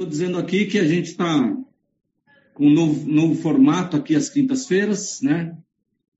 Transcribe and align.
Estou 0.00 0.08
dizendo 0.08 0.38
aqui 0.38 0.64
que 0.64 0.78
a 0.78 0.88
gente 0.88 1.10
está 1.10 1.54
com 2.54 2.66
um 2.68 2.72
novo, 2.72 3.06
novo 3.06 3.34
formato 3.34 3.98
aqui 3.98 4.16
às 4.16 4.30
quintas-feiras, 4.30 5.20
né? 5.20 5.54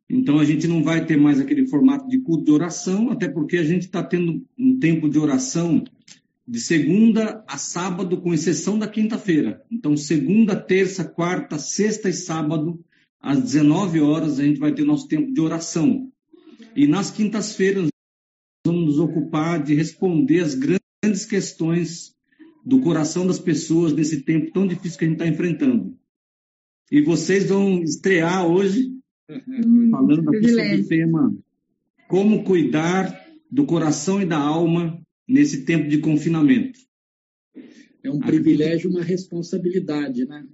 Então 0.06 0.38
a 0.38 0.45
gente 0.45 0.68
não 0.68 0.84
vai 0.84 1.06
ter 1.06 1.17
mais 1.17 1.41
aquele 1.41 1.67
formato 1.67 2.06
de 2.06 2.19
culto 2.19 2.45
de 2.45 2.51
oração, 2.51 3.11
até 3.11 3.27
porque 3.27 3.56
a 3.56 3.64
gente 3.64 3.87
está 3.87 4.03
tendo 4.03 4.46
um 4.58 4.79
tempo 4.79 5.08
de 5.08 5.19
oração 5.19 5.82
de 6.46 6.61
segunda 6.61 7.43
a 7.48 7.56
sábado, 7.56 8.21
com 8.21 8.35
exceção 8.35 8.79
da 8.79 8.87
quinta-feira. 8.87 9.64
Então, 9.72 9.97
segunda, 9.97 10.54
terça, 10.54 11.03
quarta, 11.03 11.58
sexta 11.58 12.10
e 12.10 12.12
sábado, 12.12 12.85
às 13.19 13.40
19 13.40 13.99
horas, 14.03 14.38
a 14.38 14.44
gente 14.44 14.60
vai 14.60 14.74
ter 14.74 14.85
nosso 14.85 15.08
tempo 15.08 15.33
de 15.33 15.40
oração. 15.40 16.12
E 16.77 16.87
nas 16.87 17.10
quintas-feiras, 17.10 17.88
vamos 18.66 18.84
nos 18.84 18.98
ocupar 18.98 19.62
de 19.62 19.74
responder 19.74 20.41
as 20.41 20.55
grandes 20.55 21.24
questões 21.24 22.15
do 22.65 22.80
coração 22.80 23.27
das 23.27 23.38
pessoas 23.38 23.93
nesse 23.93 24.23
tempo 24.23 24.52
tão 24.52 24.66
difícil 24.66 24.98
que 24.98 25.05
a 25.05 25.09
gente 25.09 25.16
está 25.16 25.27
enfrentando. 25.27 25.97
E 26.91 27.01
vocês 27.01 27.48
vão 27.48 27.83
estrear 27.83 28.47
hoje 28.47 28.93
hum, 29.29 29.91
falando 29.91 30.29
aqui 30.29 30.48
sobre 30.48 30.81
o 30.81 30.89
tema 30.89 31.37
Como 32.09 32.45
cuidar 32.45 33.27
do 33.51 33.65
coração 33.65 34.20
e 34.20 34.27
da 34.27 34.39
alma 34.39 35.01
nesse 35.27 35.65
tempo 35.65 35.89
de 35.89 35.98
confinamento. 35.98 36.79
É 38.03 38.11
um 38.11 38.19
privilégio, 38.19 38.91
uma 38.91 39.03
responsabilidade, 39.03 40.27
né? 40.27 40.47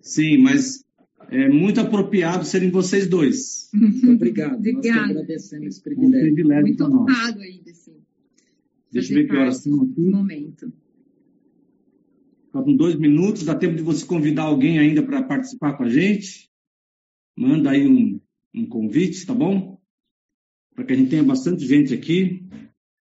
Sim, 0.00 0.38
mas 0.38 0.84
é 1.30 1.48
muito 1.48 1.80
apropriado 1.80 2.44
serem 2.44 2.70
vocês 2.70 3.06
dois. 3.06 3.68
Muito 3.72 4.12
obrigado. 4.12 4.62
Nós 4.62 4.86
agradecemos 4.86 5.66
esse 5.66 5.82
privilégio. 5.82 6.30
Um 6.30 6.34
privilégio 6.34 6.66
muito 6.66 6.84
honrado 6.84 7.40
ainda, 7.40 7.74
sim. 7.74 7.96
Deixa 8.90 9.12
eu 9.12 9.16
ver 9.16 9.28
que 9.28 9.36
horas 9.36 9.56
são 9.58 9.82
aqui. 9.82 10.00
Momento. 10.00 10.72
Faltam 12.52 12.76
dois 12.76 12.94
minutos, 12.96 13.44
dá 13.44 13.54
tempo 13.54 13.76
de 13.76 13.82
você 13.82 14.04
convidar 14.04 14.42
alguém 14.42 14.78
ainda 14.78 15.02
para 15.02 15.22
participar 15.22 15.72
com 15.72 15.84
a 15.84 15.88
gente. 15.88 16.50
Manda 17.34 17.70
aí 17.70 17.86
um, 17.86 18.20
um 18.54 18.66
convite, 18.66 19.24
tá 19.24 19.32
bom? 19.32 19.80
Para 20.74 20.84
que 20.84 20.92
a 20.92 20.96
gente 20.96 21.08
tenha 21.08 21.24
bastante 21.24 21.64
gente 21.66 21.94
aqui. 21.94 22.44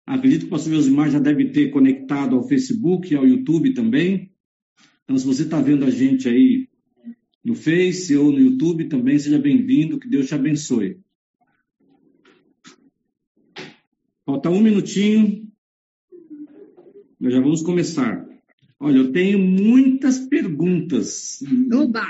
Acredito 0.05 0.41
que 0.41 0.47
o 0.47 0.49
pastor 0.49 0.73
Josimar 0.73 1.09
já 1.09 1.19
deve 1.19 1.49
ter 1.51 1.69
conectado 1.69 2.35
ao 2.35 2.45
Facebook 2.45 3.11
e 3.11 3.15
ao 3.15 3.25
YouTube 3.25 3.73
também. 3.73 4.33
Então, 5.05 5.17
se 5.17 5.25
você 5.25 5.43
está 5.43 5.61
vendo 5.61 5.85
a 5.85 5.89
gente 5.89 6.27
aí 6.27 6.67
no 7.41 7.55
Face 7.55 8.17
ou 8.17 8.33
no 8.33 8.39
YouTube 8.39 8.89
também, 8.89 9.17
seja 9.17 9.39
bem-vindo, 9.39 9.97
que 9.97 10.09
Deus 10.09 10.27
te 10.27 10.35
abençoe. 10.35 10.99
Falta 14.25 14.49
um 14.49 14.61
minutinho, 14.61 15.49
nós 17.17 17.31
já 17.31 17.39
vamos 17.39 17.61
começar. 17.61 18.27
Olha, 18.79 18.97
eu 18.97 19.11
tenho 19.11 19.39
muitas 19.39 20.19
perguntas. 20.19 21.39
Oba! 21.73 22.05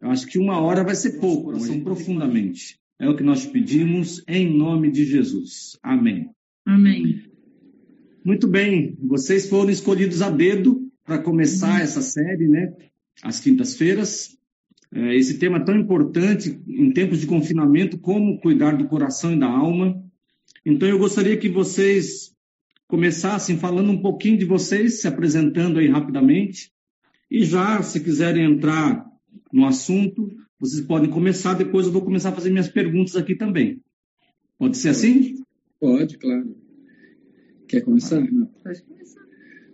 Eu 0.00 0.10
acho 0.10 0.26
que 0.26 0.38
uma 0.38 0.58
hora 0.60 0.82
vai 0.82 0.94
ser 0.94 1.20
pouco, 1.20 1.58
são 1.60 1.80
profundamente. 1.80 2.80
É 2.98 3.08
o 3.08 3.16
que 3.16 3.22
nós 3.22 3.46
pedimos 3.46 4.22
em 4.26 4.56
nome 4.56 4.90
de 4.90 5.04
Jesus. 5.04 5.78
Amém. 5.82 6.30
Amém. 6.64 7.30
Muito 8.24 8.46
bem, 8.46 8.96
vocês 9.00 9.48
foram 9.48 9.70
escolhidos 9.70 10.22
a 10.22 10.30
dedo 10.30 10.88
para 11.04 11.18
começar 11.18 11.80
essa 11.80 12.00
série, 12.00 12.48
né? 12.48 12.72
Às 13.22 13.40
quintas-feiras. 13.40 14.36
É, 14.94 15.16
esse 15.16 15.38
tema 15.38 15.64
tão 15.64 15.76
importante 15.76 16.60
em 16.68 16.92
tempos 16.92 17.20
de 17.20 17.26
confinamento, 17.26 17.98
como 17.98 18.40
cuidar 18.40 18.76
do 18.76 18.86
coração 18.86 19.32
e 19.32 19.38
da 19.38 19.48
alma. 19.48 20.02
Então 20.64 20.88
eu 20.88 20.98
gostaria 20.98 21.36
que 21.36 21.48
vocês 21.48 22.32
começassem 22.92 23.56
falando 23.56 23.90
um 23.90 24.02
pouquinho 24.02 24.36
de 24.36 24.44
vocês, 24.44 25.00
se 25.00 25.08
apresentando 25.08 25.78
aí 25.78 25.88
rapidamente. 25.88 26.70
E 27.30 27.42
já, 27.42 27.82
se 27.82 27.98
quiserem 28.00 28.44
entrar 28.44 29.02
no 29.50 29.64
assunto, 29.64 30.28
vocês 30.60 30.84
podem 30.84 31.08
começar, 31.08 31.54
depois 31.54 31.86
eu 31.86 31.92
vou 31.92 32.04
começar 32.04 32.28
a 32.28 32.34
fazer 32.34 32.50
minhas 32.50 32.68
perguntas 32.68 33.16
aqui 33.16 33.34
também. 33.34 33.80
Pode 34.58 34.76
ser 34.76 34.90
assim? 34.90 35.42
Pode, 35.80 36.18
claro. 36.18 36.54
Quer 37.66 37.80
começar? 37.80 38.20
Pode 38.62 38.82
começar. 38.82 39.22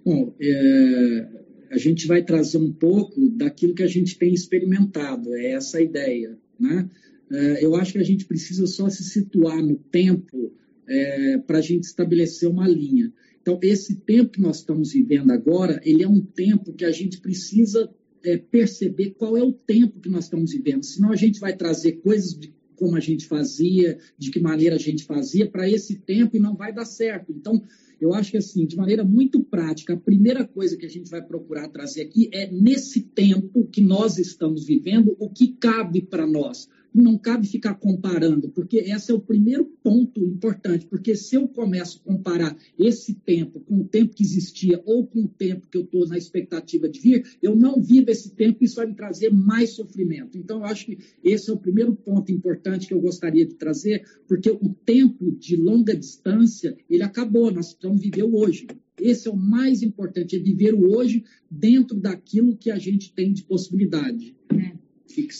Bom, 0.04 0.36
é, 0.40 1.28
a 1.72 1.76
gente 1.76 2.06
vai 2.06 2.22
trazer 2.22 2.58
um 2.58 2.72
pouco 2.72 3.28
daquilo 3.30 3.74
que 3.74 3.82
a 3.82 3.88
gente 3.88 4.16
tem 4.16 4.32
experimentado, 4.32 5.34
é 5.34 5.54
essa 5.54 5.78
a 5.78 5.82
ideia. 5.82 6.38
Né? 6.56 6.88
É, 7.32 7.64
eu 7.64 7.74
acho 7.74 7.94
que 7.94 7.98
a 7.98 8.04
gente 8.04 8.26
precisa 8.26 8.64
só 8.68 8.88
se 8.88 9.02
situar 9.02 9.60
no 9.60 9.74
tempo 9.74 10.52
é, 10.88 11.38
para 11.38 11.58
a 11.58 11.62
gente 11.62 11.84
estabelecer 11.84 12.48
uma 12.48 12.66
linha. 12.66 13.12
Então, 13.40 13.58
esse 13.62 13.96
tempo 13.96 14.32
que 14.32 14.40
nós 14.40 14.58
estamos 14.58 14.92
vivendo 14.92 15.30
agora, 15.30 15.80
ele 15.84 16.02
é 16.02 16.08
um 16.08 16.20
tempo 16.20 16.72
que 16.72 16.84
a 16.84 16.90
gente 16.90 17.20
precisa 17.20 17.88
é, 18.22 18.36
perceber 18.36 19.10
qual 19.10 19.36
é 19.36 19.42
o 19.42 19.52
tempo 19.52 20.00
que 20.00 20.08
nós 20.08 20.24
estamos 20.24 20.52
vivendo. 20.52 20.84
Senão 20.84 21.12
a 21.12 21.16
gente 21.16 21.40
vai 21.40 21.56
trazer 21.56 21.92
coisas 21.92 22.38
de 22.38 22.52
como 22.76 22.96
a 22.96 23.00
gente 23.00 23.26
fazia, 23.26 23.98
de 24.16 24.30
que 24.30 24.38
maneira 24.38 24.76
a 24.76 24.78
gente 24.78 25.02
fazia 25.04 25.50
para 25.50 25.68
esse 25.68 25.96
tempo 25.96 26.36
e 26.36 26.40
não 26.40 26.54
vai 26.54 26.72
dar 26.72 26.84
certo. 26.84 27.32
Então, 27.32 27.60
eu 28.00 28.14
acho 28.14 28.30
que 28.30 28.36
assim, 28.36 28.64
de 28.66 28.76
maneira 28.76 29.04
muito 29.04 29.42
prática, 29.42 29.94
a 29.94 29.96
primeira 29.96 30.46
coisa 30.46 30.76
que 30.76 30.86
a 30.86 30.88
gente 30.88 31.10
vai 31.10 31.20
procurar 31.20 31.68
trazer 31.68 32.02
aqui 32.02 32.30
é 32.32 32.48
nesse 32.50 33.00
tempo 33.00 33.66
que 33.66 33.80
nós 33.80 34.16
estamos 34.18 34.64
vivendo, 34.64 35.16
o 35.18 35.28
que 35.28 35.48
cabe 35.54 36.02
para 36.02 36.26
nós 36.26 36.68
não 36.94 37.18
cabe 37.18 37.46
ficar 37.46 37.74
comparando, 37.74 38.48
porque 38.50 38.78
esse 38.78 39.10
é 39.10 39.14
o 39.14 39.20
primeiro 39.20 39.64
ponto 39.82 40.20
importante, 40.24 40.86
porque 40.86 41.14
se 41.14 41.36
eu 41.36 41.46
começo 41.46 42.00
a 42.00 42.12
comparar 42.12 42.56
esse 42.78 43.14
tempo 43.14 43.60
com 43.60 43.80
o 43.80 43.84
tempo 43.84 44.14
que 44.14 44.22
existia 44.22 44.82
ou 44.84 45.06
com 45.06 45.24
o 45.24 45.28
tempo 45.28 45.66
que 45.70 45.76
eu 45.76 45.82
estou 45.82 46.06
na 46.06 46.16
expectativa 46.16 46.88
de 46.88 47.00
vir, 47.00 47.38
eu 47.42 47.54
não 47.54 47.80
vivo 47.80 48.10
esse 48.10 48.30
tempo 48.34 48.58
e 48.60 48.64
isso 48.64 48.76
vai 48.76 48.86
me 48.86 48.94
trazer 48.94 49.30
mais 49.30 49.70
sofrimento. 49.70 50.36
Então, 50.36 50.58
eu 50.58 50.64
acho 50.64 50.86
que 50.86 50.98
esse 51.22 51.50
é 51.50 51.52
o 51.52 51.58
primeiro 51.58 51.94
ponto 51.94 52.32
importante 52.32 52.86
que 52.86 52.94
eu 52.94 53.00
gostaria 53.00 53.46
de 53.46 53.54
trazer, 53.54 54.04
porque 54.26 54.50
o 54.50 54.74
tempo 54.84 55.30
de 55.32 55.56
longa 55.56 55.94
distância, 55.94 56.76
ele 56.88 57.02
acabou, 57.02 57.50
nós 57.50 57.72
precisamos 57.72 58.02
viver 58.02 58.24
o 58.24 58.36
hoje. 58.36 58.66
Esse 59.00 59.28
é 59.28 59.30
o 59.30 59.36
mais 59.36 59.82
importante, 59.82 60.34
é 60.34 60.38
viver 60.38 60.74
o 60.74 60.96
hoje 60.96 61.24
dentro 61.50 61.96
daquilo 61.96 62.56
que 62.56 62.70
a 62.70 62.78
gente 62.78 63.12
tem 63.12 63.32
de 63.32 63.44
possibilidade. 63.44 64.34
É 64.50 64.87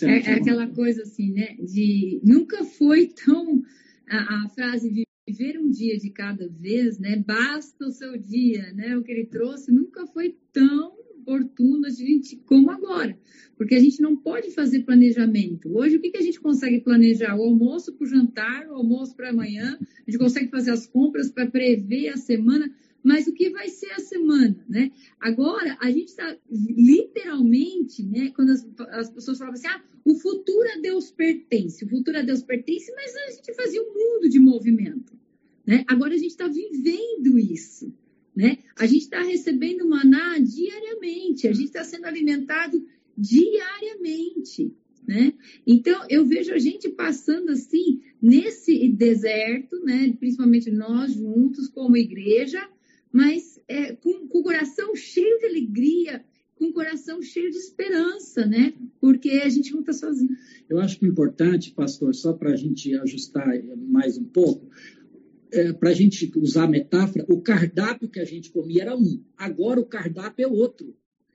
é, 0.03 0.31
é 0.31 0.35
aquela 0.35 0.67
coisa 0.69 1.03
assim, 1.03 1.33
né? 1.33 1.57
De 1.61 2.21
nunca 2.25 2.65
foi 2.65 3.09
tão 3.09 3.63
a, 4.09 4.45
a 4.45 4.49
frase 4.51 4.91
de 4.91 5.05
viver 5.27 5.59
um 5.59 5.71
dia 5.71 5.97
de 5.99 6.11
cada 6.11 6.49
vez, 6.49 6.99
né? 6.99 7.23
Basta 7.27 7.87
o 7.87 7.91
seu 7.91 8.17
dia, 8.19 8.73
né? 8.73 8.97
O 8.97 9.03
que 9.03 9.13
ele 9.13 9.27
trouxe 9.27 9.71
nunca 9.71 10.07
foi 10.07 10.37
tão 10.53 10.97
oportuno 11.29 11.87
a 11.87 11.91
gente 11.91 12.37
como 12.37 12.71
agora, 12.71 13.19
porque 13.57 13.75
a 13.75 13.81
gente 13.81 14.01
não 14.01 14.17
pode 14.17 14.51
fazer 14.53 14.85
planejamento. 14.85 15.69
Hoje, 15.77 15.97
o 15.97 16.01
que, 16.01 16.11
que 16.11 16.17
a 16.17 16.23
gente 16.23 16.41
consegue 16.41 16.81
planejar? 16.81 17.37
O 17.37 17.43
almoço 17.43 17.93
para 17.93 18.05
o 18.05 18.09
jantar, 18.09 18.67
o 18.69 18.75
almoço 18.75 19.15
para 19.15 19.29
amanhã, 19.29 19.79
a 19.79 20.11
gente 20.11 20.19
consegue 20.19 20.49
fazer 20.49 20.71
as 20.71 20.87
compras 20.87 21.31
para 21.31 21.47
prever 21.47 22.09
a 22.09 22.17
semana 22.17 22.71
mas 23.03 23.27
o 23.27 23.33
que 23.33 23.51
vai 23.51 23.69
ser 23.69 23.91
a 23.93 24.01
semana, 24.01 24.65
né? 24.69 24.91
Agora, 25.21 25.77
a 25.81 25.91
gente 25.91 26.09
está 26.09 26.37
literalmente, 26.51 28.03
né? 28.03 28.31
Quando 28.35 28.51
as, 28.51 28.67
as, 28.91 29.11
pessoas 29.11 29.39
falavam 29.39 29.59
assim, 29.59 29.69
ah, 29.69 29.83
o 30.05 30.15
futuro 30.15 30.69
a 30.77 30.81
Deus 30.81 31.11
pertence, 31.11 31.85
o 31.85 31.89
futuro 31.89 32.19
a 32.19 32.23
Deus 32.23 32.43
pertence, 32.43 32.93
mas 32.95 33.15
a 33.15 33.31
gente 33.31 33.55
fazia 33.55 33.83
um 33.83 33.95
mundo 33.95 34.29
de 34.29 34.41
movimento, 34.41 35.13
né? 35.67 35.85
Agora 35.87 36.15
a 36.15 36.19
gente 36.19 36.31
está 36.31 36.49
vivendo 36.49 37.39
isso, 37.39 37.95
né? 38.35 38.59
A 38.77 38.87
gente 38.87 39.03
está 39.03 39.23
recebendo 39.23 39.89
maná 39.89 40.39
diariamente, 40.39 41.47
a 41.47 41.53
gente 41.53 41.67
está 41.67 41.85
sendo 41.85 42.07
alimentado 42.07 42.85
diariamente, 43.17 44.75
né? 45.07 45.33
Então, 45.67 46.05
eu 46.11 46.27
vejo 46.27 46.53
a 46.53 46.59
gente 46.59 46.89
passando 46.91 47.51
assim, 47.51 48.03
nesse 48.21 48.89
deserto, 48.89 49.79
né? 49.83 50.15
principalmente 50.19 50.71
nós 50.71 51.15
juntos, 51.15 51.69
como 51.69 51.97
igreja, 51.97 52.69
mas 53.13 53.61
é, 53.69 53.95
com, 53.95 54.27
com 54.29 54.39
o 54.39 54.43
coração 54.43 54.95
cheio 54.95 55.39
de 55.39 55.47
alegria, 55.47 56.25
com 56.55 56.67
o 56.67 56.73
coração 56.73 57.23
cheio 57.23 57.51
de 57.51 57.57
esperança, 57.57 58.45
né? 58.45 58.75
Porque 59.01 59.31
a 59.31 59.49
gente 59.49 59.73
não 59.73 59.81
está 59.81 59.93
sozinho. 59.93 60.37
Eu 60.69 60.81
acho 60.81 60.99
que 60.99 61.07
é 61.07 61.09
importante, 61.09 61.73
pastor, 61.73 62.15
só 62.15 62.33
para 62.33 62.51
a 62.51 62.57
gente 62.57 62.95
ajustar 62.97 63.47
mais 63.77 64.19
um 64.19 64.25
pouco, 64.25 64.69
é, 65.53 65.73
para 65.73 65.91
a 65.91 65.95
gente 65.95 66.31
usar 66.37 66.65
a 66.65 66.69
metáfora, 66.69 67.25
o 67.29 67.41
cardápio 67.41 68.09
que 68.09 68.21
a 68.21 68.25
gente 68.25 68.51
comia 68.51 68.83
era 68.83 68.97
um, 68.97 69.23
agora 69.37 69.81
o 69.81 69.87
cardápio 69.87 70.45
é 70.45 70.49
outro. 70.49 70.95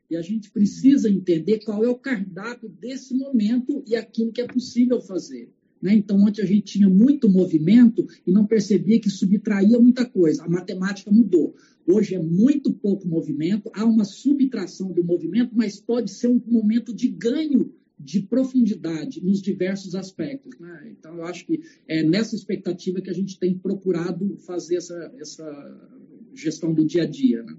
E 0.09 0.15
a 0.15 0.21
gente 0.21 0.51
precisa 0.51 1.09
entender 1.09 1.63
qual 1.63 1.83
é 1.83 1.89
o 1.89 1.97
cardápio 1.97 2.69
desse 2.69 3.15
momento 3.15 3.83
e 3.87 3.95
aquilo 3.95 4.31
que 4.31 4.41
é 4.41 4.45
possível 4.45 5.01
fazer. 5.01 5.49
Né? 5.83 5.95
Então, 5.95 6.17
ontem 6.23 6.41
a 6.41 6.45
gente 6.45 6.63
tinha 6.63 6.87
muito 6.87 7.29
movimento 7.29 8.07
e 8.25 8.31
não 8.31 8.47
percebia 8.47 9.01
que 9.01 9.09
subtraía 9.09 9.77
muita 9.77 10.05
coisa. 10.05 10.45
A 10.45 10.49
matemática 10.49 11.11
mudou. 11.11 11.53
Hoje 11.85 12.15
é 12.15 12.23
muito 12.23 12.71
pouco 12.71 13.05
movimento, 13.05 13.69
há 13.75 13.83
uma 13.83 14.05
subtração 14.05 14.93
do 14.93 15.03
movimento, 15.03 15.51
mas 15.53 15.81
pode 15.81 16.09
ser 16.09 16.29
um 16.29 16.41
momento 16.47 16.95
de 16.95 17.09
ganho 17.09 17.73
de 17.99 18.21
profundidade 18.21 19.21
nos 19.21 19.41
diversos 19.41 19.93
aspectos. 19.93 20.57
Né? 20.57 20.93
Então, 20.97 21.17
eu 21.17 21.25
acho 21.25 21.45
que 21.45 21.59
é 21.85 22.01
nessa 22.01 22.33
expectativa 22.33 23.01
que 23.01 23.09
a 23.09 23.13
gente 23.13 23.37
tem 23.37 23.57
procurado 23.57 24.37
fazer 24.37 24.77
essa, 24.77 25.13
essa 25.19 25.89
gestão 26.33 26.73
do 26.73 26.85
dia 26.85 27.03
a 27.03 27.05
dia. 27.05 27.43
Né? 27.43 27.57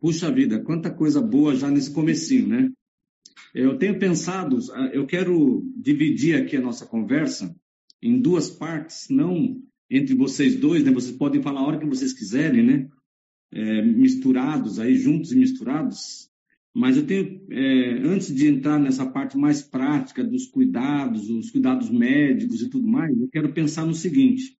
Puxa 0.00 0.32
vida, 0.32 0.60
quanta 0.60 0.90
coisa 0.90 1.20
boa 1.20 1.54
já 1.54 1.70
nesse 1.70 1.90
comecinho, 1.90 2.48
né? 2.48 2.72
Eu 3.58 3.76
tenho 3.76 3.98
pensado, 3.98 4.56
eu 4.92 5.04
quero 5.04 5.68
dividir 5.76 6.36
aqui 6.36 6.56
a 6.56 6.60
nossa 6.60 6.86
conversa 6.86 7.52
em 8.00 8.20
duas 8.20 8.48
partes, 8.48 9.08
não 9.10 9.60
entre 9.90 10.14
vocês 10.14 10.54
dois, 10.54 10.84
né? 10.84 10.92
Vocês 10.92 11.16
podem 11.16 11.42
falar 11.42 11.62
a 11.62 11.66
hora 11.66 11.78
que 11.80 11.84
vocês 11.84 12.12
quiserem, 12.12 12.64
né? 12.64 12.88
É, 13.52 13.82
misturados 13.82 14.78
aí, 14.78 14.94
juntos 14.94 15.32
e 15.32 15.36
misturados. 15.36 16.30
Mas 16.72 16.96
eu 16.96 17.04
tenho, 17.04 17.44
é, 17.50 17.94
antes 18.04 18.32
de 18.32 18.46
entrar 18.46 18.78
nessa 18.78 19.04
parte 19.04 19.36
mais 19.36 19.60
prática 19.60 20.22
dos 20.22 20.46
cuidados, 20.46 21.28
os 21.28 21.50
cuidados 21.50 21.90
médicos 21.90 22.62
e 22.62 22.70
tudo 22.70 22.86
mais, 22.86 23.10
eu 23.18 23.28
quero 23.28 23.52
pensar 23.52 23.84
no 23.84 23.94
seguinte: 23.94 24.56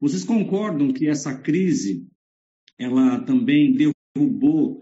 vocês 0.00 0.24
concordam 0.24 0.94
que 0.94 1.06
essa 1.06 1.36
crise 1.36 2.06
ela 2.78 3.20
também 3.20 3.74
derrubou 4.16 4.80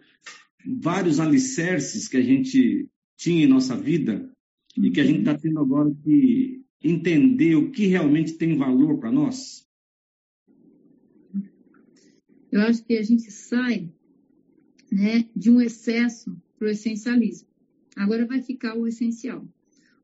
vários 0.81 1.19
alicerces 1.19 2.07
que 2.07 2.17
a 2.17 2.23
gente 2.23 2.89
tinha 3.19 3.45
em 3.45 3.49
nossa 3.49 3.77
vida 3.77 4.31
e 4.77 4.91
que 4.91 5.01
a 5.01 5.05
gente 5.05 5.19
está 5.19 5.37
tendo 5.37 5.59
agora 5.59 5.93
que 6.05 6.63
entender 6.83 7.57
o 7.57 7.71
que 7.73 7.87
realmente 7.87 8.35
tem 8.35 8.57
valor 8.57 8.99
para 8.99 9.11
nós? 9.11 9.67
Eu 12.51 12.63
acho 12.63 12.85
que 12.85 12.97
a 12.97 13.03
gente 13.03 13.31
sai 13.31 13.93
né, 14.91 15.29
de 15.35 15.51
um 15.51 15.61
excesso 15.61 16.35
para 16.57 16.69
o 16.69 16.71
essencialismo. 16.71 17.49
Agora 17.97 18.25
vai 18.25 18.41
ficar 18.41 18.79
o 18.79 18.87
essencial, 18.87 19.47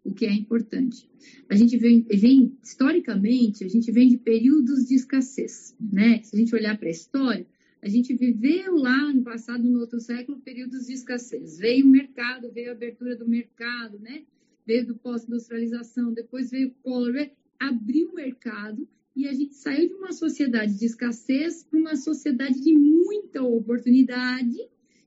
o 0.02 0.12
que 0.12 0.26
é 0.26 0.32
importante. 0.32 1.08
A 1.48 1.54
gente 1.54 1.78
vem, 1.78 2.02
vem, 2.02 2.58
historicamente, 2.62 3.64
a 3.64 3.68
gente 3.68 3.90
vem 3.92 4.08
de 4.08 4.18
períodos 4.18 4.86
de 4.86 4.96
escassez, 4.96 5.74
né? 5.80 6.20
Se 6.24 6.34
a 6.34 6.38
gente 6.38 6.54
olhar 6.54 6.76
para 6.76 6.88
a 6.88 6.90
história, 6.90 7.46
a 7.84 7.88
gente 7.88 8.14
viveu 8.14 8.76
lá 8.76 9.12
no 9.12 9.22
passado, 9.22 9.62
no 9.62 9.78
outro 9.78 10.00
século, 10.00 10.40
períodos 10.40 10.86
de 10.86 10.94
escassez. 10.94 11.58
Veio 11.58 11.84
o 11.84 11.90
mercado, 11.90 12.50
veio 12.50 12.70
a 12.70 12.72
abertura 12.72 13.14
do 13.14 13.28
mercado, 13.28 13.98
né? 13.98 14.24
Veio 14.66 14.86
do 14.86 14.96
pós-industrialização, 14.96 16.14
depois 16.14 16.50
veio 16.50 16.68
o 16.68 16.74
Collor, 16.82 17.28
abriu 17.60 18.08
o 18.08 18.14
mercado 18.14 18.88
e 19.14 19.28
a 19.28 19.34
gente 19.34 19.54
saiu 19.54 19.88
de 19.88 19.94
uma 19.96 20.14
sociedade 20.14 20.78
de 20.78 20.86
escassez 20.86 21.62
para 21.62 21.78
uma 21.78 21.94
sociedade 21.94 22.58
de 22.58 22.72
muita 22.72 23.42
oportunidade 23.42 24.56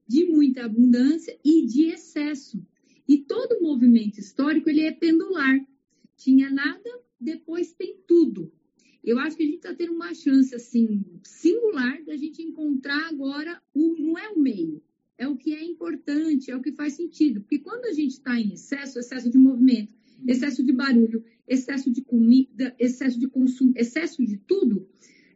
de 0.07 0.25
muita 0.25 0.65
abundância 0.65 1.35
e 1.43 1.65
de 1.65 1.85
excesso. 1.85 2.63
E 3.07 3.17
todo 3.17 3.59
movimento 3.59 4.19
histórico 4.19 4.69
ele 4.69 4.81
é 4.81 4.91
pendular. 4.91 5.59
Tinha 6.15 6.51
nada, 6.51 7.01
depois 7.19 7.73
tem 7.73 7.97
tudo. 8.05 8.51
Eu 9.07 9.17
acho 9.19 9.37
que 9.37 9.43
a 9.43 9.45
gente 9.45 9.55
está 9.55 9.73
tendo 9.73 9.93
uma 9.93 10.13
chance 10.13 10.53
assim 10.53 11.01
singular 11.23 12.03
da 12.03 12.17
gente 12.17 12.41
encontrar 12.41 13.07
agora 13.07 13.63
o 13.73 13.95
não 13.97 14.17
é 14.19 14.27
o 14.27 14.37
meio, 14.37 14.83
é 15.17 15.25
o 15.25 15.37
que 15.37 15.53
é 15.53 15.63
importante, 15.63 16.51
é 16.51 16.55
o 16.57 16.61
que 16.61 16.73
faz 16.73 16.91
sentido. 16.91 17.39
Porque 17.39 17.59
quando 17.59 17.85
a 17.85 17.93
gente 17.93 18.11
está 18.11 18.37
em 18.37 18.51
excesso, 18.51 18.99
excesso 18.99 19.29
de 19.29 19.37
movimento, 19.37 19.93
excesso 20.27 20.61
de 20.61 20.73
barulho, 20.73 21.23
excesso 21.47 21.89
de 21.89 22.01
comida, 22.01 22.75
excesso 22.77 23.17
de 23.17 23.29
consumo, 23.29 23.71
excesso 23.77 24.25
de 24.25 24.35
tudo, 24.39 24.85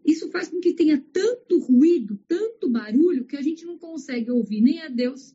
isso 0.05 0.29
faz 0.31 0.49
com 0.49 0.59
que 0.59 0.73
tenha 0.73 1.01
tanto 1.13 1.57
ruído, 1.59 2.19
tanto 2.27 2.69
barulho, 2.69 3.23
que 3.23 3.37
a 3.37 3.41
gente 3.41 3.63
não 3.65 3.77
consegue 3.77 4.29
ouvir 4.31 4.59
nem 4.59 4.81
a 4.81 4.89
Deus, 4.89 5.33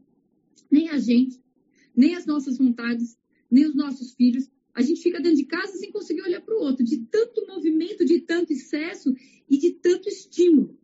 nem 0.71 0.91
a 0.91 0.99
gente, 0.99 1.41
nem 1.97 2.15
as 2.15 2.27
nossas 2.27 2.59
vontades, 2.59 3.17
nem 3.50 3.65
os 3.65 3.75
nossos 3.75 4.12
filhos. 4.12 4.50
A 4.76 4.82
gente 4.82 5.00
fica 5.00 5.19
dentro 5.19 5.38
de 5.38 5.46
casa 5.46 5.78
sem 5.78 5.90
conseguir 5.90 6.20
olhar 6.20 6.43
para 6.43 6.55
o 6.55 6.61
outro, 6.61 6.84
de 6.84 6.99
tanto 6.99 7.46
movimento, 7.46 8.05
de 8.05 8.20
tanto 8.20 8.52
excesso 8.52 9.11
e 9.49 9.56
de 9.56 9.70
tanto 9.70 10.06
estímulo. 10.06 10.78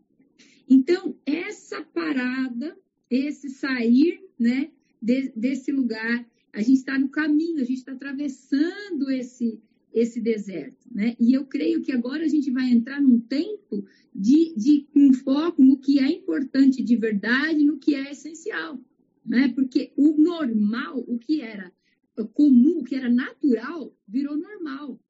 Então, 0.66 1.14
essa 1.26 1.82
parada, 1.82 2.74
esse 3.10 3.50
sair 3.50 4.18
né, 4.38 4.70
de, 5.00 5.30
desse 5.36 5.70
lugar, 5.70 6.26
a 6.54 6.62
gente 6.62 6.78
está 6.78 6.98
no 6.98 7.10
caminho, 7.10 7.60
a 7.60 7.64
gente 7.64 7.80
está 7.80 7.92
atravessando 7.92 9.10
esse, 9.10 9.60
esse 9.92 10.22
deserto. 10.22 10.88
Né? 10.90 11.14
E 11.20 11.34
eu 11.34 11.44
creio 11.44 11.82
que 11.82 11.92
agora 11.92 12.24
a 12.24 12.28
gente 12.28 12.50
vai 12.50 12.70
entrar 12.70 12.98
num 12.98 13.20
tempo 13.20 13.84
de, 14.14 14.54
de 14.56 14.86
um 14.96 15.12
foco 15.12 15.62
no 15.62 15.76
que 15.76 15.98
é 15.98 16.10
importante 16.10 16.82
de 16.82 16.96
verdade, 16.96 17.62
no 17.62 17.78
que 17.78 17.94
é 17.94 18.10
essencial. 18.10 18.80
Né? 19.22 19.52
Porque 19.54 19.92
o 19.98 20.16
normal, 20.16 21.04
o 21.06 21.18
que 21.18 21.42
era 21.42 21.70
comum, 22.34 22.82
que 22.82 22.94
era 22.94 23.08
natural, 23.08 23.94
virou 24.06 24.36
normal. 24.36 25.00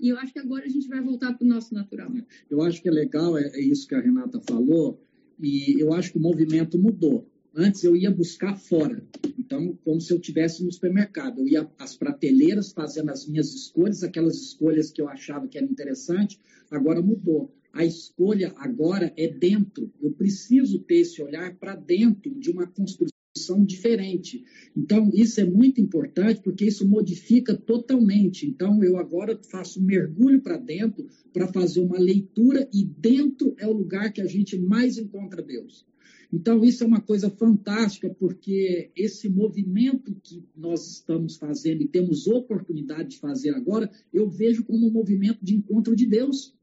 E 0.00 0.08
eu 0.08 0.18
acho 0.18 0.32
que 0.32 0.38
agora 0.38 0.64
a 0.64 0.68
gente 0.68 0.88
vai 0.88 1.00
voltar 1.00 1.34
para 1.34 1.44
o 1.44 1.48
nosso 1.48 1.74
natural. 1.74 2.10
Eu 2.48 2.62
acho 2.62 2.80
que 2.80 2.88
é 2.88 2.92
legal, 2.92 3.36
é, 3.36 3.48
é 3.48 3.60
isso 3.60 3.86
que 3.86 3.94
a 3.94 4.00
Renata 4.00 4.40
falou, 4.40 5.02
e 5.40 5.80
eu 5.80 5.92
acho 5.92 6.12
que 6.12 6.18
o 6.18 6.22
movimento 6.22 6.78
mudou. 6.78 7.28
Antes 7.54 7.82
eu 7.82 7.96
ia 7.96 8.10
buscar 8.10 8.56
fora. 8.56 9.04
Então, 9.36 9.76
como 9.84 10.00
se 10.00 10.12
eu 10.12 10.20
tivesse 10.20 10.62
no 10.62 10.70
supermercado. 10.70 11.40
Eu 11.40 11.48
ia 11.48 11.70
às 11.78 11.96
prateleiras 11.96 12.72
fazendo 12.72 13.10
as 13.10 13.26
minhas 13.26 13.52
escolhas, 13.52 14.04
aquelas 14.04 14.36
escolhas 14.36 14.92
que 14.92 15.00
eu 15.00 15.08
achava 15.08 15.48
que 15.48 15.58
era 15.58 15.66
interessante, 15.66 16.38
agora 16.70 17.02
mudou. 17.02 17.52
A 17.72 17.84
escolha 17.84 18.52
agora 18.56 19.12
é 19.16 19.26
dentro. 19.26 19.92
Eu 20.00 20.12
preciso 20.12 20.80
ter 20.80 21.00
esse 21.00 21.22
olhar 21.22 21.56
para 21.56 21.74
dentro 21.74 22.34
de 22.38 22.50
uma 22.50 22.66
construção 22.66 23.17
diferente. 23.64 24.44
Então, 24.76 25.10
isso 25.14 25.40
é 25.40 25.44
muito 25.44 25.80
importante 25.80 26.40
porque 26.42 26.64
isso 26.64 26.86
modifica 26.86 27.54
totalmente. 27.54 28.46
Então, 28.46 28.82
eu 28.82 28.96
agora 28.96 29.38
faço 29.50 29.80
um 29.80 29.84
mergulho 29.84 30.40
para 30.40 30.56
dentro 30.56 31.06
para 31.32 31.46
fazer 31.46 31.80
uma 31.80 31.98
leitura 31.98 32.68
e 32.72 32.84
dentro 32.84 33.54
é 33.58 33.66
o 33.66 33.72
lugar 33.72 34.12
que 34.12 34.20
a 34.20 34.26
gente 34.26 34.58
mais 34.58 34.98
encontra 34.98 35.42
Deus. 35.42 35.86
Então, 36.32 36.62
isso 36.62 36.84
é 36.84 36.86
uma 36.86 37.00
coisa 37.00 37.30
fantástica, 37.30 38.10
porque 38.10 38.90
esse 38.94 39.28
movimento 39.28 40.14
que 40.22 40.44
nós 40.54 40.86
estamos 40.86 41.36
fazendo 41.36 41.82
e 41.82 41.88
temos 41.88 42.26
oportunidade 42.26 43.10
de 43.10 43.18
fazer 43.18 43.50
agora, 43.50 43.90
eu 44.12 44.28
vejo 44.28 44.64
como 44.64 44.86
um 44.86 44.92
movimento 44.92 45.42
de 45.42 45.54
encontro 45.54 45.96
de 45.96 46.06
Deus. 46.06 46.54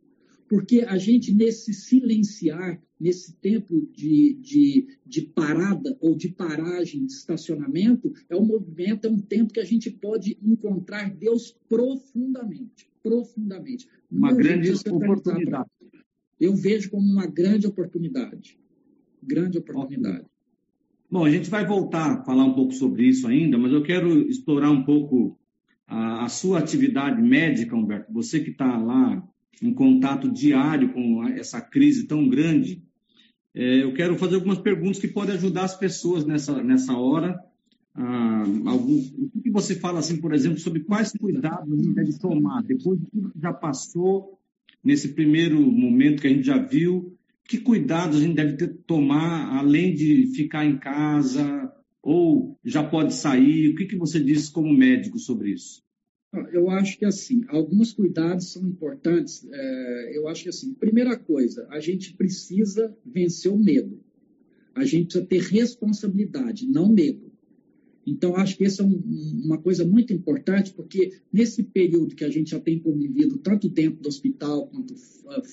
Porque 0.47 0.81
a 0.81 0.97
gente, 0.97 1.33
nesse 1.33 1.73
silenciar, 1.73 2.79
nesse 2.99 3.33
tempo 3.37 3.89
de, 3.91 4.35
de, 4.35 4.87
de 5.05 5.21
parada 5.21 5.97
ou 5.99 6.15
de 6.15 6.29
paragem, 6.29 7.05
de 7.05 7.13
estacionamento, 7.13 8.13
é 8.29 8.35
um 8.35 8.45
movimento, 8.45 9.07
é 9.07 9.09
um 9.09 9.19
tempo 9.19 9.53
que 9.53 9.59
a 9.59 9.65
gente 9.65 9.89
pode 9.89 10.37
encontrar 10.41 11.09
Deus 11.09 11.57
profundamente. 11.67 12.87
Profundamente. 13.01 13.87
Uma 14.11 14.29
Não 14.29 14.37
grande 14.37 14.71
oportunidade. 14.71 15.69
Eu 16.39 16.55
vejo 16.55 16.91
como 16.91 17.05
uma 17.05 17.25
grande 17.25 17.65
oportunidade 17.65 18.57
grande 19.25 19.57
oportunidade. 19.57 20.25
Bom, 21.09 21.25
a 21.25 21.31
gente 21.31 21.49
vai 21.49 21.65
voltar 21.65 22.11
a 22.11 22.23
falar 22.23 22.45
um 22.45 22.53
pouco 22.53 22.73
sobre 22.73 23.07
isso 23.07 23.27
ainda, 23.27 23.57
mas 23.57 23.71
eu 23.71 23.83
quero 23.83 24.27
explorar 24.29 24.69
um 24.71 24.83
pouco 24.83 25.37
a, 25.87 26.25
a 26.25 26.29
sua 26.29 26.59
atividade 26.59 27.21
médica, 27.21 27.75
Humberto. 27.75 28.11
Você 28.13 28.39
que 28.39 28.51
está 28.51 28.77
lá 28.77 29.27
em 29.61 29.73
contato 29.73 30.31
diário 30.31 30.93
com 30.93 31.27
essa 31.27 31.61
crise 31.61 32.05
tão 32.05 32.27
grande, 32.27 32.81
é, 33.53 33.83
eu 33.83 33.93
quero 33.93 34.17
fazer 34.17 34.35
algumas 34.35 34.59
perguntas 34.59 34.99
que 34.99 35.07
podem 35.07 35.35
ajudar 35.35 35.63
as 35.63 35.77
pessoas 35.77 36.25
nessa, 36.25 36.61
nessa 36.61 36.97
hora. 36.97 37.39
Ah, 37.93 38.43
alguns, 38.65 39.07
o 39.11 39.41
que 39.41 39.49
você 39.49 39.75
fala, 39.75 39.99
assim, 39.99 40.17
por 40.17 40.33
exemplo, 40.33 40.59
sobre 40.59 40.81
quais 40.81 41.13
cuidados 41.13 41.71
a 41.71 41.75
gente 41.75 41.93
deve 41.93 42.19
tomar 42.19 42.61
depois 42.63 42.99
de 42.99 43.05
tudo 43.05 43.31
que 43.31 43.39
já 43.39 43.53
passou, 43.53 44.37
nesse 44.83 45.13
primeiro 45.13 45.61
momento 45.61 46.21
que 46.21 46.27
a 46.27 46.29
gente 46.29 46.45
já 46.45 46.57
viu, 46.57 47.15
que 47.47 47.57
cuidados 47.57 48.17
a 48.17 48.21
gente 48.21 48.35
deve 48.35 48.57
ter, 48.57 48.67
tomar, 48.85 49.57
além 49.57 49.93
de 49.93 50.27
ficar 50.35 50.65
em 50.65 50.77
casa, 50.77 51.71
ou 52.03 52.59
já 52.63 52.83
pode 52.83 53.13
sair? 53.13 53.69
O 53.69 53.75
que, 53.75 53.85
que 53.85 53.95
você 53.95 54.19
diz 54.19 54.49
como 54.49 54.73
médico 54.73 55.17
sobre 55.17 55.51
isso? 55.51 55.84
Eu 56.51 56.69
acho 56.69 56.97
que 56.97 57.05
assim, 57.05 57.43
alguns 57.47 57.93
cuidados 57.93 58.51
são 58.51 58.67
importantes. 58.67 59.47
É, 59.51 60.17
eu 60.17 60.27
acho 60.27 60.43
que 60.43 60.49
assim, 60.49 60.73
primeira 60.73 61.17
coisa, 61.17 61.67
a 61.69 61.79
gente 61.79 62.13
precisa 62.13 62.95
vencer 63.05 63.51
o 63.51 63.57
medo. 63.57 63.99
A 64.73 64.83
gente 64.83 65.05
precisa 65.05 65.25
ter 65.25 65.41
responsabilidade, 65.41 66.67
não 66.67 66.91
medo. 66.91 67.31
Então, 68.05 68.35
acho 68.35 68.55
que 68.55 68.63
essa 68.63 68.83
é 68.83 68.85
um, 68.85 69.01
uma 69.43 69.57
coisa 69.57 69.83
muito 69.83 70.13
importante, 70.13 70.71
porque 70.73 71.13
nesse 71.33 71.63
período 71.63 72.15
que 72.15 72.23
a 72.23 72.29
gente 72.29 72.51
já 72.51 72.59
tem 72.59 72.77
convivido, 72.79 73.37
tanto 73.39 73.67
dentro 73.67 74.01
do 74.01 74.07
hospital 74.07 74.67
quanto 74.67 74.95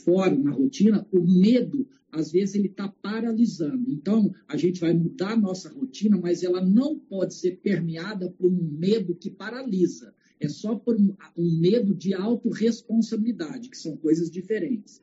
fora, 0.04 0.36
na 0.36 0.50
rotina, 0.50 1.06
o 1.10 1.20
medo, 1.20 1.88
às 2.10 2.30
vezes, 2.30 2.54
ele 2.54 2.66
está 2.68 2.88
paralisando. 2.88 3.90
Então, 3.90 4.34
a 4.46 4.56
gente 4.58 4.78
vai 4.80 4.92
mudar 4.92 5.32
a 5.32 5.36
nossa 5.36 5.70
rotina, 5.70 6.18
mas 6.18 6.42
ela 6.42 6.62
não 6.62 6.98
pode 6.98 7.34
ser 7.34 7.56
permeada 7.62 8.30
por 8.30 8.52
um 8.52 8.70
medo 8.78 9.14
que 9.14 9.30
paralisa. 9.30 10.14
É 10.42 10.48
só 10.48 10.74
por 10.74 10.96
um, 10.96 11.14
medo 11.36 11.94
de 11.94 12.12
autorresponsabilidade, 12.14 13.68
que 13.68 13.78
são 13.78 13.96
coisas 13.96 14.28
diferentes. 14.28 15.00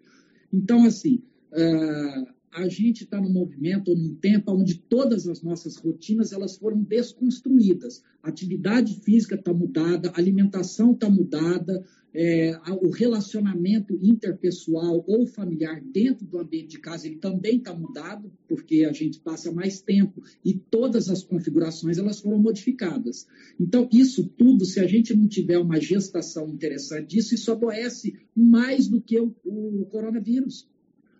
Então, 0.51 0.85
assim, 0.85 1.23
uh, 1.53 2.38
a 2.51 2.67
gente 2.67 3.03
está 3.03 3.21
num 3.21 3.31
movimento, 3.31 3.95
num 3.95 4.15
tempo 4.15 4.51
onde 4.51 4.79
todas 4.79 5.27
as 5.27 5.41
nossas 5.41 5.77
rotinas 5.77 6.31
elas 6.31 6.57
foram 6.57 6.81
desconstruídas. 6.81 8.03
A 8.23 8.29
atividade 8.29 8.95
física 9.01 9.35
está 9.35 9.53
mudada, 9.53 10.09
a 10.09 10.19
alimentação 10.19 10.93
está 10.93 11.09
mudada, 11.09 11.83
é, 12.13 12.57
o 12.81 12.89
relacionamento 12.89 13.97
interpessoal 14.01 15.03
ou 15.07 15.27
familiar 15.27 15.79
dentro 15.79 16.25
do 16.25 16.39
ambiente 16.39 16.69
de 16.69 16.79
casa 16.79 17.05
ele 17.05 17.17
também 17.17 17.57
está 17.57 17.73
mudado, 17.73 18.31
porque 18.47 18.83
a 18.83 18.91
gente 18.91 19.19
passa 19.19 19.51
mais 19.51 19.79
tempo 19.81 20.23
e 20.43 20.53
todas 20.55 21.07
as 21.07 21.23
configurações 21.23 21.99
elas 21.99 22.19
foram 22.19 22.39
modificadas. 22.39 23.27
Então, 23.59 23.87
isso 23.93 24.23
tudo, 24.37 24.65
se 24.65 24.79
a 24.79 24.87
gente 24.87 25.15
não 25.15 25.27
tiver 25.27 25.59
uma 25.59 25.79
gestação 25.79 26.49
interessante 26.49 27.09
disso, 27.09 27.35
isso 27.35 27.51
adoece 27.51 28.17
mais 28.35 28.87
do 28.87 28.99
que 28.99 29.19
o, 29.19 29.35
o 29.45 29.85
coronavírus 29.91 30.67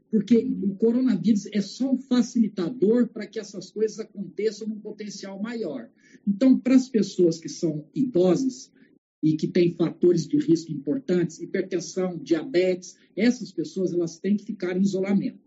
porque 0.10 0.38
o 0.64 0.76
coronavírus 0.76 1.46
é 1.54 1.62
só 1.62 1.92
um 1.94 1.98
facilitador 1.98 3.08
para 3.08 3.28
que 3.28 3.40
essas 3.40 3.70
coisas 3.70 4.00
aconteçam 4.00 4.68
num 4.68 4.80
potencial 4.80 5.42
maior. 5.42 5.90
Então, 6.28 6.58
para 6.58 6.76
as 6.76 6.90
pessoas 6.90 7.40
que 7.40 7.50
são 7.50 7.86
idosas 7.94 8.72
e 9.22 9.36
que 9.36 9.48
têm 9.48 9.72
fatores 9.72 10.28
de 10.28 10.38
risco 10.38 10.72
importantes, 10.72 11.40
hipertensão, 11.40 12.18
diabetes, 12.18 12.98
essas 13.16 13.52
pessoas 13.52 13.94
elas 13.94 14.18
têm 14.18 14.38
que 14.38 14.46
ficar 14.46 14.76
em 14.76 14.82
isolamento. 14.82 15.40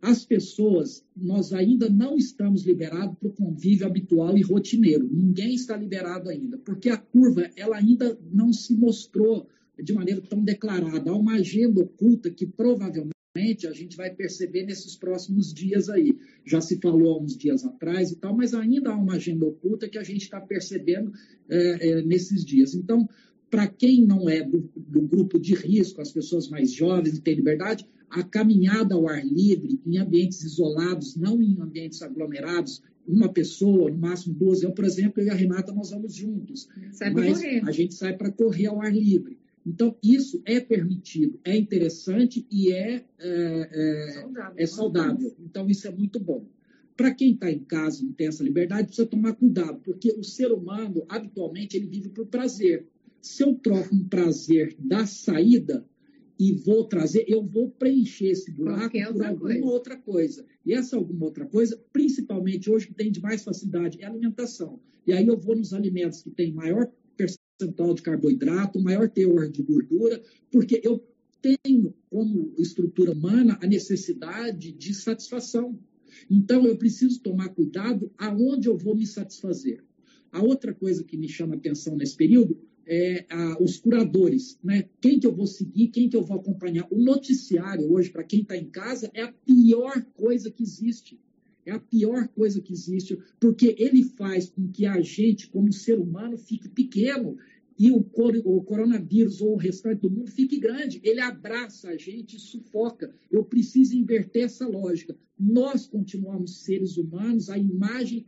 As 0.00 0.24
pessoas, 0.24 1.04
nós 1.16 1.52
ainda 1.52 1.90
não 1.90 2.16
estamos 2.16 2.64
liberados 2.64 3.18
para 3.18 3.28
o 3.28 3.32
convívio 3.32 3.86
habitual 3.86 4.38
e 4.38 4.42
rotineiro. 4.42 5.08
Ninguém 5.10 5.54
está 5.54 5.76
liberado 5.76 6.30
ainda, 6.30 6.56
porque 6.58 6.88
a 6.88 6.96
curva 6.96 7.50
ela 7.56 7.76
ainda 7.76 8.16
não 8.30 8.52
se 8.52 8.74
mostrou 8.74 9.48
de 9.82 9.92
maneira 9.92 10.20
tão 10.20 10.42
declarada. 10.44 11.10
Há 11.10 11.16
uma 11.16 11.34
agenda 11.34 11.80
oculta 11.80 12.30
que 12.30 12.46
provavelmente 12.46 13.17
a 13.38 13.72
gente 13.72 13.96
vai 13.96 14.14
perceber 14.14 14.64
nesses 14.64 14.96
próximos 14.96 15.52
dias 15.52 15.88
aí. 15.88 16.16
Já 16.44 16.60
se 16.60 16.78
falou 16.80 17.14
há 17.14 17.22
uns 17.22 17.36
dias 17.36 17.64
atrás 17.64 18.10
e 18.10 18.16
tal, 18.16 18.36
mas 18.36 18.54
ainda 18.54 18.90
há 18.90 18.96
uma 18.96 19.14
agenda 19.14 19.46
oculta 19.46 19.88
que 19.88 19.98
a 19.98 20.02
gente 20.02 20.22
está 20.22 20.40
percebendo 20.40 21.12
é, 21.48 21.88
é, 21.88 22.02
nesses 22.02 22.44
dias. 22.44 22.74
Então, 22.74 23.08
para 23.50 23.66
quem 23.66 24.04
não 24.04 24.28
é 24.28 24.42
do, 24.42 24.70
do, 24.76 25.02
grupo 25.02 25.38
de 25.38 25.54
risco, 25.54 26.00
as 26.00 26.12
pessoas 26.12 26.48
mais 26.48 26.72
jovens 26.72 27.16
e 27.16 27.22
têm 27.22 27.34
liberdade, 27.34 27.86
a 28.10 28.22
caminhada 28.22 28.94
ao 28.94 29.08
ar 29.08 29.24
livre, 29.24 29.80
em 29.86 29.98
ambientes 29.98 30.42
isolados, 30.42 31.16
não 31.16 31.42
em 31.42 31.60
ambientes 31.60 32.02
aglomerados, 32.02 32.82
uma 33.06 33.32
pessoa, 33.32 33.90
no 33.90 33.98
máximo 33.98 34.34
duas. 34.34 34.62
Eu, 34.62 34.72
por 34.72 34.84
exemplo, 34.84 35.22
eu 35.22 35.26
e 35.26 35.30
a 35.30 35.34
Renata, 35.34 35.72
nós 35.72 35.90
vamos 35.90 36.14
juntos. 36.14 36.68
Sai 36.92 37.10
mas 37.10 37.42
a 37.66 37.72
gente 37.72 37.94
sai 37.94 38.16
para 38.16 38.30
correr 38.30 38.66
ao 38.66 38.82
ar 38.82 38.94
livre. 38.94 39.38
Então, 39.68 39.94
isso 40.02 40.40
é 40.46 40.60
permitido, 40.60 41.38
é 41.44 41.54
interessante 41.54 42.46
e 42.50 42.72
é, 42.72 43.04
é, 43.18 43.68
é 43.70 44.12
saudável. 44.12 44.54
É 44.56 44.66
saudável. 44.66 45.36
Então, 45.40 45.68
isso 45.68 45.86
é 45.86 45.90
muito 45.90 46.18
bom. 46.18 46.46
Para 46.96 47.14
quem 47.14 47.32
está 47.32 47.52
em 47.52 47.58
casa 47.58 48.02
e 48.02 48.06
não 48.06 48.14
tem 48.14 48.28
essa 48.28 48.42
liberdade, 48.42 48.86
precisa 48.86 49.06
tomar 49.06 49.34
cuidado, 49.34 49.80
porque 49.84 50.10
o 50.18 50.24
ser 50.24 50.50
humano, 50.52 51.04
habitualmente, 51.06 51.76
ele 51.76 51.86
vive 51.86 52.08
por 52.08 52.26
prazer. 52.26 52.86
Se 53.20 53.44
eu 53.44 53.54
troco 53.56 53.94
um 53.94 54.08
prazer 54.08 54.74
da 54.78 55.04
saída 55.04 55.86
e 56.38 56.54
vou 56.54 56.84
trazer, 56.84 57.26
eu 57.28 57.42
vou 57.42 57.70
preencher 57.70 58.28
esse 58.28 58.50
buraco 58.50 58.90
por 58.90 59.02
alguma 59.02 59.36
coisa. 59.36 59.64
outra 59.66 59.96
coisa. 59.98 60.46
E 60.64 60.72
essa 60.72 60.96
alguma 60.96 61.26
outra 61.26 61.44
coisa, 61.44 61.78
principalmente 61.92 62.70
hoje 62.70 62.86
que 62.86 62.94
tem 62.94 63.12
de 63.12 63.20
mais 63.20 63.44
facilidade, 63.44 64.00
é 64.00 64.06
alimentação. 64.06 64.80
E 65.06 65.12
aí 65.12 65.26
eu 65.26 65.36
vou 65.36 65.54
nos 65.54 65.74
alimentos 65.74 66.22
que 66.22 66.30
têm 66.30 66.52
maior 66.52 66.90
percentual 67.58 67.92
de 67.92 68.02
carboidrato, 68.02 68.80
maior 68.80 69.08
teor 69.08 69.50
de 69.50 69.62
gordura, 69.62 70.22
porque 70.50 70.80
eu 70.84 71.04
tenho 71.42 71.92
como 72.08 72.54
estrutura 72.58 73.12
humana 73.12 73.58
a 73.60 73.66
necessidade 73.66 74.72
de 74.72 74.94
satisfação. 74.94 75.78
Então, 76.30 76.66
eu 76.66 76.76
preciso 76.76 77.20
tomar 77.20 77.48
cuidado 77.50 78.10
aonde 78.16 78.68
eu 78.68 78.76
vou 78.76 78.94
me 78.94 79.06
satisfazer. 79.06 79.84
A 80.32 80.42
outra 80.42 80.72
coisa 80.74 81.04
que 81.04 81.16
me 81.16 81.28
chama 81.28 81.54
atenção 81.54 81.96
nesse 81.96 82.16
período 82.16 82.58
é 82.86 83.26
os 83.60 83.76
curadores, 83.76 84.58
né? 84.64 84.88
Quem 85.00 85.20
que 85.20 85.26
eu 85.26 85.34
vou 85.34 85.46
seguir, 85.46 85.88
quem 85.88 86.08
que 86.08 86.16
eu 86.16 86.24
vou 86.24 86.38
acompanhar. 86.38 86.86
O 86.90 86.98
noticiário 86.98 87.92
hoje, 87.92 88.10
para 88.10 88.24
quem 88.24 88.40
está 88.40 88.56
em 88.56 88.64
casa, 88.64 89.10
é 89.12 89.22
a 89.22 89.32
pior 89.32 90.02
coisa 90.14 90.50
que 90.50 90.62
existe. 90.62 91.20
É 91.68 91.72
a 91.72 91.78
pior 91.78 92.26
coisa 92.28 92.62
que 92.62 92.72
existe, 92.72 93.18
porque 93.38 93.76
ele 93.78 94.02
faz 94.02 94.48
com 94.48 94.70
que 94.72 94.86
a 94.86 95.02
gente, 95.02 95.50
como 95.50 95.70
ser 95.70 95.98
humano, 95.98 96.38
fique 96.38 96.66
pequeno 96.66 97.36
e 97.78 97.90
o, 97.90 98.02
coronavírus 98.02 99.42
ou 99.42 99.52
o 99.52 99.58
restante 99.58 100.00
do 100.00 100.10
mundo 100.10 100.30
fique 100.30 100.58
grande. 100.58 100.98
Ele 101.04 101.20
abraça 101.20 101.90
a 101.90 101.96
gente 101.98 102.36
e 102.36 102.40
sufoca. 102.40 103.14
Eu 103.30 103.44
preciso 103.44 103.94
inverter 103.94 104.44
essa 104.44 104.66
lógica. 104.66 105.14
Nós 105.38 105.86
continuamos 105.86 106.64
seres 106.64 106.96
humanos, 106.96 107.50
a 107.50 107.58
imagem, 107.58 108.24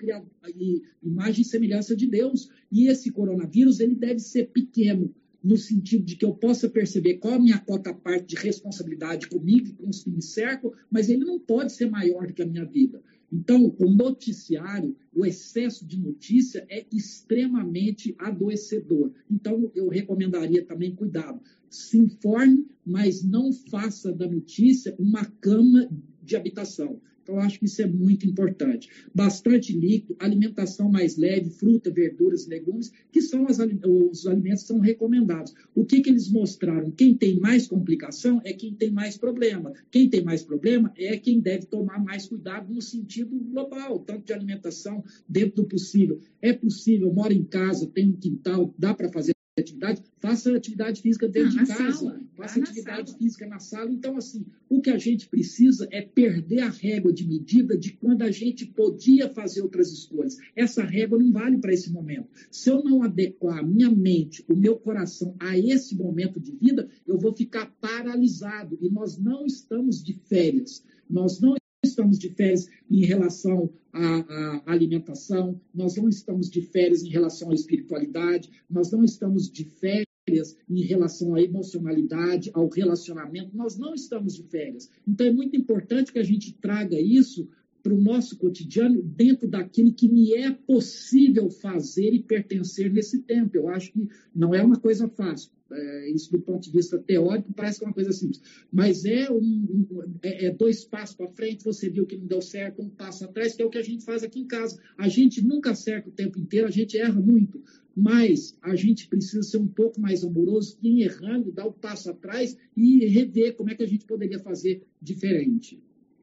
imagem 1.03 1.41
e 1.41 1.45
semelhança 1.45 1.97
de 1.97 2.07
Deus. 2.07 2.51
E 2.71 2.89
esse 2.89 3.11
coronavírus 3.11 3.81
ele 3.81 3.95
deve 3.95 4.21
ser 4.21 4.51
pequeno, 4.51 5.15
no 5.43 5.57
sentido 5.57 6.05
de 6.05 6.15
que 6.15 6.27
eu 6.27 6.35
possa 6.35 6.69
perceber 6.69 7.15
qual 7.15 7.35
a 7.35 7.41
minha 7.41 7.59
cota 7.59 7.95
parte 7.95 8.37
de 8.37 8.37
responsabilidade 8.37 9.29
comigo 9.29 9.67
e 9.67 9.73
com 9.73 9.89
os 9.89 10.05
que 10.05 10.11
me 10.11 10.21
cercam, 10.21 10.71
mas 10.91 11.09
ele 11.09 11.25
não 11.25 11.41
pode 11.41 11.73
ser 11.73 11.91
maior 11.91 12.27
do 12.27 12.35
que 12.35 12.43
a 12.43 12.47
minha 12.47 12.67
vida. 12.67 13.03
Então, 13.33 13.75
o 13.79 13.89
noticiário, 13.89 14.97
o 15.15 15.25
excesso 15.25 15.87
de 15.87 15.99
notícia 15.99 16.67
é 16.69 16.85
extremamente 16.93 18.15
adoecedor. 18.19 19.13
Então, 19.31 19.71
eu 19.75 19.89
recomendaria 19.89 20.65
também 20.65 20.95
cuidado. 20.95 21.41
Se 21.69 21.97
informe, 21.97 22.67
mas 22.85 23.23
não 23.23 23.53
faça 23.53 24.13
da 24.13 24.27
notícia 24.27 24.95
uma 24.99 25.25
cama 25.25 25.89
de 26.23 26.35
habitação. 26.37 27.01
Então, 27.31 27.39
eu 27.39 27.47
acho 27.47 27.61
que 27.61 27.67
isso 27.67 27.81
é 27.81 27.87
muito 27.87 28.27
importante. 28.27 28.89
Bastante 29.15 29.73
líquido, 29.73 30.17
alimentação 30.19 30.91
mais 30.91 31.17
leve, 31.17 31.49
fruta, 31.51 31.91
verduras, 31.91 32.47
legumes, 32.49 32.93
que 33.13 33.23
são 33.23 33.47
as, 33.47 33.59
os 33.61 34.27
alimentos 34.27 34.63
que 34.63 34.69
são 34.69 34.81
recomendados. 34.81 35.55
O 35.73 35.85
que, 35.85 36.01
que 36.01 36.11
eles 36.11 36.29
mostraram? 36.29 36.91
Quem 36.91 37.15
tem 37.15 37.39
mais 37.39 37.69
complicação 37.69 38.41
é 38.45 38.53
quem 38.53 38.75
tem 38.75 38.91
mais 38.91 39.17
problema. 39.17 39.73
Quem 39.93 40.11
tem 40.11 40.25
mais 40.25 40.43
problema 40.43 40.93
é 40.97 41.17
quem 41.17 41.41
deve 41.41 41.67
tomar 41.67 42.03
mais 42.03 42.27
cuidado 42.27 42.73
no 42.73 42.83
sentido 42.83 43.39
global, 43.39 44.01
tanto 44.01 44.27
de 44.27 44.33
alimentação, 44.33 45.05
dentro 45.29 45.63
do 45.63 45.69
possível. 45.69 46.19
É 46.43 46.53
possível, 46.53 47.13
mora 47.13 47.33
em 47.33 47.45
casa, 47.45 47.87
tem 47.87 48.09
um 48.09 48.17
quintal, 48.17 48.75
dá 48.77 48.93
para 48.93 49.09
fazer 49.09 49.33
atividade, 49.61 50.03
faça 50.19 50.55
atividade 50.55 51.01
física 51.01 51.29
dentro 51.29 51.59
ah, 51.59 51.63
de 51.63 51.69
casa, 51.69 51.93
sala, 51.93 52.21
faça 52.37 52.61
atividade 52.61 53.17
física 53.17 53.47
na 53.47 53.59
sala. 53.59 53.91
Então, 53.91 54.17
assim, 54.17 54.45
o 54.69 54.81
que 54.81 54.91
a 54.91 54.99
gente 54.99 55.29
precisa 55.29 55.89
é 55.91 56.03
perder 56.03 56.61
a 56.61 56.69
régua 56.69 57.13
de 57.13 57.27
medida 57.27 57.77
de 57.77 57.93
quando 57.93 58.23
a 58.23 58.31
gente 58.31 58.67
podia 58.67 59.29
fazer 59.29 59.63
outras 59.63 59.93
escolhas. 59.93 60.37
Essa 60.57 60.83
régua 60.83 61.19
não 61.19 61.33
vale 61.33 61.59
para 61.59 61.73
esse 61.73 61.91
momento. 61.91 62.29
Se 62.51 62.71
eu 62.71 62.83
não 62.83 63.03
adequar 63.03 63.59
a 63.59 63.63
minha 63.63 63.91
mente, 63.91 64.45
o 64.49 64.57
meu 64.57 64.77
coração 64.77 65.35
a 65.39 65.57
esse 65.57 65.95
momento 65.95 66.41
de 66.41 66.53
vida, 66.53 66.89
eu 67.07 67.19
vou 67.19 67.35
ficar 67.35 67.67
paralisado. 67.81 68.79
E 68.81 68.89
nós 68.91 69.19
não 69.19 69.47
estamos 69.47 70.03
de 70.03 70.15
férias. 70.15 70.85
Nós 71.09 71.41
não 71.41 71.60
estamos 71.91 72.19
de 72.19 72.31
férias 72.31 72.69
em 72.91 73.05
relação 73.05 73.71
à, 73.93 74.01
à, 74.01 74.73
alimentação, 74.73 75.61
nós 75.75 75.97
não 75.97 76.09
estamos 76.09 76.49
de 76.49 76.63
férias 76.63 77.03
em 77.03 77.09
relação 77.09 77.51
à 77.51 77.55
espiritualidade, 77.55 78.51
nós 78.69 78.91
não 78.91 79.05
estamos 79.05 79.51
de 79.51 79.65
férias 79.65 80.57
em 80.69 80.83
relação 80.83 81.35
à 81.35 81.43
emocionalidade, 81.43 82.51
ao 82.55 82.69
relacionamento, 82.69 83.57
nós 83.57 83.77
não 83.77 83.95
estamos 83.95 84.37
de 84.37 84.45
férias. 84.45 84.89
Então 85.07 85.27
é 85.27 85.33
muito 85.33 85.57
importante 85.57 86.13
que 86.13 86.19
a 86.19 86.25
gente 86.25 86.53
traga 86.55 86.99
isso 87.01 87.49
para 87.83 87.95
o 87.95 88.01
nosso 88.01 88.37
cotidiano 88.37 89.03
dentro 89.03 89.49
daquilo 89.49 89.93
que 89.93 90.09
me 90.09 90.35
é 90.35 90.51
possível 90.51 91.51
fazer 91.51 92.13
e 92.13 92.23
pertencer 92.23 92.93
nesse 92.93 93.23
tempo. 93.23 93.57
Eu 93.57 93.69
acho 93.69 93.93
que 93.93 94.09
não 94.35 94.55
é 94.55 94.63
uma 94.63 94.79
coisa 94.79 95.09
fácil. 95.09 95.51
É, 95.73 96.11
isso 96.11 96.33
do 96.33 96.41
ponto 96.41 96.65
de 96.65 96.73
vista 96.73 96.99
teórico 96.99 97.53
parece 97.53 97.79
que 97.79 97.85
é 97.85 97.89
uma 97.89 97.95
coisa 97.95 98.13
simples, 98.13 98.43
mas 98.73 99.05
é, 99.05 99.31
um, 99.31 99.37
um 99.37 100.05
é, 100.21 100.47
é 100.47 100.51
dois 100.51 100.85
passos 100.85 101.15
para 101.15 101.29
frente, 101.29 101.63
você 101.63 101.89
viu 101.89 102.05
que 102.05 102.17
não 102.17 102.27
deu 102.27 102.43
certo, 102.43 102.83
um 102.83 102.89
passo 102.89 103.25
atrás, 103.25 103.55
que 103.55 103.63
é 103.63 103.65
o 103.65 103.71
que 103.71 103.79
a 103.79 103.83
gente 103.83 104.05
faz 104.05 104.25
aqui 104.25 104.41
em 104.41 104.49
casa. 104.49 104.81
A 104.99 105.09
gente 105.09 105.41
nunca 105.41 105.71
acerta 105.71 106.09
o 106.09 106.13
tempo 106.13 106.41
inteiro, 106.41 106.67
a 106.67 106.73
gente 106.73 106.99
erra 106.99 107.21
muito, 107.21 107.63
mas 107.97 108.59
a 108.61 108.75
gente 108.75 109.07
precisa 109.07 109.43
ser 109.43 109.59
um 109.59 109.69
pouco 109.69 110.01
mais 110.01 110.25
amoroso, 110.25 110.77
e 110.83 111.05
errando, 111.05 111.53
dar 111.53 111.67
o 111.67 111.71
um 111.71 111.73
passo 111.73 112.11
atrás 112.11 112.57
e 112.77 113.07
rever 113.07 113.55
como 113.55 113.71
é 113.71 113.75
que 113.77 113.85
a 113.85 113.89
gente 113.89 114.07
poderia 114.07 114.41
fazer 114.41 114.83
diferente. 115.01 115.81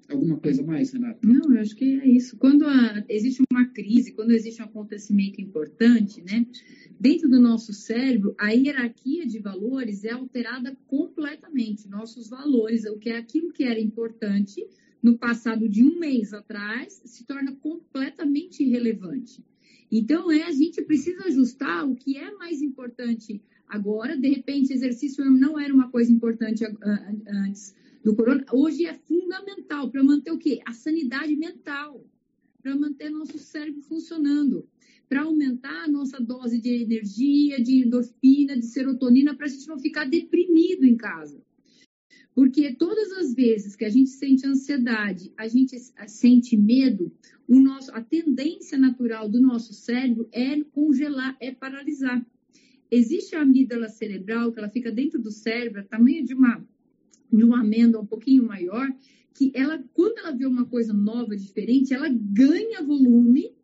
Alguma 0.10 0.38
coisa 0.38 0.64
mais, 0.64 0.92
Renata? 0.92 1.20
Não, 1.22 1.54
eu 1.54 1.60
acho 1.60 1.76
que 1.76 2.00
é 2.00 2.08
isso. 2.08 2.38
Quando 2.38 2.66
a, 2.66 3.04
existe 3.10 3.44
uma 3.52 3.66
crise, 3.66 4.14
quando 4.14 4.32
existe 4.32 4.62
um 4.62 4.66
acontecimento 4.66 5.42
importante, 5.42 6.22
né, 6.22 6.46
dentro 6.98 7.30
do 7.30 7.42
nosso 7.42 7.74
cérebro, 7.74 8.34
a 8.40 8.52
hierarquia 8.52 9.26
de 9.26 9.40
valores 9.40 10.06
é 10.06 10.12
alterada 10.12 10.78
completamente. 10.88 11.90
Nossos 11.90 12.30
valores, 12.30 12.86
o 12.86 12.98
que 12.98 13.10
é 13.10 13.18
aquilo 13.18 13.52
que 13.52 13.64
era 13.64 13.80
importante 13.80 14.66
no 15.04 15.18
passado 15.18 15.68
de 15.68 15.84
um 15.84 16.00
mês 16.00 16.34
atrás, 16.34 17.02
se 17.06 17.26
torna 17.26 17.54
completamente 17.56 18.64
irrelevante. 18.64 19.44
Então, 19.92 20.32
é, 20.32 20.44
a 20.44 20.52
gente 20.52 20.82
precisa 20.82 21.26
ajustar 21.26 21.88
o 21.88 21.96
que 21.96 22.18
é 22.18 22.32
mais 22.32 22.62
importante 22.62 23.42
agora. 23.68 24.18
De 24.18 24.30
repente, 24.30 24.74
exercício 24.74 25.24
não 25.26 25.60
era 25.60 25.74
uma 25.74 25.90
coisa 25.90 26.12
importante 26.12 26.66
antes 27.28 27.76
do 28.08 28.16
corona, 28.16 28.46
hoje 28.54 28.86
é 28.86 28.94
fundamental 28.94 29.92
para 29.92 30.02
manter 30.02 30.32
o 30.32 30.38
quê? 30.38 30.62
A 30.66 30.72
sanidade 30.72 31.36
mental, 31.36 32.02
para 32.64 32.74
manter 32.74 33.10
nosso 33.10 33.38
cérebro 33.38 33.82
funcionando, 33.82 34.66
para 35.10 35.24
aumentar 35.24 35.84
a 35.84 35.90
nossa 35.90 36.18
dose 36.18 36.58
de 36.58 36.70
energia, 36.70 37.62
de 37.62 37.84
endorfina, 37.84 38.58
de 38.58 38.66
serotonina, 38.66 39.36
para 39.36 39.46
a 39.46 39.50
gente 39.50 39.68
não 39.68 39.78
ficar 39.78 40.06
deprimido 40.06 40.86
em 40.86 40.96
casa. 40.96 41.44
Porque 42.34 42.74
todas 42.76 43.12
as 43.12 43.34
vezes 43.34 43.76
que 43.76 43.84
a 43.84 43.90
gente 43.90 44.12
sente 44.12 44.48
ansiedade, 44.48 45.34
a 45.36 45.46
gente 45.50 45.78
sente 46.08 46.56
medo, 46.56 47.12
o 47.46 47.60
nosso, 47.60 47.92
a 47.92 48.02
tendência 48.02 48.78
natural 48.78 49.28
do 49.28 49.42
nosso 49.42 49.74
cérebro 49.74 50.30
é 50.32 50.64
congelar, 50.72 51.36
é 51.42 51.52
paralisar. 51.52 52.26
Existe 52.90 53.36
a 53.36 53.42
amígdala 53.42 53.90
cerebral, 53.90 54.54
que 54.54 54.60
ela 54.60 54.70
fica 54.70 54.94
dentro 54.94 55.22
do 55.22 55.30
cérebro, 55.30 55.84
tamanho 55.84 56.24
de 56.24 56.34
uma, 56.34 56.66
de 57.31 57.43
uma 57.43 57.62
amêndoa 57.62 58.01
um 58.01 58.05
pouquinho 58.05 58.46
maior, 58.46 58.88
que 59.34 59.51
ela, 59.53 59.84
quando 59.93 60.17
ela 60.17 60.31
vê 60.31 60.46
uma 60.46 60.65
coisa 60.65 60.93
nova, 60.93 61.36
diferente, 61.36 61.93
ela 61.93 62.10
ganha 62.10 62.81
volume, 62.84 63.55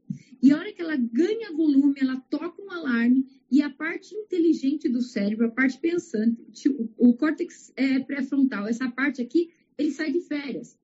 e 0.42 0.52
a 0.52 0.58
hora 0.58 0.74
que 0.74 0.82
ela 0.82 0.96
ganha 0.96 1.52
volume, 1.52 1.96
ela 2.00 2.20
toca 2.30 2.62
um 2.62 2.70
alarme 2.70 3.26
e 3.50 3.62
a 3.62 3.70
parte 3.70 4.14
inteligente 4.14 4.90
do 4.90 5.02
cérebro, 5.02 5.48
a 5.48 5.52
parte 5.52 5.80
pensante, 5.80 6.70
o, 6.70 6.90
o 6.98 7.14
córtex 7.14 7.72
é, 7.76 8.00
pré-frontal, 8.00 8.68
essa 8.68 8.90
parte 8.92 9.22
aqui, 9.22 9.52
ele 9.78 9.92
sai 9.92 10.12
de 10.12 10.22
férias. 10.22 10.78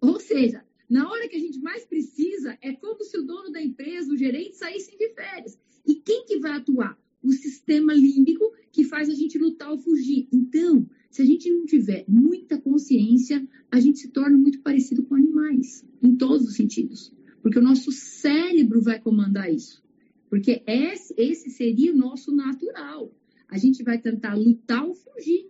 Ou 0.00 0.18
seja, 0.18 0.64
na 0.88 1.08
hora 1.10 1.28
que 1.28 1.36
a 1.36 1.40
gente 1.40 1.58
mais 1.60 1.84
precisa, 1.84 2.58
é 2.60 2.72
como 2.72 3.02
se 3.04 3.18
o 3.18 3.22
dono 3.22 3.50
da 3.50 3.62
empresa, 3.62 4.12
o 4.12 4.16
gerente, 4.16 4.56
saíssem 4.56 4.96
de 4.96 5.10
férias. 5.10 5.58
E 5.86 5.96
quem 5.96 6.24
que 6.24 6.38
vai 6.38 6.52
atuar? 6.52 6.98
O 7.22 7.32
sistema 7.32 7.94
límbico 7.94 8.52
que 8.70 8.84
faz 8.84 9.08
a 9.08 9.14
gente 9.14 9.38
lutar 9.38 9.70
ou 9.70 9.78
fugir. 9.78 10.28
Então, 10.32 10.88
se 11.14 11.22
a 11.22 11.24
gente 11.24 11.48
não 11.48 11.64
tiver 11.64 12.04
muita 12.08 12.60
consciência, 12.60 13.46
a 13.70 13.78
gente 13.78 14.00
se 14.00 14.08
torna 14.08 14.36
muito 14.36 14.60
parecido 14.62 15.04
com 15.04 15.14
animais, 15.14 15.86
em 16.02 16.16
todos 16.16 16.44
os 16.44 16.56
sentidos. 16.56 17.14
Porque 17.40 17.56
o 17.56 17.62
nosso 17.62 17.92
cérebro 17.92 18.82
vai 18.82 18.98
comandar 18.98 19.48
isso. 19.48 19.80
Porque 20.28 20.64
esse 20.66 21.50
seria 21.50 21.92
o 21.92 21.96
nosso 21.96 22.34
natural. 22.34 23.14
A 23.46 23.56
gente 23.56 23.84
vai 23.84 23.96
tentar 23.96 24.34
lutar 24.34 24.84
ou 24.84 24.92
fugir. 24.92 25.46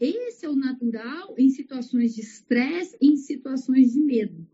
Esse 0.00 0.46
é 0.46 0.50
o 0.50 0.56
natural 0.56 1.36
em 1.38 1.48
situações 1.48 2.12
de 2.12 2.20
estresse, 2.20 2.96
em 3.00 3.16
situações 3.16 3.92
de 3.92 4.00
medo. 4.00 4.44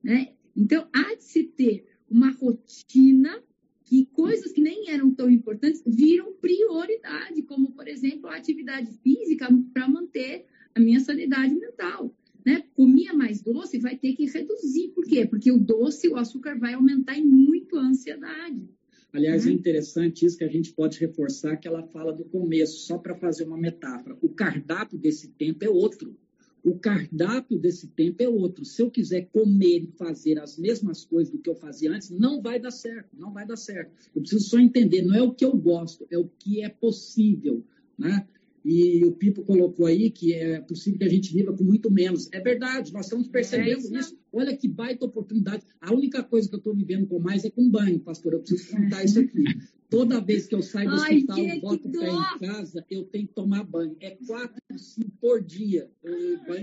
Né? 0.00 0.34
Então, 0.54 0.86
há 0.92 1.16
de 1.16 1.24
se 1.24 1.42
ter 1.42 1.86
uma 2.08 2.30
rotina 2.30 3.42
que 3.84 4.06
coisas 4.06 4.52
que 4.52 4.60
nem 4.60 4.90
eram 4.90 5.14
tão 5.14 5.30
importantes 5.30 5.82
viram 5.86 6.32
prioridade, 6.34 7.42
como, 7.42 7.70
por 7.72 7.86
exemplo, 7.86 8.28
a 8.28 8.36
atividade 8.36 8.90
física 9.02 9.48
para 9.72 9.88
manter 9.88 10.46
a 10.74 10.80
minha 10.80 11.00
sanidade 11.00 11.54
mental. 11.54 12.14
Né? 12.44 12.64
Comia 12.74 13.14
mais 13.14 13.40
doce, 13.40 13.78
vai 13.78 13.96
ter 13.96 14.14
que 14.14 14.26
reduzir. 14.26 14.88
Por 14.88 15.04
quê? 15.04 15.26
Porque 15.26 15.50
o 15.50 15.58
doce, 15.58 16.08
o 16.08 16.16
açúcar 16.16 16.58
vai 16.58 16.74
aumentar 16.74 17.16
em 17.16 17.24
muito 17.24 17.76
a 17.76 17.82
ansiedade. 17.82 18.68
Aliás, 19.12 19.46
é 19.46 19.48
uhum. 19.48 19.54
interessante 19.54 20.26
isso 20.26 20.36
que 20.36 20.44
a 20.44 20.48
gente 20.48 20.72
pode 20.72 20.98
reforçar, 20.98 21.56
que 21.56 21.68
ela 21.68 21.84
fala 21.84 22.12
do 22.12 22.24
começo, 22.24 22.80
só 22.80 22.98
para 22.98 23.14
fazer 23.14 23.44
uma 23.44 23.56
metáfora. 23.56 24.18
O 24.20 24.28
cardápio 24.28 24.98
desse 24.98 25.28
tempo 25.28 25.64
é 25.64 25.68
outro. 25.68 26.16
O 26.64 26.78
cardápio 26.78 27.58
desse 27.58 27.88
tempo 27.88 28.22
é 28.22 28.28
outro. 28.28 28.64
Se 28.64 28.80
eu 28.80 28.90
quiser 28.90 29.28
comer 29.30 29.82
e 29.82 29.92
fazer 29.98 30.38
as 30.38 30.56
mesmas 30.56 31.04
coisas 31.04 31.30
do 31.30 31.38
que 31.38 31.50
eu 31.50 31.54
fazia 31.54 31.92
antes, 31.92 32.08
não 32.08 32.40
vai 32.40 32.58
dar 32.58 32.70
certo, 32.70 33.10
não 33.18 33.34
vai 33.34 33.46
dar 33.46 33.56
certo. 33.56 33.92
Eu 34.14 34.22
preciso 34.22 34.48
só 34.48 34.58
entender, 34.58 35.02
não 35.02 35.14
é 35.14 35.20
o 35.20 35.34
que 35.34 35.44
eu 35.44 35.54
gosto, 35.54 36.06
é 36.10 36.16
o 36.16 36.26
que 36.38 36.62
é 36.62 36.70
possível, 36.70 37.62
né? 37.98 38.26
E 38.64 39.04
o 39.04 39.12
Pipo 39.12 39.44
colocou 39.44 39.84
aí 39.84 40.10
que 40.10 40.32
é 40.32 40.58
possível 40.60 40.98
que 40.98 41.04
a 41.04 41.08
gente 41.08 41.34
viva 41.34 41.52
com 41.52 41.62
muito 41.62 41.90
menos. 41.90 42.30
É 42.32 42.40
verdade, 42.40 42.92
nós 42.94 43.04
estamos 43.04 43.28
percebendo 43.28 43.68
é 43.68 43.78
isso. 43.78 43.94
isso. 43.94 44.18
Olha 44.32 44.56
que 44.56 44.66
baita 44.66 45.04
oportunidade. 45.04 45.64
A 45.80 45.92
única 45.92 46.22
coisa 46.22 46.48
que 46.48 46.54
eu 46.54 46.58
estou 46.58 46.74
vivendo 46.74 47.06
com 47.06 47.18
mais 47.18 47.44
é 47.44 47.50
com 47.50 47.68
banho, 47.68 48.00
pastor. 48.00 48.32
Eu 48.32 48.40
preciso 48.40 48.74
contar 48.74 49.04
isso 49.04 49.20
aqui. 49.20 49.44
Toda 49.90 50.18
vez 50.18 50.46
que 50.46 50.54
eu 50.54 50.62
saio 50.62 50.88
do 50.88 50.96
Ai, 50.96 51.18
hospital, 51.18 51.38
e 51.38 51.60
boto 51.60 51.88
o 51.88 51.92
pé 51.92 52.08
em 52.08 52.38
casa, 52.38 52.84
eu 52.90 53.04
tenho 53.04 53.28
que 53.28 53.34
tomar 53.34 53.64
banho. 53.64 53.96
É 54.00 54.16
quatro, 54.26 54.56
cinco 54.78 55.10
por 55.20 55.42
dia. 55.42 55.90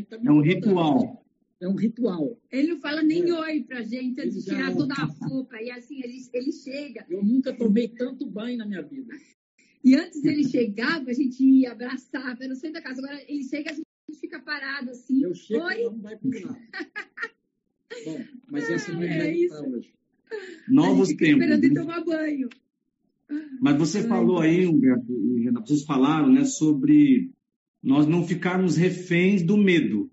Tá 0.10 0.18
é 0.26 0.32
um 0.32 0.42
ritual. 0.42 1.24
É 1.62 1.68
um 1.68 1.76
ritual. 1.76 2.42
Ele 2.52 2.70
não 2.70 2.80
fala 2.80 3.04
nem 3.04 3.30
é. 3.30 3.34
oi 3.34 3.64
pra 3.64 3.84
gente 3.84 4.20
antes 4.20 4.44
de 4.44 4.50
tirar 4.50 4.76
toda 4.76 4.96
a 4.96 5.06
roupa. 5.06 5.62
E 5.62 5.70
assim, 5.70 6.02
ele, 6.04 6.18
ele 6.34 6.52
chega. 6.52 7.06
Eu 7.08 7.24
nunca 7.24 7.54
tomei 7.54 7.88
tanto 7.88 8.26
banho 8.26 8.58
na 8.58 8.66
minha 8.66 8.82
vida. 8.82 9.14
E 9.84 9.96
antes 9.96 10.24
ele 10.24 10.48
chegava, 10.48 11.10
a 11.10 11.14
gente 11.14 11.44
ia 11.44 11.72
abraçar 11.72 12.38
pelo 12.38 12.56
centro 12.56 12.74
da 12.74 12.82
casa. 12.82 13.00
Agora 13.00 13.22
ele 13.28 13.44
chega, 13.44 13.72
a 13.72 13.74
gente 13.74 13.88
fica 14.20 14.40
parado 14.40 14.92
assim. 14.92 15.24
Eu 15.24 15.34
chego, 15.34 15.64
Oi? 15.66 15.84
não 15.84 16.00
vai 16.00 16.14
lá. 16.14 16.58
Bom, 18.06 18.24
mas 18.50 18.70
essa 18.70 18.94
não 18.94 19.04
é, 19.04 19.28
é 19.28 19.36
isso. 19.36 19.56
hoje. 19.56 19.94
Novos 20.68 21.10
tempos. 21.10 21.44
esperando 21.44 21.66
ir 21.66 21.74
tomar 21.74 22.04
banho. 22.04 22.50
Mas 23.62 23.78
você 23.78 24.00
Ai, 24.00 24.08
falou 24.08 24.40
aí, 24.40 24.66
Humberto 24.66 25.12
e 25.12 25.44
Renato, 25.44 25.68
vocês 25.68 25.84
falaram 25.84 26.32
né, 26.32 26.46
sobre 26.46 27.32
nós 27.82 28.06
não 28.06 28.26
ficarmos 28.26 28.76
reféns 28.76 29.42
do 29.42 29.58
medo, 29.58 30.12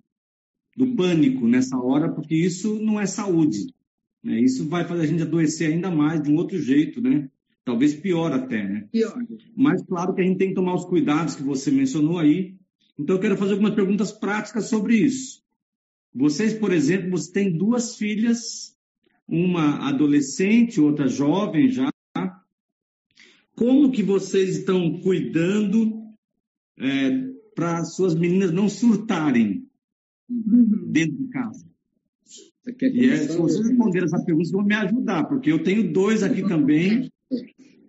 do 0.77 0.95
pânico 0.95 1.47
nessa 1.47 1.77
hora, 1.77 2.11
porque 2.11 2.35
isso 2.35 2.81
não 2.81 2.99
é 2.99 3.07
saúde. 3.07 3.75
Né? 4.23 4.41
Isso 4.41 4.69
vai 4.69 4.87
fazer 4.87 5.03
a 5.03 5.07
gente 5.07 5.23
adoecer 5.23 5.73
ainda 5.73 5.91
mais 5.91 6.23
de 6.23 6.31
um 6.31 6.37
outro 6.37 6.59
jeito, 6.61 7.01
né? 7.01 7.29
Talvez 7.69 7.95
pior 7.95 8.33
até, 8.33 8.67
né? 8.67 8.89
Pior. 8.91 9.15
Mas 9.55 9.85
claro 9.85 10.15
que 10.15 10.23
a 10.23 10.25
gente 10.25 10.39
tem 10.39 10.49
que 10.49 10.55
tomar 10.55 10.75
os 10.75 10.87
cuidados 10.87 11.35
que 11.35 11.43
você 11.43 11.71
mencionou 11.71 12.19
aí. 12.19 12.57
Então 12.99 13.17
eu 13.17 13.21
quero 13.21 13.37
fazer 13.37 13.53
algumas 13.53 13.75
perguntas 13.75 14.11
práticas 14.11 14.71
sobre 14.71 14.97
isso. 14.97 15.43
Vocês, 16.15 16.55
por 16.55 16.73
exemplo, 16.73 17.11
você 17.11 17.31
tem 17.31 17.55
duas 17.55 17.97
filhas, 17.97 18.75
uma 19.29 19.87
adolescente, 19.87 20.81
outra 20.81 21.09
jovem 21.09 21.71
já. 21.71 21.93
Como 23.55 23.93
que 23.93 24.03
vocês 24.03 24.57
estão 24.61 25.03
cuidando 25.03 26.09
é, 26.79 27.29
para 27.55 27.85
suas 27.85 28.15
meninas 28.15 28.51
não 28.51 28.67
surtarem 28.67 29.69
uhum. 30.27 30.87
dentro 30.87 31.19
de 31.19 31.29
casa? 31.29 31.67
E 32.81 33.11
é, 33.11 33.29
se 33.29 33.37
vocês 33.37 33.69
responderem 33.69 34.07
essa 34.07 34.25
pergunta, 34.25 34.53
vão 34.53 34.65
me 34.65 34.75
ajudar, 34.75 35.25
porque 35.25 35.53
eu 35.53 35.63
tenho 35.63 35.93
dois 35.93 36.23
aqui 36.23 36.41
também 36.49 37.11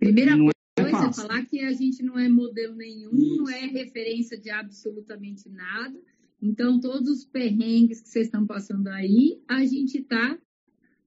Primeira 0.00 0.34
não 0.34 0.48
é 0.48 0.82
coisa 0.82 1.08
é 1.08 1.12
falar 1.12 1.44
que 1.44 1.60
a 1.60 1.72
gente 1.72 2.02
não 2.02 2.18
é 2.18 2.26
modelo 2.26 2.74
nenhum, 2.74 3.14
Isso. 3.14 3.36
não 3.36 3.50
é 3.50 3.66
referência 3.66 4.38
de 4.38 4.48
absolutamente 4.48 5.48
nada. 5.50 6.00
Então, 6.40 6.80
todos 6.80 7.08
os 7.10 7.24
perrengues 7.26 8.00
que 8.00 8.08
vocês 8.08 8.26
estão 8.26 8.46
passando 8.46 8.88
aí, 8.88 9.42
a 9.46 9.62
gente 9.66 9.98
está 9.98 10.38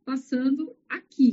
passando 0.05 0.75
aqui, 0.87 1.31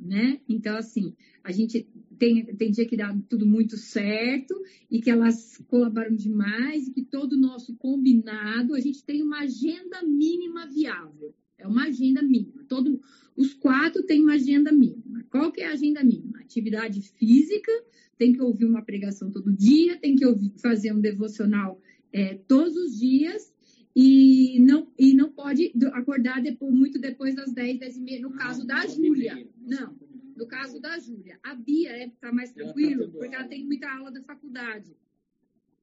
né? 0.00 0.40
Então, 0.48 0.76
assim, 0.76 1.14
a 1.42 1.52
gente 1.52 1.86
tem, 2.18 2.42
tem 2.56 2.70
dia 2.70 2.86
que 2.86 2.96
dá 2.96 3.14
tudo 3.28 3.44
muito 3.44 3.76
certo 3.76 4.54
e 4.90 5.00
que 5.00 5.10
elas 5.10 5.58
colaboram 5.66 6.14
demais 6.14 6.88
e 6.88 6.92
que 6.92 7.02
todo 7.02 7.34
o 7.34 7.40
nosso 7.40 7.76
combinado, 7.76 8.74
a 8.74 8.80
gente 8.80 9.04
tem 9.04 9.22
uma 9.22 9.40
agenda 9.40 10.02
mínima 10.02 10.66
viável. 10.66 11.34
É 11.64 11.66
uma 11.66 11.84
agenda 11.84 12.22
mínima. 12.22 12.62
Todo, 12.68 13.00
os 13.34 13.54
quatro 13.54 14.02
têm 14.02 14.22
uma 14.22 14.34
agenda 14.34 14.70
mínima. 14.70 15.24
Qual 15.30 15.50
que 15.50 15.62
é 15.62 15.66
a 15.66 15.72
agenda 15.72 16.04
mínima? 16.04 16.40
Atividade 16.40 17.00
física, 17.00 17.72
tem 18.18 18.32
que 18.32 18.42
ouvir 18.42 18.66
uma 18.66 18.82
pregação 18.82 19.30
todo 19.30 19.50
dia, 19.52 19.96
tem 19.96 20.14
que 20.14 20.26
ouvir, 20.26 20.52
fazer 20.60 20.92
um 20.92 21.00
devocional 21.00 21.80
é, 22.12 22.34
todos 22.46 22.76
os 22.76 22.98
dias 22.98 23.52
e 23.96 24.58
não, 24.60 24.88
e 24.98 25.14
não 25.14 25.32
pode 25.32 25.72
acordar 25.92 26.42
depois, 26.42 26.72
muito 26.72 26.98
depois 26.98 27.34
das 27.34 27.52
10, 27.52 27.78
10 27.78 27.96
e 27.96 28.00
meia, 28.00 28.20
no 28.20 28.32
caso 28.32 28.66
da 28.66 28.86
Júlia. 28.86 29.48
Não, 29.58 29.96
no 30.36 30.46
caso 30.46 30.80
da 30.80 30.98
Júlia. 30.98 31.38
A 31.42 31.54
Bia 31.54 32.04
está 32.04 32.28
é, 32.28 32.30
tá 32.30 32.32
mais 32.32 32.50
tá 32.50 32.62
tranquilo, 32.62 33.10
porque 33.10 33.34
ela 33.34 33.48
tem 33.48 33.64
muita 33.64 33.88
aula 33.90 34.10
da 34.10 34.22
faculdade. 34.22 34.94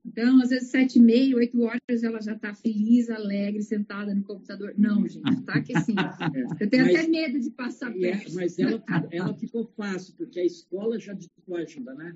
Então, 0.04 0.42
às 0.42 0.50
vezes, 0.50 0.70
sete 0.70 0.98
e 0.98 1.02
meia, 1.02 1.36
oito 1.36 1.62
horas, 1.62 2.04
ela 2.04 2.20
já 2.22 2.34
está 2.34 2.54
feliz, 2.54 3.10
alegre, 3.10 3.62
sentada 3.62 4.14
no 4.14 4.24
computador. 4.24 4.74
Não, 4.78 5.08
gente, 5.08 5.32
está 5.32 5.62
que 5.62 5.80
sim. 5.82 5.94
Eu 6.60 6.70
tenho 6.70 6.86
mas, 6.86 6.96
até 6.96 7.08
medo 7.08 7.40
de 7.40 7.50
passar 7.52 7.96
é, 7.96 8.00
perto. 8.00 8.32
É, 8.32 8.34
mas 8.34 8.58
ela, 8.58 8.84
ela 9.12 9.34
ficou 9.36 9.66
fácil, 9.78 10.16
porque 10.18 10.40
a 10.40 10.46
escola 10.46 11.00
já 11.00 11.14
deu 11.14 11.56
ajuda, 11.56 11.94
né? 11.94 12.16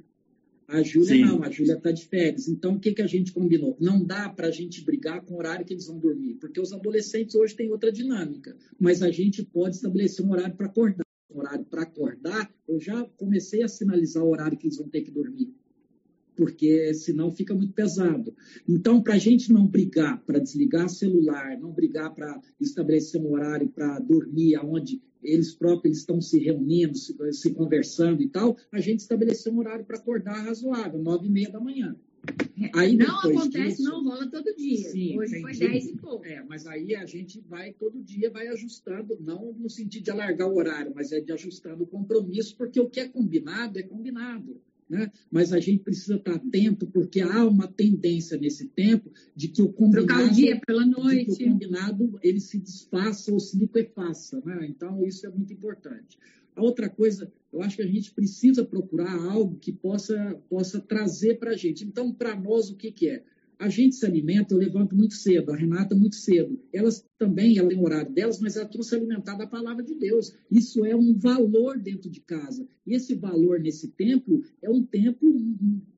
A 0.68 0.82
Júlia 0.82 1.24
não, 1.24 1.44
a 1.44 1.52
Júlia 1.52 1.76
está 1.76 1.92
de 1.92 2.08
férias. 2.08 2.48
Então, 2.48 2.74
o 2.74 2.80
que, 2.80 2.92
que 2.92 3.02
a 3.02 3.08
gente 3.08 3.32
combinou? 3.32 3.78
Não 3.80 4.04
dá 4.04 4.30
para 4.30 4.48
a 4.48 4.52
gente 4.52 4.84
brigar 4.84 5.22
com 5.22 5.36
o 5.36 5.38
horário 5.38 5.64
que 5.64 5.72
eles 5.72 5.86
vão 5.86 6.00
dormir, 6.00 6.36
porque 6.36 6.60
os 6.60 6.74
adolescentes 6.74 7.36
hoje 7.36 7.56
têm 7.56 7.70
outra 7.70 7.92
dinâmica. 7.92 8.58
Mas 8.80 9.04
a 9.04 9.12
gente 9.12 9.44
pode 9.44 9.76
estabelecer 9.76 10.26
um 10.26 10.32
horário 10.32 10.56
para 10.56 10.66
acordar. 10.66 11.06
Um 11.30 11.38
horário 11.38 11.66
para 11.66 11.84
acordar, 11.84 12.52
eu 12.68 12.80
já 12.80 13.04
comecei 13.18 13.62
a 13.62 13.68
sinalizar 13.68 14.24
o 14.24 14.30
horário 14.30 14.58
que 14.58 14.66
eles 14.66 14.78
vão 14.78 14.88
ter 14.90 15.02
que 15.02 15.12
dormir 15.12 15.54
porque 16.36 16.94
senão 16.94 17.32
fica 17.32 17.54
muito 17.54 17.74
pesado. 17.74 18.36
Então, 18.68 19.02
para 19.02 19.16
a 19.16 19.20
gente 19.20 19.52
não 19.52 19.68
brigar 19.68 20.22
para 20.24 20.40
desligar 20.40 20.90
celular, 20.90 21.58
não 21.60 21.72
brigar 21.72 22.14
para 22.14 22.40
estabelecer 22.60 23.22
um 23.22 23.32
horário 23.32 23.70
para 23.70 24.00
dormir, 24.00 24.56
aonde 24.56 25.02
eles 25.24 25.54
próprios 25.54 25.98
estão 25.98 26.22
se 26.22 26.40
reunindo, 26.40 26.96
se, 26.96 27.16
se, 27.34 27.52
conversando 27.54 28.22
e 28.22 28.30
tal, 28.30 28.58
a 28.72 28.80
gente 28.80 29.00
estabeleceu 29.00 29.52
um 29.52 29.60
horário 29.60 29.86
para 29.86 29.98
acordar 29.98 30.46
razoável, 30.46 31.02
nove 31.02 31.28
e 31.28 31.32
meia 31.32 31.50
da 31.50 31.60
manhã. 31.60 31.96
Aí, 32.74 32.96
não 32.96 33.20
acontece, 33.20 33.78
disso, 33.78 33.84
não 33.84 34.04
rola 34.04 34.28
todo 34.28 34.56
dia. 34.56 34.90
Sim, 34.90 35.18
Hoje 35.18 35.42
foi 35.42 35.54
10 35.54 35.86
e 35.90 35.98
pouco. 35.98 36.26
É, 36.26 36.44
mas 36.44 36.66
aí 36.66 36.96
a 36.96 37.06
gente 37.06 37.40
vai 37.42 37.74
todo 37.74 38.02
dia, 38.02 38.32
vai 38.32 38.48
ajustando, 38.48 39.18
não 39.20 39.54
no 39.54 39.70
sentido 39.70 40.04
de 40.04 40.12
alargar 40.12 40.48
o 40.48 40.56
horário, 40.56 40.92
mas 40.96 41.12
é 41.12 41.20
de 41.20 41.32
ajustando 41.32 41.84
o 41.84 41.88
compromisso, 41.88 42.56
porque 42.58 42.80
o 42.80 42.90
que 42.90 43.00
é 43.00 43.08
combinado 43.08 43.78
é 43.78 43.84
combinado. 43.84 44.60
Né? 44.88 45.12
Mas 45.32 45.52
a 45.52 45.60
gente 45.60 45.84
precisa 45.84 46.16
estar 46.16 46.36
atento, 46.36 46.86
porque 46.88 47.22
há 47.22 47.44
uma 47.46 47.68
tendência 47.68 48.38
nesse 48.38 48.68
tempo 48.68 49.12
de 49.36 49.48
que 49.48 49.62
o 49.62 49.74
combinado, 49.74 50.08
Trocar 50.08 50.32
o 50.32 50.34
dia 50.34 50.62
pela 50.66 50.86
noite. 50.86 51.44
o 51.44 51.50
combinado 51.50 52.20
ele 52.22 52.40
se 52.40 52.60
desfaça 52.60 53.34
ou 53.34 53.40
se 53.40 53.58
liquefaça. 53.58 54.42
Né? 54.46 54.68
Então, 54.70 55.04
isso 55.04 55.26
é 55.26 55.30
muito 55.30 55.52
importante. 55.52 56.20
A 56.56 56.62
outra 56.62 56.88
coisa, 56.88 57.32
eu 57.52 57.62
acho 57.62 57.76
que 57.76 57.82
a 57.82 57.88
gente 57.88 58.14
precisa 58.14 58.64
procurar 58.64 59.14
algo 59.14 59.58
que 59.58 59.74
possa, 59.74 60.40
possa 60.50 60.80
trazer 60.80 61.40
para 61.40 61.52
a 61.52 61.58
gente. 61.58 61.84
Então, 61.84 62.14
para 62.14 62.40
nós, 62.40 62.70
o 62.70 62.76
que, 62.76 62.92
que 62.92 63.10
é? 63.10 63.24
A 63.58 63.70
gente 63.70 63.96
se 63.96 64.06
alimenta, 64.06 64.54
eu 64.54 64.58
levanto 64.58 64.96
muito 64.96 65.14
cedo, 65.14 65.52
a 65.52 65.56
Renata 65.56 65.96
muito 65.96 66.16
cedo. 66.16 66.60
Elas 66.74 67.06
também, 67.18 67.58
ela 67.58 67.70
tem 67.70 67.78
o 67.78 67.84
horário 67.84 68.12
delas, 68.12 68.40
mas 68.40 68.56
ela 68.56 68.68
trouxe 68.68 68.96
alimentar 68.96 69.36
da 69.36 69.48
palavra 69.48 69.84
de 69.84 69.96
Deus. 69.96 70.36
Isso 70.52 70.86
é 70.86 70.96
um 70.96 71.14
valor 71.14 71.80
dentro 71.80 72.10
de 72.10 72.20
casa. 72.22 72.68
E 72.86 72.94
esse 72.94 73.16
valor 73.16 73.60
nesse 73.60 73.90
tempo 73.90 74.44
é 74.62 74.70
um 74.70 74.84
tempo, 74.84 75.26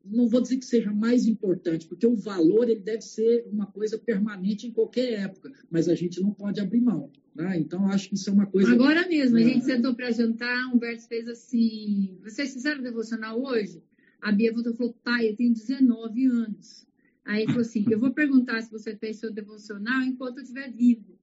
não 0.05 0.27
vou 0.27 0.41
dizer 0.41 0.57
que 0.57 0.65
seja 0.65 0.91
mais 0.91 1.27
importante, 1.27 1.87
porque 1.87 2.05
o 2.05 2.15
valor 2.15 2.69
ele 2.69 2.81
deve 2.81 3.01
ser 3.01 3.45
uma 3.51 3.65
coisa 3.65 3.97
permanente 3.97 4.67
em 4.67 4.71
qualquer 4.71 5.13
época, 5.19 5.51
mas 5.69 5.89
a 5.89 5.95
gente 5.95 6.21
não 6.21 6.31
pode 6.31 6.59
abrir 6.59 6.81
mão. 6.81 7.11
Né? 7.35 7.59
Então, 7.59 7.85
acho 7.87 8.09
que 8.09 8.15
isso 8.15 8.29
é 8.29 8.33
uma 8.33 8.47
coisa. 8.47 8.71
Agora 8.71 9.07
mesmo, 9.07 9.37
a 9.37 9.41
gente 9.41 9.63
sentou 9.63 9.93
para 9.93 10.11
jantar, 10.11 10.73
Humberto 10.73 11.07
fez 11.07 11.27
assim: 11.27 12.17
vocês 12.23 12.53
fizeram 12.53 12.81
devocional 12.81 13.39
hoje? 13.39 13.81
A 14.19 14.31
Bia 14.31 14.51
voltou 14.51 14.73
e 14.73 14.75
falou: 14.75 14.95
pai, 15.03 15.29
eu 15.29 15.35
tenho 15.35 15.53
19 15.53 16.25
anos. 16.25 16.87
Aí 17.27 17.43
ele 17.43 17.47
falou 17.47 17.61
assim: 17.61 17.85
Eu 17.91 17.99
vou 17.99 18.11
perguntar 18.11 18.61
se 18.61 18.71
você 18.71 18.95
fez 18.95 19.17
seu 19.17 19.31
devocional 19.31 20.01
enquanto 20.01 20.37
eu 20.37 20.43
estiver 20.43 20.71
vivo. 20.71 21.19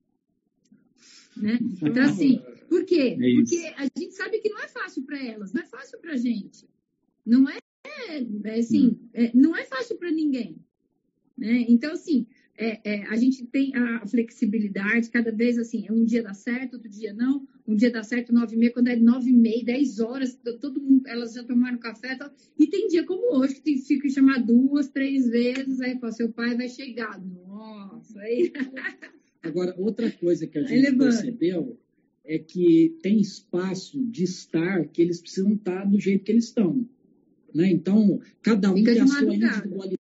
Né? 1.36 1.58
Então, 1.82 2.04
assim, 2.04 2.40
por 2.68 2.84
quê? 2.84 3.16
É 3.20 3.34
Porque 3.34 3.74
a 3.76 3.84
gente 3.98 4.14
sabe 4.14 4.38
que 4.38 4.50
não 4.50 4.60
é 4.60 4.68
fácil 4.68 5.02
para 5.02 5.20
elas, 5.20 5.52
não 5.52 5.62
é 5.62 5.66
fácil 5.66 5.98
para 5.98 6.12
a 6.12 6.16
gente. 6.16 6.68
Não 7.26 7.48
é, 7.48 7.58
é 8.44 8.58
assim, 8.58 9.00
é, 9.12 9.32
não 9.34 9.56
é 9.56 9.64
fácil 9.64 9.96
para 9.96 10.12
ninguém. 10.12 10.62
Né? 11.36 11.64
Então, 11.68 11.92
assim, 11.92 12.26
é, 12.56 12.80
é, 12.84 13.02
a 13.08 13.16
gente 13.16 13.44
tem 13.46 13.74
a 13.74 14.06
flexibilidade, 14.06 15.10
cada 15.10 15.32
vez 15.32 15.58
assim, 15.58 15.86
um 15.90 16.04
dia 16.04 16.22
dá 16.22 16.32
certo, 16.32 16.74
outro 16.74 16.88
dia 16.88 17.12
não, 17.12 17.46
um 17.66 17.74
dia 17.74 17.90
dá 17.90 18.02
certo 18.02 18.32
nove 18.32 18.54
e 18.54 18.58
meia, 18.58 18.72
quando 18.72 18.88
é 18.88 18.96
nove 18.96 19.30
e 19.30 19.36
meia, 19.36 19.64
dez 19.64 19.98
horas, 19.98 20.38
todo 20.60 20.80
mundo, 20.80 21.06
elas 21.06 21.34
já 21.34 21.42
tomaram 21.42 21.78
café 21.78 22.14
tal, 22.16 22.30
e 22.58 22.66
tem 22.68 22.86
dia 22.88 23.04
como 23.04 23.36
hoje, 23.36 23.56
que 23.56 23.62
tem, 23.62 23.78
fica 23.78 24.02
que 24.02 24.10
chamar 24.10 24.38
duas, 24.38 24.88
três 24.88 25.28
vezes, 25.28 25.80
aí 25.80 25.98
fala, 25.98 26.12
seu 26.12 26.30
pai 26.30 26.56
vai 26.56 26.68
chegar, 26.68 27.20
nossa, 27.20 28.20
aí... 28.20 28.52
Agora, 29.42 29.74
outra 29.76 30.10
coisa 30.10 30.46
que 30.46 30.58
a 30.58 30.62
gente 30.62 30.96
percebeu 30.96 31.78
é 32.24 32.38
que 32.38 32.96
tem 33.02 33.20
espaço 33.20 34.02
de 34.02 34.24
estar 34.24 34.86
que 34.86 35.02
eles 35.02 35.20
precisam 35.20 35.52
estar 35.52 35.84
do 35.84 36.00
jeito 36.00 36.24
que 36.24 36.32
eles 36.32 36.46
estão. 36.46 36.88
Né? 37.54 37.70
Então, 37.70 38.20
cada 38.40 38.72
um 38.72 38.76
Fica 38.76 38.92
tem 38.92 39.02
a 39.02 39.06
sua 39.06 39.34
individualidade 39.34 40.03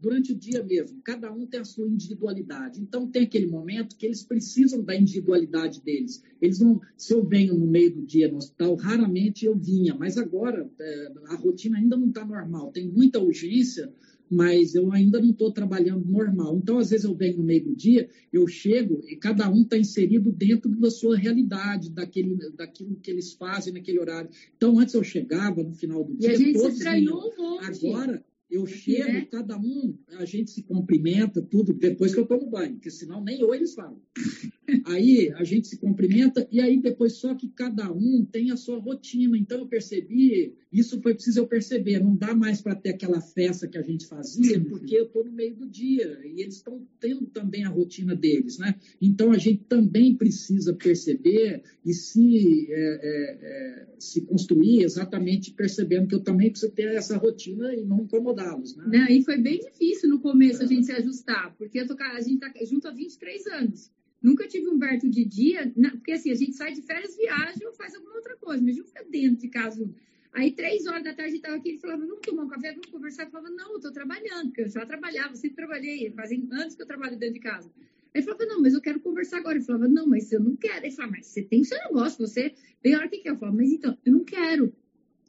Durante 0.00 0.32
o 0.32 0.36
dia 0.36 0.62
mesmo, 0.62 1.00
cada 1.02 1.32
um 1.32 1.46
tem 1.46 1.60
a 1.60 1.64
sua 1.64 1.88
individualidade. 1.88 2.80
Então, 2.80 3.08
tem 3.10 3.22
aquele 3.22 3.46
momento 3.46 3.96
que 3.96 4.06
eles 4.06 4.22
precisam 4.22 4.82
da 4.82 4.94
individualidade 4.94 5.80
deles. 5.82 6.22
Eles 6.40 6.60
não, 6.60 6.80
se 6.96 7.14
eu 7.14 7.24
venho 7.24 7.54
no 7.54 7.66
meio 7.66 7.94
do 7.94 8.02
dia 8.02 8.28
no 8.28 8.36
hospital, 8.36 8.74
raramente 8.76 9.46
eu 9.46 9.56
vinha, 9.56 9.94
mas 9.94 10.18
agora 10.18 10.70
é, 10.78 11.12
a 11.28 11.36
rotina 11.36 11.78
ainda 11.78 11.96
não 11.96 12.08
está 12.08 12.24
normal. 12.24 12.70
Tem 12.72 12.86
muita 12.86 13.18
urgência, 13.18 13.92
mas 14.30 14.74
eu 14.74 14.92
ainda 14.92 15.20
não 15.20 15.30
estou 15.30 15.52
trabalhando 15.52 16.04
normal. 16.04 16.56
Então, 16.56 16.78
às 16.78 16.90
vezes, 16.90 17.04
eu 17.04 17.14
venho 17.14 17.38
no 17.38 17.44
meio 17.44 17.64
do 17.64 17.76
dia, 17.76 18.08
eu 18.32 18.46
chego 18.46 19.02
e 19.08 19.16
cada 19.16 19.48
um 19.48 19.62
está 19.62 19.78
inserido 19.78 20.32
dentro 20.32 20.70
da 20.70 20.90
sua 20.90 21.16
realidade, 21.16 21.90
daquele, 21.90 22.36
daquilo 22.52 22.96
que 22.96 23.10
eles 23.10 23.32
fazem 23.32 23.72
naquele 23.72 23.98
horário. 23.98 24.30
Então, 24.56 24.78
antes 24.78 24.94
eu 24.94 25.04
chegava 25.04 25.62
no 25.62 25.72
final 25.72 26.04
do 26.04 26.16
dia, 26.16 26.30
e 26.30 26.34
a 26.34 26.38
gente 26.38 26.52
todos 26.54 26.78
se 26.78 26.88
um 26.88 27.04
monte. 27.04 27.86
Agora, 27.86 28.24
eu 28.48 28.64
chego, 28.64 29.12
né? 29.12 29.26
cada 29.30 29.58
um, 29.58 29.96
a 30.18 30.24
gente 30.24 30.50
se 30.52 30.62
cumprimenta, 30.62 31.42
tudo, 31.42 31.72
depois 31.72 32.14
que 32.14 32.20
eu 32.20 32.26
tomo 32.26 32.48
banho, 32.48 32.74
porque 32.74 32.90
senão 32.90 33.22
nem 33.22 33.42
oi 33.42 33.56
eles 33.56 33.74
falam. 33.74 34.00
aí 34.86 35.32
a 35.32 35.42
gente 35.42 35.66
se 35.66 35.76
cumprimenta, 35.78 36.46
e 36.50 36.60
aí 36.60 36.80
depois 36.80 37.14
só 37.14 37.34
que 37.34 37.48
cada 37.48 37.90
um 37.92 38.24
tem 38.24 38.52
a 38.52 38.56
sua 38.56 38.78
rotina. 38.78 39.36
Então 39.36 39.58
eu 39.58 39.66
percebi, 39.66 40.54
isso 40.72 41.00
foi 41.02 41.14
preciso 41.14 41.40
eu 41.40 41.46
perceber, 41.46 41.98
não 41.98 42.14
dá 42.14 42.34
mais 42.34 42.60
para 42.60 42.76
ter 42.76 42.90
aquela 42.90 43.20
festa 43.20 43.66
que 43.66 43.78
a 43.78 43.82
gente 43.82 44.06
fazia, 44.06 44.60
porque 44.60 44.96
eu 44.96 45.04
estou 45.04 45.24
no 45.24 45.32
meio 45.32 45.56
do 45.56 45.68
dia, 45.68 46.20
e 46.24 46.40
eles 46.40 46.56
estão 46.56 46.86
tendo 47.00 47.26
também 47.26 47.64
a 47.64 47.68
rotina 47.68 48.14
deles, 48.14 48.58
né? 48.58 48.76
Então 49.00 49.32
a 49.32 49.38
gente 49.38 49.64
também 49.64 50.14
precisa 50.14 50.72
perceber 50.72 51.62
e 51.84 51.92
se, 51.92 52.66
é, 52.70 52.76
é, 52.76 53.38
é, 53.40 53.86
se 53.98 54.20
construir 54.20 54.82
exatamente 54.82 55.52
percebendo 55.52 56.08
que 56.08 56.14
eu 56.14 56.22
também 56.22 56.50
preciso 56.50 56.72
ter 56.72 56.94
essa 56.94 57.16
rotina 57.16 57.74
e 57.74 57.84
não 57.84 58.02
incomodar 58.02 58.35
incomodá-los. 58.36 58.76
Né? 58.76 58.84
Não, 58.86 59.08
e 59.08 59.24
foi 59.24 59.38
bem 59.38 59.58
difícil 59.58 60.08
no 60.08 60.20
começo 60.20 60.62
é. 60.62 60.64
a 60.64 60.68
gente 60.68 60.86
se 60.86 60.92
ajustar, 60.92 61.54
porque 61.56 61.84
tô, 61.84 61.94
a 61.98 62.20
gente 62.20 62.44
está 62.44 62.64
junto 62.64 62.88
há 62.88 62.90
23 62.90 63.46
anos. 63.48 63.90
Nunca 64.22 64.46
tive 64.46 64.68
Humberto 64.68 65.08
de 65.08 65.24
dia, 65.24 65.72
porque 65.92 66.12
assim, 66.12 66.30
a 66.30 66.34
gente 66.34 66.54
sai 66.54 66.72
de 66.72 66.82
férias, 66.82 67.16
viaja 67.16 67.66
ou 67.66 67.72
faz 67.72 67.94
alguma 67.94 68.14
outra 68.14 68.36
coisa, 68.36 68.62
mas 68.62 68.76
não 68.76 68.84
fica 68.84 69.04
dentro 69.04 69.38
de 69.38 69.48
casa. 69.48 69.88
Aí, 70.32 70.52
três 70.52 70.86
horas 70.86 71.02
da 71.02 71.14
tarde, 71.14 71.36
estava 71.36 71.56
aqui, 71.56 71.70
ele 71.70 71.78
falava, 71.78 72.04
vamos 72.04 72.20
tomar 72.20 72.44
um 72.44 72.48
café, 72.48 72.70
vamos 72.70 72.90
conversar. 72.90 73.24
Eu 73.24 73.30
falava, 73.30 73.54
não, 73.54 73.70
eu 73.70 73.76
estou 73.76 73.92
trabalhando, 73.92 74.48
porque 74.48 74.62
eu 74.62 74.68
já 74.68 74.84
trabalhava, 74.84 75.34
sempre 75.34 75.56
trabalhei, 75.56 76.10
fazem 76.10 76.46
anos 76.52 76.74
que 76.74 76.82
eu 76.82 76.86
trabalho 76.86 77.16
dentro 77.16 77.34
de 77.34 77.40
casa. 77.40 77.70
Ele 78.12 78.24
falava, 78.24 78.46
não, 78.46 78.60
mas 78.60 78.74
eu 78.74 78.80
quero 78.80 79.00
conversar 79.00 79.38
agora. 79.38 79.56
Ele 79.56 79.64
falava, 79.64 79.88
não, 79.88 80.06
mas 80.06 80.32
eu 80.32 80.40
não 80.40 80.56
quero. 80.56 80.84
Ele 80.84 80.94
falava, 80.94 81.16
mas 81.16 81.26
você 81.26 81.42
tem 81.42 81.64
seu 81.64 81.78
negócio, 81.78 82.26
você 82.26 82.54
tem 82.82 82.94
a 82.94 82.98
hora 82.98 83.08
que 83.08 83.18
quer. 83.18 83.30
Eu 83.30 83.36
falava, 83.36 83.56
mas 83.56 83.70
então, 83.70 83.96
eu 84.04 84.12
não 84.12 84.24
quero. 84.24 84.74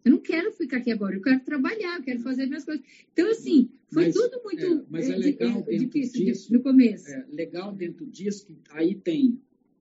Eu 0.03 0.11
não 0.11 0.19
quero 0.19 0.51
ficar 0.53 0.77
aqui 0.77 0.91
agora, 0.91 1.15
eu 1.15 1.21
quero 1.21 1.39
trabalhar, 1.41 1.97
eu 1.97 2.03
quero 2.03 2.19
fazer 2.21 2.45
minhas 2.45 2.63
coisas. 2.63 2.85
Então, 3.11 3.29
assim, 3.29 3.69
foi 3.91 4.05
mas, 4.05 4.15
tudo 4.15 4.41
muito 4.43 4.65
é, 4.65 4.85
mas 4.89 5.09
é 5.09 5.17
legal 5.17 5.61
de, 5.63 5.77
difícil 5.77 6.25
disso, 6.25 6.53
no 6.53 6.61
começo. 6.61 7.09
É 7.09 7.25
legal 7.31 7.73
dentro 7.73 8.05
disso 8.05 8.45
que 8.45 8.55
aí 8.71 8.95
tem 8.95 9.39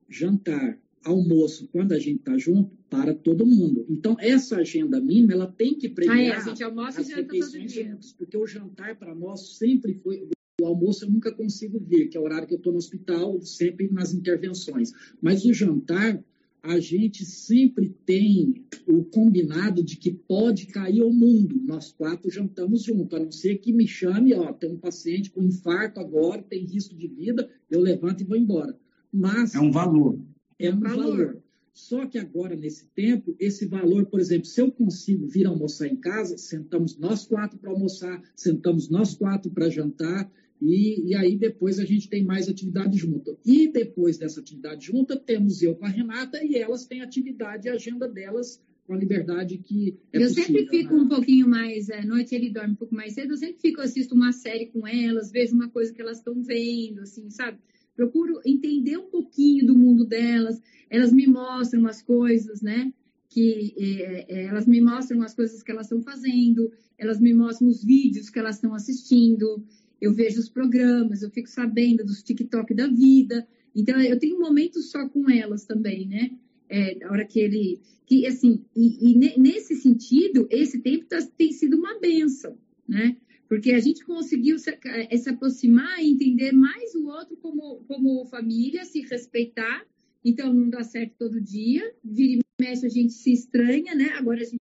jantar, 0.08 0.78
almoço, 1.04 1.68
quando 1.72 1.92
a 1.92 1.98
gente 1.98 2.18
está 2.18 2.36
junto, 2.36 2.76
para 2.90 3.14
todo 3.14 3.46
mundo. 3.46 3.86
Então, 3.88 4.16
essa 4.18 4.56
agenda 4.56 5.00
mínima, 5.00 5.32
ela 5.32 5.46
tem 5.46 5.74
que 5.74 5.88
premiar 5.88 6.18
ah, 6.18 6.22
é, 6.22 6.36
a 6.36 6.40
gente 6.40 6.62
almoça 6.62 7.00
as 7.00 7.08
refeições 7.08 7.72
juntos, 7.72 8.12
porque 8.12 8.36
o 8.36 8.46
jantar 8.46 8.96
para 8.96 9.14
nós 9.14 9.56
sempre 9.56 9.94
foi 9.94 10.28
o 10.60 10.66
almoço 10.66 11.04
eu 11.04 11.10
nunca 11.10 11.30
consigo 11.32 11.78
ver, 11.78 12.08
que 12.08 12.16
é 12.16 12.20
o 12.20 12.24
horário 12.24 12.48
que 12.48 12.54
eu 12.54 12.58
estou 12.58 12.72
no 12.72 12.78
hospital, 12.78 13.40
sempre 13.42 13.92
nas 13.92 14.14
intervenções. 14.14 14.90
Mas 15.20 15.44
o 15.44 15.52
jantar, 15.52 16.22
a 16.66 16.80
gente 16.80 17.24
sempre 17.24 17.88
tem 18.04 18.64
o 18.88 19.04
combinado 19.04 19.84
de 19.84 19.96
que 19.96 20.10
pode 20.10 20.66
cair 20.66 21.02
o 21.02 21.12
mundo. 21.12 21.60
Nós 21.64 21.92
quatro 21.92 22.28
jantamos 22.28 22.82
juntos, 22.82 23.18
a 23.18 23.22
não 23.22 23.30
ser 23.30 23.58
que 23.58 23.72
me 23.72 23.86
chame, 23.86 24.34
ó, 24.34 24.52
tem 24.52 24.72
um 24.72 24.78
paciente 24.78 25.30
com 25.30 25.42
infarto 25.42 26.00
agora, 26.00 26.42
tem 26.42 26.64
risco 26.64 26.94
de 26.96 27.06
vida, 27.06 27.48
eu 27.70 27.80
levanto 27.80 28.22
e 28.22 28.24
vou 28.24 28.36
embora. 28.36 28.76
Mas 29.12 29.54
é 29.54 29.60
um 29.60 29.70
valor. 29.70 30.18
É 30.58 30.72
um 30.72 30.80
valor. 30.80 31.16
valor. 31.16 31.42
Só 31.72 32.06
que 32.06 32.18
agora, 32.18 32.56
nesse 32.56 32.86
tempo, 32.86 33.36
esse 33.38 33.66
valor, 33.66 34.06
por 34.06 34.18
exemplo, 34.18 34.46
se 34.46 34.60
eu 34.60 34.72
consigo 34.72 35.28
vir 35.28 35.46
almoçar 35.46 35.86
em 35.86 35.96
casa, 35.96 36.38
sentamos 36.38 36.98
nós 36.98 37.26
quatro 37.26 37.58
para 37.58 37.70
almoçar, 37.70 38.20
sentamos 38.34 38.88
nós 38.88 39.14
quatro 39.14 39.50
para 39.50 39.68
jantar, 39.68 40.30
e, 40.60 41.10
e, 41.10 41.14
aí 41.14 41.36
depois 41.36 41.78
a 41.78 41.84
gente 41.84 42.08
tem 42.08 42.24
mais 42.24 42.48
atividade 42.48 42.96
junta. 42.96 43.36
E 43.44 43.68
depois 43.68 44.16
dessa 44.16 44.40
atividade 44.40 44.86
junta, 44.86 45.16
temos 45.16 45.62
eu 45.62 45.74
com 45.74 45.84
a 45.84 45.88
Renata 45.88 46.42
e 46.42 46.56
elas 46.56 46.86
têm 46.86 47.02
atividade 47.02 47.68
e 47.68 47.70
agenda 47.70 48.08
delas 48.08 48.60
com 48.86 48.94
a 48.94 48.96
liberdade 48.96 49.58
que 49.58 49.98
é 50.12 50.18
Eu 50.18 50.28
possível, 50.28 50.44
sempre 50.44 50.66
fico 50.68 50.94
né? 50.94 51.02
um 51.02 51.08
pouquinho 51.08 51.48
mais, 51.48 51.90
à 51.90 51.96
é, 51.96 52.04
noite 52.04 52.34
ele 52.34 52.50
dorme 52.50 52.72
um 52.72 52.76
pouco 52.76 52.94
mais 52.94 53.14
cedo, 53.14 53.32
eu 53.32 53.36
sempre 53.36 53.60
fico, 53.60 53.80
assisto 53.80 54.14
uma 54.14 54.32
série 54.32 54.66
com 54.66 54.86
elas, 54.86 55.30
vejo 55.30 55.54
uma 55.54 55.68
coisa 55.68 55.92
que 55.92 56.00
elas 56.00 56.18
estão 56.18 56.40
vendo, 56.42 57.00
assim, 57.00 57.28
sabe? 57.28 57.58
Procuro 57.94 58.40
entender 58.44 58.96
um 58.96 59.10
pouquinho 59.10 59.66
do 59.66 59.76
mundo 59.76 60.04
delas, 60.06 60.60
elas 60.88 61.12
me 61.12 61.26
mostram 61.26 61.86
as 61.86 62.00
coisas, 62.00 62.62
né? 62.62 62.92
Que 63.28 63.74
é, 63.76 64.26
é, 64.28 64.44
elas 64.46 64.66
me 64.66 64.80
mostram 64.80 65.22
as 65.22 65.34
coisas 65.34 65.62
que 65.62 65.70
elas 65.70 65.86
estão 65.86 66.00
fazendo, 66.00 66.70
elas 66.96 67.20
me 67.20 67.34
mostram 67.34 67.68
os 67.68 67.82
vídeos 67.82 68.30
que 68.30 68.38
elas 68.38 68.56
estão 68.56 68.72
assistindo, 68.72 69.64
eu 70.00 70.12
vejo 70.12 70.40
os 70.40 70.48
programas, 70.48 71.22
eu 71.22 71.30
fico 71.30 71.48
sabendo 71.48 72.04
dos 72.04 72.22
TikTok 72.22 72.74
da 72.74 72.86
vida. 72.86 73.46
Então, 73.74 74.00
eu 74.00 74.18
tenho 74.18 74.36
um 74.36 74.40
momento 74.40 74.80
só 74.80 75.08
com 75.08 75.30
elas 75.30 75.64
também, 75.64 76.06
né? 76.06 76.30
É, 76.68 77.04
a 77.04 77.12
hora 77.12 77.24
que 77.24 77.40
ele. 77.40 77.80
Que, 78.06 78.26
assim, 78.26 78.64
e, 78.74 79.10
e 79.10 79.38
nesse 79.38 79.74
sentido, 79.74 80.46
esse 80.50 80.80
tempo 80.80 81.06
tá, 81.06 81.18
tem 81.36 81.52
sido 81.52 81.76
uma 81.76 81.98
benção, 81.98 82.56
né? 82.88 83.16
Porque 83.48 83.72
a 83.72 83.80
gente 83.80 84.04
conseguiu 84.04 84.58
se, 84.58 84.76
é, 84.84 85.16
se 85.16 85.28
aproximar 85.28 86.02
e 86.02 86.10
entender 86.10 86.52
mais 86.52 86.94
o 86.94 87.06
outro 87.06 87.36
como, 87.36 87.84
como 87.86 88.26
família, 88.26 88.84
se 88.84 89.00
respeitar. 89.02 89.86
Então, 90.24 90.52
não 90.52 90.68
dá 90.68 90.82
certo 90.82 91.14
todo 91.18 91.40
dia. 91.40 91.94
Vira 92.04 92.40
e 92.40 92.62
mexe, 92.62 92.86
a 92.86 92.90
gente 92.90 93.12
se 93.12 93.32
estranha, 93.32 93.94
né? 93.94 94.10
Agora 94.10 94.40
a 94.40 94.44
gente 94.44 94.56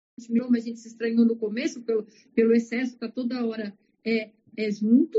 mas 0.50 0.64
a 0.64 0.68
gente 0.68 0.80
se 0.80 0.90
estranhou 0.90 1.26
no 1.26 1.36
começo 1.36 1.82
pelo, 1.82 2.06
pelo 2.36 2.54
excesso, 2.54 2.96
tá 2.96 3.08
toda 3.08 3.44
hora 3.44 3.74
é, 4.06 4.30
é 4.58 4.72
junto 4.72 5.18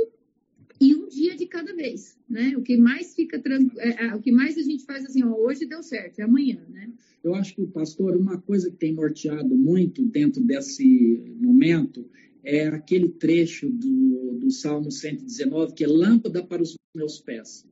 e 0.81 0.97
um 0.97 1.09
dia 1.09 1.37
de 1.37 1.47
cada 1.47 1.73
vez, 1.75 2.19
né? 2.29 2.57
O 2.57 2.63
que 2.63 2.77
mais 2.77 3.15
fica 3.15 3.41
é, 3.79 4.07
é, 4.07 4.15
o 4.15 4.21
que 4.21 4.33
mais 4.33 4.59
a 4.59 4.63
gente 4.63 4.85
faz 4.85 5.05
assim, 5.05 5.23
ó, 5.23 5.33
hoje 5.33 5.65
deu 5.65 5.83
certo, 5.83 6.19
é 6.19 6.25
amanhã, 6.25 6.61
né? 6.69 6.91
Eu 7.23 7.37
acho 7.37 7.55
que, 7.55 7.65
pastor, 7.67 8.17
uma 8.17 8.41
coisa 8.41 8.69
que 8.69 8.77
tem 8.77 8.93
norteado 8.93 9.55
muito 9.55 10.05
dentro 10.05 10.43
desse 10.43 11.37
momento 11.41 12.05
é 12.43 12.67
aquele 12.67 13.09
trecho 13.11 13.71
do, 13.71 14.39
do 14.41 14.51
Salmo 14.51 14.91
119, 14.91 15.75
que 15.75 15.85
é 15.85 15.87
lâmpada 15.87 16.43
para 16.43 16.61
os 16.61 16.77
meus 16.93 17.21
pés. 17.21 17.65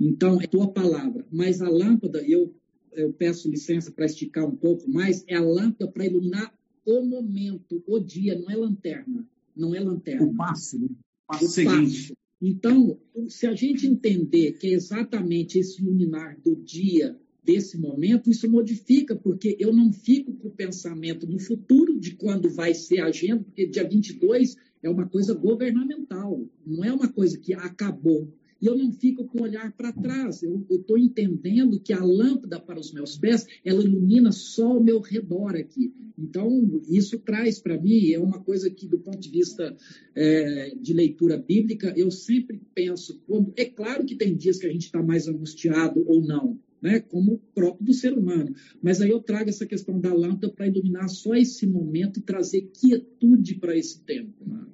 Então, 0.00 0.40
é 0.40 0.46
tua 0.48 0.72
palavra. 0.72 1.24
Mas 1.30 1.62
a 1.62 1.68
lâmpada, 1.68 2.20
eu, 2.26 2.52
eu 2.92 3.12
peço 3.12 3.48
licença 3.48 3.92
para 3.92 4.06
esticar 4.06 4.44
um 4.44 4.56
pouco 4.56 4.90
mais, 4.90 5.24
é 5.28 5.36
a 5.36 5.40
lâmpada 5.40 5.88
para 5.88 6.06
iluminar 6.06 6.52
o 6.84 7.00
momento, 7.02 7.82
o 7.86 8.00
dia, 8.00 8.36
não 8.36 8.50
é 8.50 8.56
lanterna. 8.56 9.24
Não 9.56 9.74
é 9.74 9.80
lanterna. 9.80 10.26
O 10.26 10.34
passo, 10.34 10.78
né? 10.78 10.86
O 10.86 11.32
passo 11.32 11.44
o 11.44 11.48
seguinte. 11.48 12.00
Passo. 12.00 12.14
Então, 12.42 12.98
se 13.28 13.46
a 13.46 13.54
gente 13.54 13.86
entender 13.86 14.52
que 14.52 14.66
é 14.66 14.72
exatamente 14.72 15.58
esse 15.58 15.80
iluminar 15.80 16.38
do 16.44 16.54
dia, 16.56 17.18
desse 17.44 17.78
momento, 17.78 18.30
isso 18.30 18.50
modifica, 18.50 19.14
porque 19.14 19.56
eu 19.60 19.72
não 19.72 19.92
fico 19.92 20.32
com 20.32 20.48
o 20.48 20.50
pensamento 20.50 21.26
no 21.26 21.38
futuro 21.38 22.00
de 22.00 22.12
quando 22.16 22.48
vai 22.48 22.74
ser 22.74 23.00
a 23.00 23.06
agenda, 23.06 23.44
porque 23.44 23.66
dia 23.66 23.86
22 23.86 24.56
é 24.82 24.88
uma 24.88 25.06
coisa 25.06 25.34
governamental, 25.34 26.42
não 26.66 26.82
é 26.82 26.92
uma 26.92 27.08
coisa 27.08 27.38
que 27.38 27.52
acabou 27.52 28.32
e 28.60 28.66
eu 28.66 28.76
não 28.76 28.92
fico 28.92 29.24
com 29.24 29.40
o 29.40 29.42
olhar 29.42 29.72
para 29.72 29.92
trás. 29.92 30.42
Eu 30.42 30.64
estou 30.70 30.98
entendendo 30.98 31.80
que 31.80 31.92
a 31.92 32.02
lâmpada 32.02 32.58
para 32.60 32.80
os 32.80 32.92
meus 32.92 33.16
pés, 33.16 33.46
ela 33.64 33.82
ilumina 33.82 34.32
só 34.32 34.78
o 34.78 34.82
meu 34.82 35.00
redor 35.00 35.56
aqui. 35.56 35.92
Então, 36.18 36.80
isso 36.88 37.18
traz 37.18 37.58
para 37.58 37.80
mim, 37.80 38.10
é 38.12 38.18
uma 38.18 38.40
coisa 38.40 38.70
que, 38.70 38.86
do 38.86 38.98
ponto 38.98 39.18
de 39.18 39.30
vista 39.30 39.76
é, 40.14 40.74
de 40.80 40.92
leitura 40.92 41.36
bíblica, 41.36 41.92
eu 41.96 42.10
sempre 42.10 42.60
penso, 42.74 43.20
como, 43.26 43.52
é 43.56 43.64
claro 43.64 44.04
que 44.04 44.14
tem 44.14 44.36
dias 44.36 44.58
que 44.58 44.66
a 44.66 44.72
gente 44.72 44.86
está 44.86 45.02
mais 45.02 45.28
angustiado 45.28 46.04
ou 46.06 46.22
não, 46.22 46.58
né, 46.80 47.00
como 47.00 47.40
próprio 47.54 47.86
do 47.86 47.94
ser 47.94 48.12
humano. 48.12 48.54
Mas 48.82 49.00
aí 49.00 49.10
eu 49.10 49.20
trago 49.20 49.48
essa 49.48 49.66
questão 49.66 49.98
da 49.98 50.12
lâmpada 50.12 50.52
para 50.52 50.66
iluminar 50.66 51.08
só 51.08 51.34
esse 51.34 51.66
momento 51.66 52.18
e 52.18 52.22
trazer 52.22 52.70
quietude 52.72 53.54
para 53.56 53.76
esse 53.76 54.00
tempo. 54.02 54.46
Né? 54.46 54.66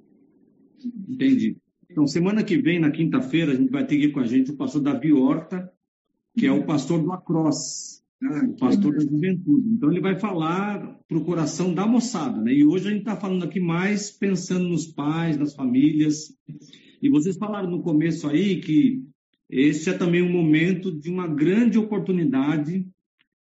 Entendi. 1.08 1.56
Então, 1.90 2.06
semana 2.06 2.44
que 2.44 2.56
vem, 2.56 2.78
na 2.78 2.90
quinta-feira, 2.90 3.52
a 3.52 3.54
gente 3.54 3.70
vai 3.70 3.84
ter 3.84 3.96
aqui 3.96 4.08
com 4.10 4.20
a 4.20 4.26
gente 4.26 4.52
o 4.52 4.56
pastor 4.56 4.80
Davi 4.80 5.12
Horta, 5.12 5.70
que 6.38 6.46
é 6.46 6.52
o 6.52 6.64
pastor 6.64 7.02
do 7.02 7.12
Across, 7.12 8.04
né? 8.20 8.42
o 8.48 8.56
pastor 8.56 8.94
da 8.94 9.00
juventude. 9.00 9.68
Então, 9.68 9.90
ele 9.90 10.00
vai 10.00 10.16
falar 10.16 11.00
para 11.08 11.18
o 11.18 11.24
coração 11.24 11.74
da 11.74 11.86
moçada. 11.86 12.40
Né? 12.40 12.54
E 12.54 12.64
hoje 12.64 12.86
a 12.86 12.90
gente 12.90 13.00
está 13.00 13.16
falando 13.16 13.44
aqui 13.44 13.58
mais 13.58 14.08
pensando 14.08 14.68
nos 14.68 14.86
pais, 14.86 15.36
nas 15.36 15.52
famílias. 15.52 16.32
E 17.02 17.10
vocês 17.10 17.36
falaram 17.36 17.68
no 17.68 17.82
começo 17.82 18.28
aí 18.28 18.60
que 18.60 19.04
esse 19.48 19.90
é 19.90 19.92
também 19.92 20.22
um 20.22 20.30
momento 20.30 20.92
de 20.92 21.10
uma 21.10 21.26
grande 21.26 21.76
oportunidade 21.76 22.86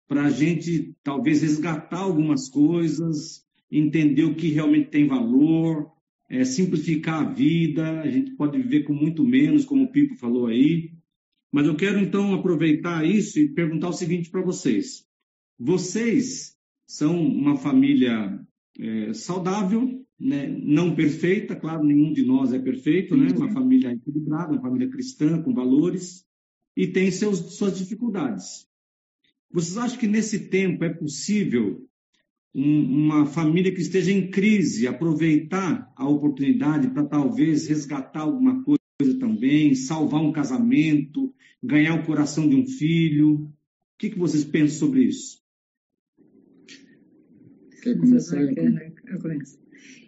para 0.07 0.23
a 0.23 0.29
gente 0.31 0.95
talvez 1.03 1.43
resgatar 1.43 1.99
algumas 1.99 2.49
coisas, 2.49 3.45
entender 3.71 4.23
o 4.23 4.33
que 4.33 4.49
realmente 4.49 4.89
tem 4.89 5.07
valor, 5.07 5.91
é, 6.29 6.43
simplificar 6.43 7.21
a 7.21 7.29
vida, 7.31 8.01
a 8.01 8.09
gente 8.09 8.31
pode 8.31 8.61
viver 8.61 8.83
com 8.83 8.93
muito 8.93 9.23
menos, 9.23 9.65
como 9.65 9.85
o 9.85 9.91
Pipo 9.91 10.15
falou 10.15 10.45
aí. 10.45 10.91
Mas 11.51 11.65
eu 11.65 11.75
quero 11.75 11.99
então 11.99 12.33
aproveitar 12.35 13.03
isso 13.03 13.39
e 13.39 13.49
perguntar 13.49 13.89
o 13.89 13.93
seguinte 13.93 14.29
para 14.29 14.41
vocês: 14.41 15.05
vocês 15.57 16.55
são 16.85 17.19
uma 17.19 17.57
família 17.57 18.39
é, 18.79 19.13
saudável, 19.13 20.05
né? 20.19 20.47
não 20.47 20.95
perfeita, 20.95 21.55
claro, 21.55 21.83
nenhum 21.83 22.13
de 22.13 22.23
nós 22.23 22.53
é 22.53 22.59
perfeito, 22.59 23.17
né? 23.17 23.29
uma 23.35 23.51
família 23.51 23.91
equilibrada, 23.91 24.51
uma 24.51 24.61
família 24.61 24.89
cristã, 24.89 25.41
com 25.41 25.53
valores, 25.53 26.23
e 26.77 26.87
tem 26.87 27.09
seus, 27.09 27.57
suas 27.57 27.77
dificuldades. 27.77 28.67
Vocês 29.51 29.77
acham 29.77 29.97
que 29.97 30.07
nesse 30.07 30.49
tempo 30.49 30.83
é 30.83 30.93
possível 30.93 31.88
uma 32.53 33.25
família 33.25 33.73
que 33.73 33.81
esteja 33.81 34.11
em 34.11 34.29
crise, 34.29 34.87
aproveitar 34.87 35.91
a 35.95 36.07
oportunidade 36.07 36.89
para 36.89 37.05
talvez 37.05 37.67
resgatar 37.67 38.21
alguma 38.21 38.63
coisa 38.63 39.17
também, 39.19 39.75
salvar 39.75 40.21
um 40.21 40.31
casamento, 40.31 41.33
ganhar 41.61 41.95
o 41.95 42.05
coração 42.05 42.49
de 42.49 42.55
um 42.55 42.65
filho. 42.65 43.35
O 43.35 43.51
que, 43.99 44.09
que 44.09 44.19
vocês 44.19 44.43
pensam 44.43 44.79
sobre 44.79 45.03
isso? 45.03 45.39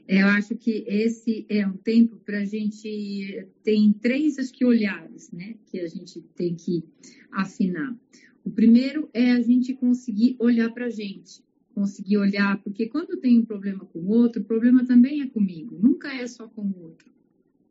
Eu 0.08 0.28
acho 0.28 0.56
que 0.56 0.84
esse 0.88 1.46
é 1.48 1.66
um 1.66 1.78
tempo 1.78 2.18
para 2.18 2.40
a 2.40 2.46
gente 2.46 3.48
tem 3.64 3.94
três 3.94 4.38
acho 4.38 4.52
que 4.52 4.66
olhares, 4.66 5.32
né, 5.32 5.56
que 5.68 5.80
a 5.80 5.88
gente 5.88 6.22
tem 6.36 6.56
que 6.56 6.84
afinar. 7.32 7.96
O 8.44 8.50
primeiro 8.50 9.10
é 9.14 9.32
a 9.32 9.42
gente 9.42 9.74
conseguir 9.74 10.36
olhar 10.40 10.70
para 10.74 10.88
a 10.88 10.90
gente, 10.90 11.42
conseguir 11.74 12.18
olhar, 12.18 12.62
porque 12.62 12.88
quando 12.88 13.18
tem 13.18 13.40
um 13.40 13.46
problema 13.46 13.86
com 13.86 14.00
o 14.00 14.10
outro, 14.10 14.42
o 14.42 14.46
problema 14.46 14.86
também 14.86 15.22
é 15.22 15.28
comigo, 15.28 15.78
nunca 15.82 16.14
é 16.14 16.28
só 16.28 16.48
com 16.48 16.62
o 16.62 16.84
outro, 16.84 17.12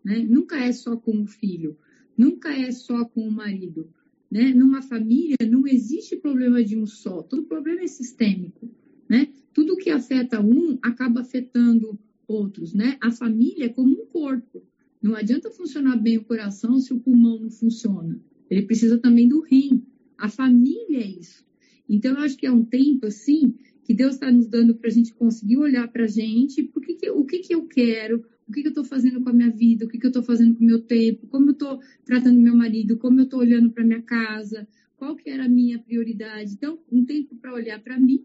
né? 0.04 0.18
Nunca 0.18 0.56
é 0.58 0.72
só 0.72 0.96
com 0.96 1.22
o 1.22 1.26
filho, 1.26 1.76
nunca 2.16 2.52
é 2.52 2.70
só 2.70 3.04
com 3.04 3.26
o 3.26 3.30
marido, 3.32 3.88
né? 4.30 4.52
Numa 4.54 4.82
família 4.82 5.36
não 5.48 5.66
existe 5.66 6.16
problema 6.16 6.62
de 6.62 6.76
um 6.76 6.86
só, 6.86 7.22
todo 7.22 7.44
problema 7.44 7.82
é 7.82 7.86
sistêmico, 7.86 8.70
né? 9.08 9.28
Tudo 9.52 9.76
que 9.76 9.90
afeta 9.90 10.40
um 10.40 10.78
acaba 10.82 11.20
afetando 11.20 11.98
outros, 12.26 12.72
né? 12.72 12.96
A 13.00 13.10
família 13.10 13.66
é 13.66 13.68
como 13.68 14.02
um 14.02 14.06
corpo. 14.06 14.62
Não 15.02 15.16
adianta 15.16 15.50
funcionar 15.50 15.96
bem 15.96 16.18
o 16.18 16.24
coração 16.24 16.78
se 16.78 16.92
o 16.92 17.00
pulmão 17.00 17.40
não 17.40 17.50
funciona. 17.50 18.20
Ele 18.48 18.62
precisa 18.62 18.98
também 18.98 19.28
do 19.28 19.40
rim. 19.40 19.84
A 20.16 20.28
família 20.28 20.98
é 20.98 21.06
isso. 21.06 21.44
Então, 21.88 22.12
eu 22.12 22.18
acho 22.18 22.36
que 22.36 22.46
é 22.46 22.52
um 22.52 22.64
tempo, 22.64 23.06
assim, 23.06 23.54
que 23.90 23.94
Deus 23.94 24.14
está 24.14 24.30
nos 24.30 24.46
dando 24.46 24.76
para 24.76 24.86
a 24.88 24.92
gente 24.92 25.12
conseguir 25.12 25.56
olhar 25.56 25.88
para 25.88 26.04
a 26.04 26.06
gente, 26.06 26.62
por 26.62 26.80
que 26.80 26.94
que, 26.94 27.10
o 27.10 27.24
que, 27.24 27.40
que 27.40 27.52
eu 27.52 27.66
quero, 27.66 28.24
o 28.46 28.52
que, 28.52 28.60
que 28.60 28.68
eu 28.68 28.70
estou 28.70 28.84
fazendo 28.84 29.20
com 29.20 29.30
a 29.30 29.32
minha 29.32 29.50
vida, 29.50 29.84
o 29.84 29.88
que, 29.88 29.98
que 29.98 30.06
eu 30.06 30.10
estou 30.10 30.22
fazendo 30.22 30.54
com 30.54 30.62
o 30.62 30.66
meu 30.68 30.80
tempo, 30.80 31.26
como 31.26 31.48
eu 31.48 31.54
estou 31.54 31.80
tratando 32.04 32.40
meu 32.40 32.54
marido, 32.54 32.96
como 32.98 33.18
eu 33.18 33.24
estou 33.24 33.40
olhando 33.40 33.68
para 33.72 33.82
minha 33.82 34.00
casa, 34.00 34.68
qual 34.96 35.16
que 35.16 35.28
era 35.28 35.46
a 35.46 35.48
minha 35.48 35.76
prioridade. 35.76 36.52
Então, 36.52 36.78
um 36.88 37.04
tempo 37.04 37.34
para 37.34 37.52
olhar 37.52 37.82
para 37.82 37.98
mim, 37.98 38.24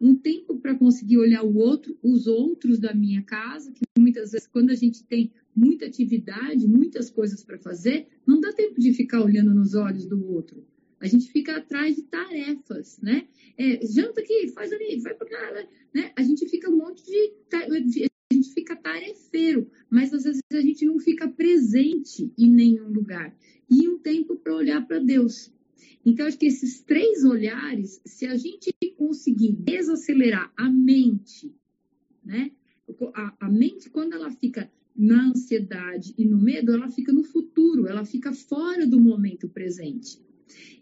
um 0.00 0.12
tempo 0.16 0.56
para 0.56 0.74
conseguir 0.74 1.18
olhar 1.18 1.44
o 1.44 1.56
outro, 1.56 1.96
os 2.02 2.26
outros 2.26 2.80
da 2.80 2.92
minha 2.92 3.22
casa, 3.22 3.70
que 3.70 3.84
muitas 3.96 4.32
vezes, 4.32 4.48
quando 4.48 4.70
a 4.70 4.74
gente 4.74 5.04
tem 5.04 5.30
muita 5.54 5.86
atividade, 5.86 6.66
muitas 6.66 7.10
coisas 7.10 7.44
para 7.44 7.58
fazer, 7.58 8.08
não 8.26 8.40
dá 8.40 8.52
tempo 8.52 8.80
de 8.80 8.92
ficar 8.92 9.22
olhando 9.22 9.54
nos 9.54 9.76
olhos 9.76 10.04
do 10.04 10.20
outro. 10.32 10.66
A 11.00 11.06
gente 11.06 11.30
fica 11.30 11.56
atrás 11.56 11.96
de 11.96 12.02
tarefas, 12.02 12.98
né? 13.02 13.28
É, 13.58 13.86
janta 13.86 14.20
aqui, 14.20 14.48
faz 14.48 14.72
ali, 14.72 14.98
vai 15.00 15.14
para 15.14 15.28
cá, 15.28 15.68
né? 15.94 16.12
A 16.16 16.22
gente 16.22 16.48
fica 16.48 16.70
um 16.70 16.76
monte 16.76 17.04
de, 17.04 17.32
a 17.52 18.34
gente 18.34 18.52
fica 18.54 18.74
tarefeiro, 18.74 19.70
mas 19.90 20.12
às 20.12 20.24
vezes 20.24 20.40
a 20.52 20.60
gente 20.60 20.84
não 20.86 20.98
fica 20.98 21.28
presente 21.28 22.32
em 22.36 22.50
nenhum 22.50 22.88
lugar. 22.88 23.36
E 23.70 23.88
um 23.88 23.98
tempo 23.98 24.36
para 24.36 24.54
olhar 24.54 24.86
para 24.86 24.98
Deus. 24.98 25.52
Então, 26.04 26.26
acho 26.26 26.38
que 26.38 26.46
esses 26.46 26.80
três 26.80 27.24
olhares, 27.24 28.00
se 28.04 28.26
a 28.26 28.36
gente 28.36 28.72
conseguir 28.96 29.52
desacelerar 29.52 30.52
a 30.56 30.70
mente, 30.70 31.52
né? 32.24 32.52
A, 33.14 33.46
a 33.46 33.50
mente, 33.50 33.90
quando 33.90 34.14
ela 34.14 34.30
fica 34.30 34.70
na 34.94 35.28
ansiedade 35.28 36.14
e 36.16 36.24
no 36.24 36.40
medo, 36.40 36.72
ela 36.72 36.88
fica 36.88 37.12
no 37.12 37.22
futuro, 37.22 37.86
ela 37.86 38.04
fica 38.04 38.32
fora 38.32 38.86
do 38.86 39.00
momento 39.00 39.48
presente. 39.48 40.24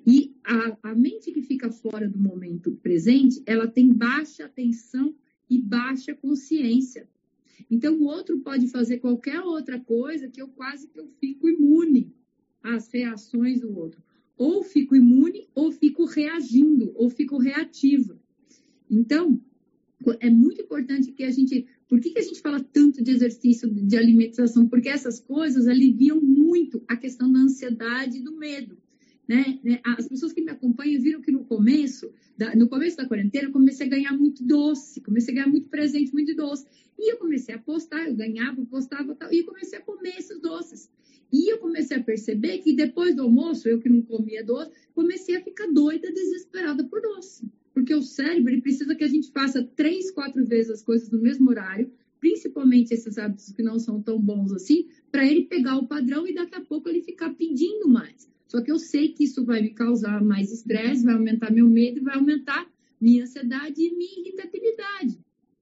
E 0.06 0.36
a, 0.44 0.90
a 0.90 0.94
mente 0.94 1.32
que 1.32 1.40
fica 1.40 1.70
fora 1.70 2.08
do 2.08 2.18
momento 2.18 2.72
presente, 2.82 3.42
ela 3.46 3.66
tem 3.66 3.92
baixa 3.92 4.44
atenção 4.44 5.14
e 5.48 5.58
baixa 5.58 6.14
consciência. 6.14 7.08
Então, 7.70 7.96
o 7.96 8.04
outro 8.04 8.38
pode 8.40 8.68
fazer 8.68 8.98
qualquer 8.98 9.40
outra 9.40 9.80
coisa 9.80 10.28
que 10.28 10.42
eu 10.42 10.48
quase 10.48 10.88
que 10.88 11.00
eu 11.00 11.06
fico 11.20 11.48
imune 11.48 12.12
às 12.62 12.92
reações 12.92 13.60
do 13.60 13.76
outro. 13.76 14.02
Ou 14.36 14.62
fico 14.62 14.94
imune, 14.94 15.48
ou 15.54 15.70
fico 15.70 16.04
reagindo, 16.04 16.92
ou 16.96 17.08
fico 17.08 17.38
reativa. 17.38 18.20
Então, 18.90 19.40
é 20.20 20.28
muito 20.28 20.60
importante 20.60 21.12
que 21.12 21.24
a 21.24 21.30
gente. 21.30 21.66
Por 21.88 22.00
que, 22.00 22.10
que 22.10 22.18
a 22.18 22.22
gente 22.22 22.40
fala 22.40 22.60
tanto 22.60 23.02
de 23.02 23.10
exercício 23.10 23.70
de 23.70 23.96
alimentação? 23.96 24.68
Porque 24.68 24.88
essas 24.88 25.20
coisas 25.20 25.66
aliviam 25.68 26.20
muito 26.20 26.82
a 26.88 26.96
questão 26.96 27.30
da 27.30 27.38
ansiedade 27.38 28.18
e 28.18 28.22
do 28.22 28.36
medo. 28.36 28.76
Né, 29.26 29.58
né? 29.64 29.80
As 29.84 30.06
pessoas 30.06 30.32
que 30.34 30.42
me 30.42 30.50
acompanham 30.50 31.00
viram 31.00 31.22
que 31.22 31.32
no 31.32 31.44
começo, 31.44 32.12
da, 32.36 32.54
no 32.54 32.68
começo 32.68 32.96
da 32.96 33.08
quarentena, 33.08 33.48
eu 33.48 33.52
comecei 33.52 33.86
a 33.86 33.90
ganhar 33.90 34.12
muito 34.12 34.44
doce, 34.44 35.00
comecei 35.00 35.32
a 35.32 35.36
ganhar 35.36 35.48
muito 35.48 35.68
presente, 35.68 36.12
muito 36.12 36.34
doce. 36.34 36.66
E 36.98 37.10
eu 37.10 37.16
comecei 37.16 37.54
a 37.54 37.58
postar, 37.58 38.06
eu 38.06 38.14
ganhava, 38.14 38.64
postava 38.66 39.14
tal, 39.14 39.32
e 39.32 39.42
comecei 39.42 39.78
a 39.78 39.82
comer 39.82 40.16
esses 40.18 40.40
doces. 40.40 40.90
E 41.32 41.50
eu 41.50 41.58
comecei 41.58 41.96
a 41.96 42.02
perceber 42.02 42.58
que 42.58 42.74
depois 42.74 43.16
do 43.16 43.22
almoço, 43.22 43.68
eu 43.68 43.80
que 43.80 43.88
não 43.88 44.02
comia 44.02 44.44
doce, 44.44 44.70
comecei 44.94 45.36
a 45.36 45.42
ficar 45.42 45.66
doida, 45.72 46.12
desesperada 46.12 46.84
por 46.84 47.00
doce. 47.00 47.50
Porque 47.72 47.94
o 47.94 48.02
cérebro 48.02 48.52
ele 48.52 48.60
precisa 48.60 48.94
que 48.94 49.04
a 49.04 49.08
gente 49.08 49.32
faça 49.32 49.64
três, 49.74 50.10
quatro 50.10 50.44
vezes 50.44 50.70
as 50.70 50.82
coisas 50.82 51.10
no 51.10 51.20
mesmo 51.20 51.48
horário 51.50 51.90
principalmente 52.24 52.94
esses 52.94 53.18
hábitos 53.18 53.52
que 53.52 53.62
não 53.62 53.78
são 53.78 54.00
tão 54.00 54.18
bons 54.18 54.50
assim, 54.50 54.88
para 55.12 55.26
ele 55.26 55.44
pegar 55.44 55.76
o 55.76 55.86
padrão 55.86 56.26
e 56.26 56.32
daqui 56.32 56.54
a 56.54 56.60
pouco 56.62 56.88
ele 56.88 57.02
ficar 57.02 57.28
pedindo 57.34 57.86
mais. 57.86 58.32
Só 58.54 58.62
que 58.62 58.70
eu 58.70 58.78
sei 58.78 59.08
que 59.08 59.24
isso 59.24 59.44
vai 59.44 59.60
me 59.60 59.70
causar 59.70 60.22
mais 60.22 60.52
estresse, 60.52 61.04
vai 61.04 61.14
aumentar 61.14 61.50
meu 61.50 61.68
medo 61.68 62.00
vai 62.04 62.14
aumentar 62.14 62.64
minha 63.00 63.24
ansiedade 63.24 63.82
e 63.82 63.96
minha 63.96 64.20
irritabilidade. 64.20 65.18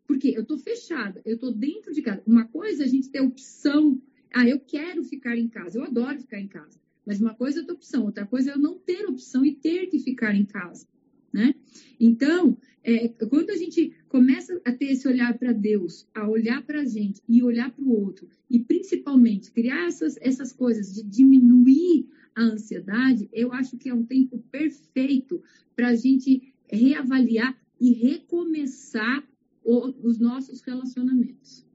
Porque 0.07 0.29
eu 0.29 0.43
estou 0.43 0.59
fechada, 0.59 1.23
eu 1.25 1.37
estou 1.37 1.51
dentro 1.51 1.95
de 1.95 2.03
casa. 2.03 2.23
Uma 2.27 2.45
coisa 2.45 2.83
é 2.83 2.85
a 2.85 2.89
gente 2.91 3.09
ter 3.09 3.23
opção. 3.23 3.99
Ah, 4.31 4.47
eu 4.47 4.61
quero 4.61 5.03
ficar 5.05 5.39
em 5.39 5.49
casa, 5.49 5.79
eu 5.79 5.85
adoro 5.85 6.21
ficar 6.21 6.39
em 6.39 6.47
casa. 6.47 6.79
Mas 7.07 7.19
uma 7.19 7.35
coisa 7.35 7.61
é 7.61 7.65
ter 7.65 7.73
opção, 7.73 8.05
outra 8.05 8.27
coisa 8.27 8.51
é 8.51 8.55
eu 8.55 8.59
não 8.59 8.79
ter 8.79 9.07
opção 9.07 9.43
e 9.43 9.55
ter 9.55 9.87
que 9.87 9.99
ficar 9.99 10.35
em 10.35 10.45
casa. 10.45 10.87
Né? 11.33 11.55
Então, 11.99 12.59
é, 12.85 13.09
quando 13.09 13.49
a 13.49 13.57
gente 13.57 13.95
começa 14.07 14.61
a 14.67 14.71
ter 14.71 14.93
esse 14.93 15.09
olhar 15.09 15.39
para 15.39 15.53
Deus, 15.53 16.07
a 16.15 16.29
olhar 16.29 16.63
para 16.63 16.83
a 16.83 16.85
gente 16.85 17.23
e 17.27 17.43
olhar 17.43 17.71
para 17.71 17.83
o 17.83 17.91
outro, 17.91 18.29
e 18.51 18.59
principalmente 18.59 19.51
criar 19.51 19.87
essas, 19.87 20.19
essas 20.21 20.53
coisas 20.53 20.93
de 20.93 21.03
diminuir 21.03 22.07
a 22.35 22.43
ansiedade, 22.43 23.29
eu 23.33 23.53
acho 23.53 23.77
que 23.77 23.89
é 23.89 23.95
um 23.95 24.05
tempo 24.05 24.39
perfeito 24.51 25.43
para 25.75 25.89
a 25.89 25.95
gente 25.95 26.55
reavaliar 26.71 27.57
e 27.81 27.93
recomeçar 27.93 29.27
o, 29.65 29.89
os 30.07 30.19
nossos 30.19 30.61
relacionamentos. 30.63 31.67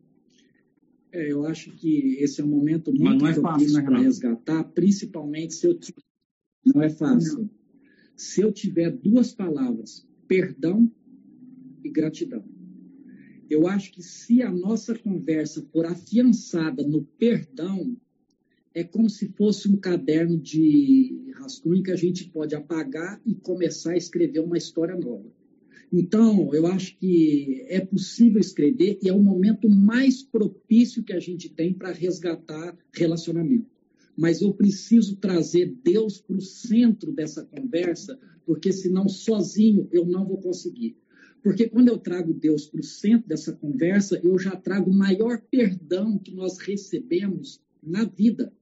É, 1.11 1.31
eu 1.31 1.45
acho 1.45 1.71
que 1.71 2.17
esse 2.19 2.41
é 2.41 2.43
um 2.43 2.49
momento 2.49 2.93
muito 2.93 3.25
é 3.25 3.33
propício 3.33 3.77
né, 3.77 3.83
para 3.83 3.99
resgatar, 3.99 4.63
principalmente 4.65 5.53
se 5.53 5.67
eu 5.67 5.79
não 6.65 6.81
é 6.81 6.89
fácil. 6.89 7.39
Não. 7.39 7.49
Se 8.15 8.41
eu 8.41 8.51
tiver 8.51 8.91
duas 8.91 9.33
palavras, 9.33 10.07
perdão 10.27 10.91
e 11.83 11.89
gratidão. 11.89 12.43
Eu 13.49 13.67
acho 13.67 13.91
que 13.93 14.03
se 14.03 14.41
a 14.41 14.51
nossa 14.51 14.97
conversa 14.97 15.61
for 15.71 15.85
afiançada 15.85 16.85
no 16.85 17.03
perdão, 17.03 17.95
é 18.77 18.83
como 18.83 19.09
se 19.09 19.29
fosse 19.29 19.67
um 19.67 19.75
caderno 19.75 20.37
de 20.37 21.31
rascunho 21.33 21.81
que 21.81 21.89
a 21.89 21.95
gente 21.95 22.29
pode 22.29 22.53
apagar 22.53 23.19
e 23.25 23.33
começar 23.33 23.93
a 23.93 23.97
escrever 23.97 24.39
uma 24.39 24.55
história 24.55 24.95
nova. 24.95 25.25
Então, 25.91 26.53
eu 26.53 26.67
acho 26.67 26.95
que 26.99 27.65
é 27.69 27.79
possível 27.79 28.39
escrever 28.39 28.99
e 29.01 29.09
é 29.09 29.13
o 29.13 29.19
momento 29.19 29.67
mais 29.67 30.21
propício 30.21 31.03
que 31.03 31.11
a 31.11 31.19
gente 31.19 31.49
tem 31.49 31.73
para 31.73 31.91
resgatar 31.91 32.77
relacionamento. 32.93 33.65
Mas 34.15 34.41
eu 34.41 34.53
preciso 34.53 35.15
trazer 35.15 35.75
Deus 35.83 36.21
para 36.21 36.37
o 36.37 36.41
centro 36.41 37.11
dessa 37.11 37.43
conversa, 37.45 38.19
porque 38.45 38.71
senão 38.71 39.09
sozinho 39.09 39.89
eu 39.91 40.05
não 40.05 40.23
vou 40.23 40.37
conseguir. 40.37 40.95
Porque 41.41 41.67
quando 41.67 41.87
eu 41.87 41.97
trago 41.97 42.31
Deus 42.31 42.67
para 42.67 42.81
o 42.81 42.83
centro 42.83 43.27
dessa 43.27 43.53
conversa, 43.53 44.21
eu 44.23 44.37
já 44.37 44.55
trago 44.55 44.91
o 44.91 44.95
maior 44.95 45.41
perdão 45.49 46.19
que 46.19 46.31
nós 46.31 46.59
recebemos 46.59 47.59
na 47.81 48.03
vida. 48.03 48.53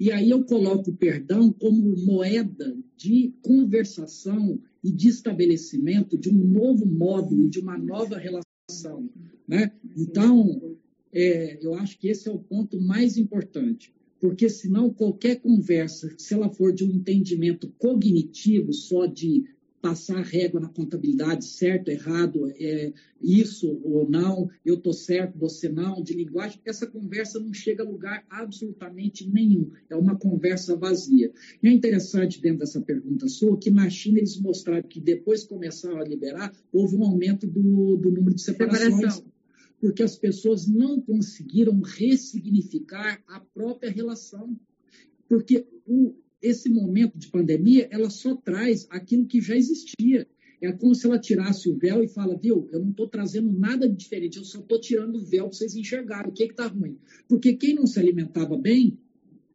E 0.00 0.10
aí 0.10 0.30
eu 0.30 0.42
coloco 0.42 0.90
o 0.90 0.96
perdão 0.96 1.52
como 1.52 1.94
moeda 2.06 2.74
de 2.96 3.34
conversação 3.42 4.58
e 4.82 4.90
de 4.90 5.08
estabelecimento 5.08 6.16
de 6.16 6.30
um 6.30 6.38
novo 6.38 6.86
módulo, 6.86 7.50
de 7.50 7.60
uma 7.60 7.76
nova 7.76 8.16
relação. 8.16 9.10
Né? 9.46 9.70
Então, 9.94 10.74
é, 11.12 11.58
eu 11.62 11.74
acho 11.74 11.98
que 11.98 12.08
esse 12.08 12.30
é 12.30 12.32
o 12.32 12.38
ponto 12.38 12.80
mais 12.80 13.18
importante, 13.18 13.92
porque 14.18 14.48
senão 14.48 14.88
qualquer 14.88 15.36
conversa, 15.36 16.14
se 16.16 16.32
ela 16.32 16.48
for 16.48 16.72
de 16.72 16.82
um 16.82 16.92
entendimento 16.92 17.70
cognitivo, 17.76 18.72
só 18.72 19.04
de 19.04 19.44
passar 19.80 20.22
régua 20.22 20.60
na 20.60 20.68
contabilidade, 20.68 21.44
certo, 21.44 21.88
errado, 21.88 22.52
é, 22.58 22.92
isso 23.20 23.80
ou 23.82 24.08
não, 24.08 24.48
eu 24.64 24.74
estou 24.74 24.92
certo, 24.92 25.38
você 25.38 25.68
não, 25.68 26.02
de 26.02 26.12
linguagem, 26.12 26.60
essa 26.64 26.86
conversa 26.86 27.40
não 27.40 27.52
chega 27.52 27.82
a 27.82 27.88
lugar 27.88 28.24
absolutamente 28.28 29.28
nenhum. 29.28 29.70
É 29.88 29.96
uma 29.96 30.16
conversa 30.16 30.76
vazia. 30.76 31.32
E 31.62 31.68
é 31.68 31.72
interessante, 31.72 32.40
dentro 32.40 32.58
dessa 32.60 32.80
pergunta 32.80 33.26
sua, 33.28 33.58
que 33.58 33.70
na 33.70 33.88
China 33.88 34.18
eles 34.18 34.38
mostraram 34.38 34.86
que 34.86 35.00
depois 35.00 35.42
que 35.42 35.48
começaram 35.48 35.98
a 35.98 36.04
liberar, 36.04 36.52
houve 36.72 36.96
um 36.96 37.04
aumento 37.04 37.46
do, 37.46 37.96
do 37.96 38.10
número 38.10 38.34
de 38.34 38.42
separações. 38.42 38.94
Separação. 38.94 39.24
Porque 39.80 40.02
as 40.02 40.14
pessoas 40.14 40.66
não 40.66 41.00
conseguiram 41.00 41.80
ressignificar 41.80 43.22
a 43.26 43.40
própria 43.40 43.90
relação. 43.90 44.54
Porque 45.26 45.66
o, 45.86 46.14
esse 46.42 46.68
momento 46.70 47.18
de 47.18 47.28
pandemia, 47.28 47.88
ela 47.90 48.10
só 48.10 48.34
traz 48.34 48.86
aquilo 48.90 49.26
que 49.26 49.40
já 49.40 49.56
existia. 49.56 50.26
É 50.62 50.70
como 50.72 50.94
se 50.94 51.06
ela 51.06 51.18
tirasse 51.18 51.70
o 51.70 51.76
véu 51.76 52.02
e 52.02 52.08
fala, 52.08 52.36
viu, 52.36 52.68
eu 52.70 52.80
não 52.80 52.90
estou 52.90 53.08
trazendo 53.08 53.50
nada 53.50 53.88
de 53.88 53.96
diferente, 53.96 54.36
eu 54.36 54.44
só 54.44 54.60
estou 54.60 54.78
tirando 54.78 55.16
o 55.16 55.24
véu 55.24 55.44
para 55.44 55.56
vocês 55.56 55.74
enxergarem 55.74 56.30
o 56.30 56.34
que 56.34 56.44
está 56.44 56.66
ruim. 56.66 56.98
Porque 57.26 57.54
quem 57.54 57.74
não 57.74 57.86
se 57.86 57.98
alimentava 57.98 58.58
bem, 58.58 58.98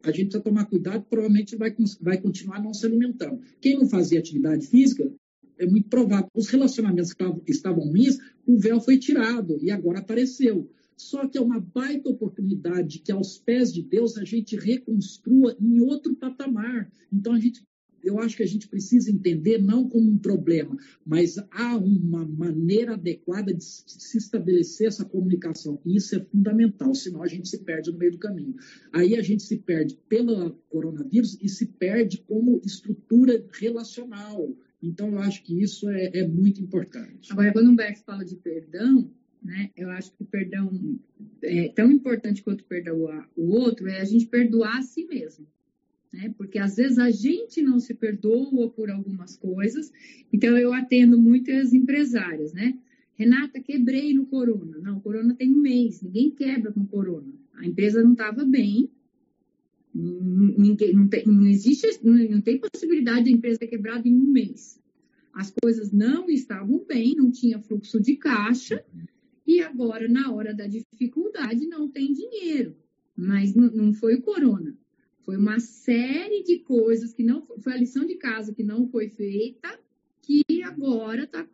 a 0.02 0.10
gente 0.10 0.26
precisa 0.26 0.42
tomar 0.42 0.66
cuidado, 0.66 1.04
provavelmente 1.08 1.56
vai, 1.56 1.74
vai 2.00 2.20
continuar 2.20 2.62
não 2.62 2.74
se 2.74 2.84
alimentando. 2.86 3.40
Quem 3.60 3.78
não 3.78 3.88
fazia 3.88 4.18
atividade 4.18 4.66
física, 4.66 5.12
é 5.58 5.66
muito 5.66 5.88
provável. 5.88 6.28
Os 6.34 6.48
relacionamentos 6.48 7.12
que 7.12 7.24
estavam 7.48 7.84
ruins, 7.84 8.18
o 8.46 8.58
véu 8.58 8.80
foi 8.80 8.98
tirado 8.98 9.58
e 9.62 9.70
agora 9.70 10.00
apareceu. 10.00 10.70
Só 10.96 11.28
que 11.28 11.36
é 11.36 11.40
uma 11.40 11.60
baita 11.60 12.08
oportunidade 12.08 13.00
que 13.00 13.12
aos 13.12 13.38
pés 13.38 13.72
de 13.72 13.82
Deus 13.82 14.16
a 14.16 14.24
gente 14.24 14.56
reconstrua 14.56 15.56
em 15.60 15.80
outro 15.80 16.16
patamar. 16.16 16.90
Então 17.12 17.34
a 17.34 17.38
gente 17.38 17.62
eu 18.06 18.20
acho 18.20 18.36
que 18.36 18.42
a 18.42 18.46
gente 18.46 18.68
precisa 18.68 19.10
entender 19.10 19.58
não 19.58 19.88
como 19.88 20.08
um 20.08 20.18
problema, 20.18 20.76
mas 21.04 21.36
há 21.50 21.76
uma 21.76 22.24
maneira 22.24 22.94
adequada 22.94 23.52
de 23.52 23.64
se 23.64 24.16
estabelecer 24.16 24.86
essa 24.86 25.04
comunicação. 25.04 25.80
E 25.84 25.96
isso 25.96 26.14
é 26.14 26.20
fundamental, 26.20 26.94
senão 26.94 27.22
a 27.22 27.26
gente 27.26 27.48
se 27.48 27.58
perde 27.58 27.90
no 27.90 27.98
meio 27.98 28.12
do 28.12 28.18
caminho. 28.18 28.54
Aí 28.92 29.16
a 29.16 29.22
gente 29.22 29.42
se 29.42 29.56
perde 29.58 29.98
pelo 30.08 30.52
coronavírus 30.68 31.36
e 31.42 31.48
se 31.48 31.66
perde 31.66 32.18
como 32.28 32.62
estrutura 32.64 33.44
relacional. 33.58 34.56
Então, 34.80 35.08
eu 35.08 35.18
acho 35.18 35.42
que 35.42 35.60
isso 35.60 35.88
é, 35.90 36.18
é 36.18 36.28
muito 36.28 36.62
importante. 36.62 37.32
Agora, 37.32 37.52
quando 37.52 37.66
o 37.66 37.70
Humberto 37.70 38.04
fala 38.04 38.24
de 38.24 38.36
perdão, 38.36 39.10
né? 39.46 39.70
Eu 39.76 39.90
acho 39.90 40.12
que 40.12 40.24
o 40.24 40.26
perdão 40.26 40.98
é 41.40 41.68
tão 41.68 41.90
importante 41.90 42.42
quanto 42.42 42.64
perdoar 42.64 43.30
o 43.36 43.50
outro 43.50 43.86
é 43.88 44.00
a 44.00 44.04
gente 44.04 44.26
perdoar 44.26 44.78
a 44.78 44.82
si 44.82 45.04
mesmo. 45.04 45.46
Né? 46.12 46.34
Porque 46.36 46.58
às 46.58 46.76
vezes 46.76 46.98
a 46.98 47.10
gente 47.10 47.62
não 47.62 47.78
se 47.78 47.94
perdoa 47.94 48.68
por 48.70 48.90
algumas 48.90 49.36
coisas. 49.36 49.92
Então 50.32 50.58
eu 50.58 50.72
atendo 50.72 51.20
muitas 51.20 51.72
empresárias, 51.72 52.52
né? 52.52 52.76
Renata, 53.14 53.60
quebrei 53.60 54.12
no 54.12 54.26
corona. 54.26 54.78
Não, 54.78 55.00
corona 55.00 55.34
tem 55.34 55.50
um 55.50 55.60
mês, 55.60 56.02
ninguém 56.02 56.30
quebra 56.30 56.72
com 56.72 56.84
corona. 56.84 57.32
A 57.54 57.64
empresa 57.64 58.02
não 58.02 58.12
estava 58.12 58.44
bem, 58.44 58.90
ninguém, 59.94 60.92
não, 60.92 61.08
tem, 61.08 61.24
não 61.24 61.46
existe, 61.46 61.86
não 62.02 62.40
tem 62.42 62.58
possibilidade 62.58 63.24
da 63.24 63.30
empresa 63.30 63.60
ter 63.60 63.68
quebrado 63.68 64.06
em 64.06 64.14
um 64.14 64.26
mês. 64.26 64.78
As 65.32 65.50
coisas 65.62 65.92
não 65.92 66.28
estavam 66.28 66.84
bem, 66.86 67.14
não 67.14 67.30
tinha 67.30 67.60
fluxo 67.60 68.00
de 68.00 68.16
caixa, 68.16 68.84
e 69.46 69.60
agora, 69.60 70.08
na 70.08 70.32
hora 70.32 70.52
da 70.52 70.66
dificuldade, 70.66 71.66
não 71.66 71.88
tem 71.88 72.12
dinheiro. 72.12 72.76
Mas 73.16 73.54
não 73.54 73.94
foi 73.94 74.16
o 74.16 74.22
corona. 74.22 74.76
Foi 75.20 75.36
uma 75.36 75.58
série 75.58 76.42
de 76.42 76.58
coisas 76.58 77.12
que 77.12 77.22
não 77.22 77.46
foi 77.60 77.72
a 77.72 77.76
lição 77.76 78.04
de 78.04 78.16
casa 78.16 78.54
que 78.54 78.62
não 78.62 78.86
foi 78.88 79.08
feita, 79.08 79.78
que 80.22 80.44
agora 80.64 81.26
tá, 81.26 81.48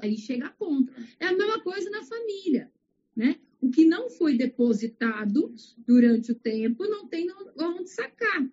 aí 0.00 0.16
chega 0.16 0.46
a 0.46 0.50
conta. 0.50 0.92
É 1.18 1.26
a 1.26 1.36
mesma 1.36 1.60
coisa 1.60 1.90
na 1.90 2.02
família, 2.02 2.70
né? 3.14 3.36
O 3.60 3.70
que 3.70 3.84
não 3.84 4.08
foi 4.10 4.36
depositado 4.36 5.54
durante 5.86 6.32
o 6.32 6.34
tempo 6.34 6.86
não 6.86 7.08
tem 7.08 7.28
onde 7.58 7.90
sacar. 7.90 8.48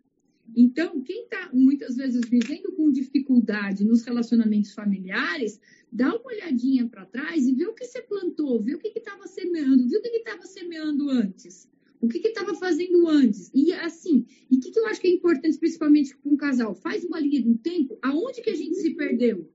Então, 0.56 1.02
quem 1.02 1.24
está 1.24 1.50
muitas 1.54 1.96
vezes 1.96 2.22
vivendo 2.30 2.72
com 2.74 2.92
dificuldade 2.92 3.84
nos 3.84 4.04
relacionamentos 4.04 4.74
familiares, 4.74 5.60
dá 5.92 6.16
uma 6.16 6.26
olhadinha 6.26 6.88
para 6.88 7.06
trás 7.06 7.48
e 7.48 7.54
vê 7.54 7.66
o 7.66 7.74
que 7.74 7.86
você 7.86 8.02
plantou, 8.02 8.62
vê 8.62 8.76
o 8.76 8.80
que 8.80 8.90
estava 8.96 9.26
semeando, 9.28 9.88
vê 9.88 9.98
o 9.98 10.02
que 10.02 10.10
estava 10.10 10.46
semeando 10.46 11.10
antes, 11.10 11.70
o 12.02 12.08
que 12.08 12.20
estava 12.20 12.54
fazendo 12.56 13.08
antes. 13.08 13.50
E 13.54 13.72
assim, 13.74 14.26
e 14.50 14.58
o 14.58 14.60
que, 14.60 14.72
que, 14.72 14.80
eu 14.80 14.86
acho 14.88 15.00
que 15.02 15.08
é 15.08 15.12
importante, 15.12 15.58
principalmente 15.58 16.16
para 16.16 16.32
um 16.32 16.38
casal? 16.38 16.76
Faz 16.76 17.04
uma 17.04 17.20
linha 17.20 17.42
do 17.42 17.58
tempo, 17.58 17.98
aonde 18.02 18.42
que 18.42 18.50
a 18.50 18.56
gente 18.56 18.76
se 18.76 18.94
perdeu? 18.96 19.50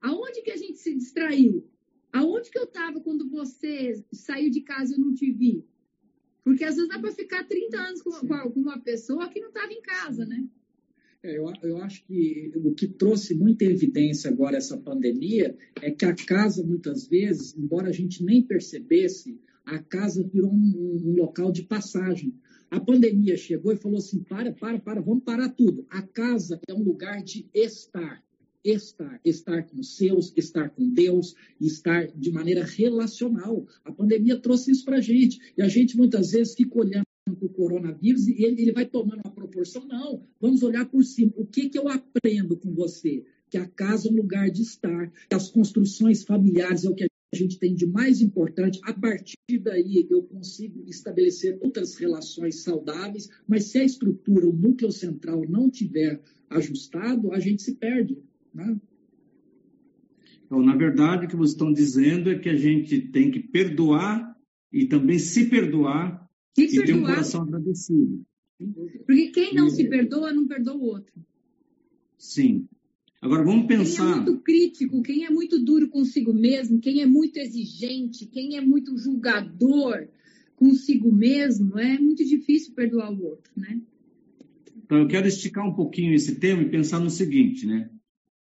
Aonde 0.00 0.42
que 0.42 0.50
a 0.50 0.56
gente 0.56 0.78
se 0.78 0.94
distraiu? 0.94 1.66
Aonde 2.12 2.50
que 2.50 2.58
eu 2.58 2.64
estava 2.64 3.00
quando 3.00 3.28
você 3.28 4.04
saiu 4.12 4.50
de 4.50 4.60
casa 4.60 4.92
e 4.92 4.96
eu 4.96 5.00
não 5.00 5.14
te 5.14 5.30
vi? 5.32 5.64
Porque 6.44 6.62
às 6.62 6.76
vezes 6.76 6.90
dá 6.90 6.98
para 6.98 7.12
ficar 7.12 7.44
30 7.44 7.76
anos 7.76 8.02
com, 8.02 8.10
com 8.12 8.60
uma 8.60 8.78
pessoa 8.78 9.28
que 9.28 9.40
não 9.40 9.48
estava 9.48 9.72
em 9.72 9.80
casa, 9.80 10.26
né? 10.26 10.46
É, 11.22 11.38
eu, 11.38 11.50
eu, 11.62 11.78
acho 11.78 12.04
que 12.04 12.52
o 12.54 12.74
que 12.74 12.86
trouxe 12.86 13.34
muita 13.34 13.64
evidência 13.64 14.30
agora 14.30 14.58
essa 14.58 14.76
pandemia 14.76 15.56
é 15.80 15.90
que 15.90 16.04
a 16.04 16.14
casa, 16.14 16.62
muitas 16.62 17.08
vezes, 17.08 17.56
embora 17.56 17.88
a 17.88 17.92
gente 17.92 18.22
nem 18.22 18.42
percebesse, 18.42 19.40
a 19.64 19.78
casa 19.78 20.22
virou 20.22 20.52
um, 20.52 21.00
um 21.02 21.14
local 21.16 21.50
de 21.50 21.62
passagem. 21.62 22.34
A 22.70 22.78
pandemia 22.78 23.38
chegou 23.38 23.72
e 23.72 23.76
falou 23.76 23.96
assim: 23.96 24.22
para, 24.22 24.52
para, 24.52 24.78
para, 24.78 25.00
vamos 25.00 25.24
parar 25.24 25.48
tudo. 25.48 25.86
A 25.88 26.02
casa 26.02 26.60
é 26.68 26.74
um 26.74 26.82
lugar 26.82 27.22
de 27.22 27.48
estar. 27.54 28.22
Estar, 28.64 29.20
estar 29.24 29.62
com 29.64 29.78
os 29.78 29.96
seus, 29.96 30.32
estar 30.36 30.70
com 30.70 30.88
Deus, 30.88 31.34
estar 31.60 32.06
de 32.08 32.32
maneira 32.32 32.64
relacional. 32.64 33.66
A 33.84 33.92
pandemia 33.92 34.38
trouxe 34.38 34.70
isso 34.70 34.84
para 34.84 34.96
a 34.96 35.02
gente. 35.02 35.38
E 35.56 35.62
a 35.62 35.68
gente 35.68 35.96
muitas 35.96 36.32
vezes 36.32 36.54
fica 36.54 36.78
olhando 36.78 37.04
para 37.24 37.46
o 37.46 37.48
coronavírus 37.48 38.26
e 38.26 38.42
ele, 38.42 38.62
ele 38.62 38.72
vai 38.72 38.86
tomando 38.86 39.20
uma 39.24 39.34
proporção. 39.34 39.86
Não, 39.86 40.26
vamos 40.40 40.62
olhar 40.62 40.86
por 40.86 41.04
cima. 41.04 41.32
O 41.36 41.46
que, 41.46 41.68
que 41.68 41.78
eu 41.78 41.88
aprendo 41.88 42.56
com 42.56 42.72
você? 42.72 43.24
Que 43.50 43.58
a 43.58 43.66
casa 43.66 44.08
é 44.08 44.10
um 44.10 44.16
lugar 44.16 44.50
de 44.50 44.62
estar, 44.62 45.10
que 45.28 45.34
as 45.34 45.50
construções 45.50 46.24
familiares 46.24 46.84
é 46.84 46.88
o 46.88 46.94
que 46.94 47.04
a 47.04 47.36
gente 47.36 47.58
tem 47.58 47.74
de 47.74 47.86
mais 47.86 48.20
importante. 48.20 48.80
A 48.84 48.92
partir 48.92 49.36
daí 49.60 50.06
eu 50.08 50.22
consigo 50.22 50.84
estabelecer 50.86 51.58
outras 51.60 51.96
relações 51.96 52.62
saudáveis, 52.62 53.28
mas 53.46 53.64
se 53.64 53.78
a 53.78 53.84
estrutura, 53.84 54.48
o 54.48 54.52
núcleo 54.52 54.92
central 54.92 55.44
não 55.48 55.68
tiver 55.68 56.20
ajustado, 56.48 57.32
a 57.32 57.40
gente 57.40 57.62
se 57.62 57.74
perde. 57.74 58.18
Né? 58.54 58.76
Então, 60.46 60.62
na 60.62 60.76
verdade, 60.76 61.26
o 61.26 61.28
que 61.28 61.36
vocês 61.36 61.52
estão 61.52 61.72
dizendo 61.72 62.30
é 62.30 62.38
que 62.38 62.48
a 62.48 62.56
gente 62.56 63.00
tem 63.00 63.30
que 63.30 63.40
perdoar 63.40 64.34
e 64.72 64.86
também 64.86 65.18
se 65.18 65.46
perdoar 65.46 66.28
e, 66.56 66.62
e 66.62 66.84
ter 66.84 66.94
um 66.94 67.02
coração 67.02 67.42
agradecido. 67.42 68.24
Porque 69.06 69.30
quem 69.30 69.54
não 69.54 69.66
e... 69.66 69.70
se 69.70 69.88
perdoa, 69.88 70.32
não 70.32 70.46
perdoa 70.46 70.76
o 70.76 70.84
outro. 70.84 71.12
Sim. 72.16 72.68
Agora 73.20 73.42
vamos 73.42 73.66
pensar. 73.66 74.04
Quem 74.04 74.12
é 74.12 74.16
muito 74.16 74.42
crítico, 74.42 75.02
quem 75.02 75.24
é 75.24 75.30
muito 75.30 75.58
duro 75.58 75.88
consigo 75.88 76.32
mesmo, 76.32 76.78
quem 76.78 77.00
é 77.00 77.06
muito 77.06 77.38
exigente, 77.38 78.26
quem 78.26 78.56
é 78.56 78.60
muito 78.60 78.96
julgador 78.98 80.06
consigo 80.56 81.10
mesmo, 81.12 81.78
é 81.78 81.98
muito 81.98 82.24
difícil 82.24 82.74
perdoar 82.74 83.12
o 83.12 83.24
outro, 83.24 83.50
né? 83.56 83.80
Então 84.76 84.98
eu 84.98 85.08
quero 85.08 85.26
esticar 85.26 85.66
um 85.66 85.74
pouquinho 85.74 86.14
esse 86.14 86.36
tema 86.36 86.62
e 86.62 86.68
pensar 86.68 87.00
no 87.00 87.10
seguinte, 87.10 87.66
né? 87.66 87.90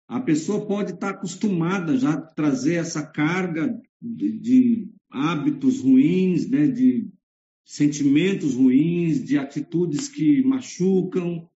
A 0.06 0.20
pessoa 0.20 0.66
pode 0.66 0.92
estar 0.92 1.10
acostumada 1.10 1.96
já 1.96 2.12
a 2.12 2.20
trazer 2.20 2.74
essa 2.74 3.04
carga 3.04 3.80
de, 4.00 4.38
de 4.38 4.88
hábitos 5.10 5.80
ruins, 5.80 6.48
né? 6.48 6.66
De 6.66 7.08
sentimentos 7.64 8.54
ruins, 8.54 9.24
de 9.24 9.38
atitudes 9.38 10.08
que 10.08 10.42
machucam, 10.42 11.48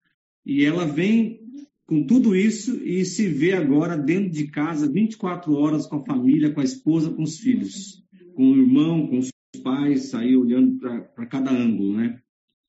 e 0.45 0.63
ela 0.63 0.85
vem 0.85 1.41
com 1.85 2.05
tudo 2.05 2.35
isso 2.35 2.81
e 2.83 3.03
se 3.05 3.27
vê 3.27 3.53
agora 3.53 3.97
dentro 3.97 4.29
de 4.29 4.47
casa 4.47 4.91
24 4.91 5.53
horas 5.53 5.85
com 5.85 5.97
a 5.97 6.05
família, 6.05 6.53
com 6.53 6.61
a 6.61 6.63
esposa, 6.63 7.11
com 7.11 7.23
os 7.23 7.39
filhos, 7.39 8.03
com 8.33 8.51
o 8.51 8.57
irmão, 8.57 9.07
com 9.07 9.19
os 9.19 9.29
pais, 9.63 10.13
aí 10.13 10.35
olhando 10.35 10.77
para 10.77 11.25
cada 11.25 11.51
ângulo, 11.51 11.97
né? 11.97 12.21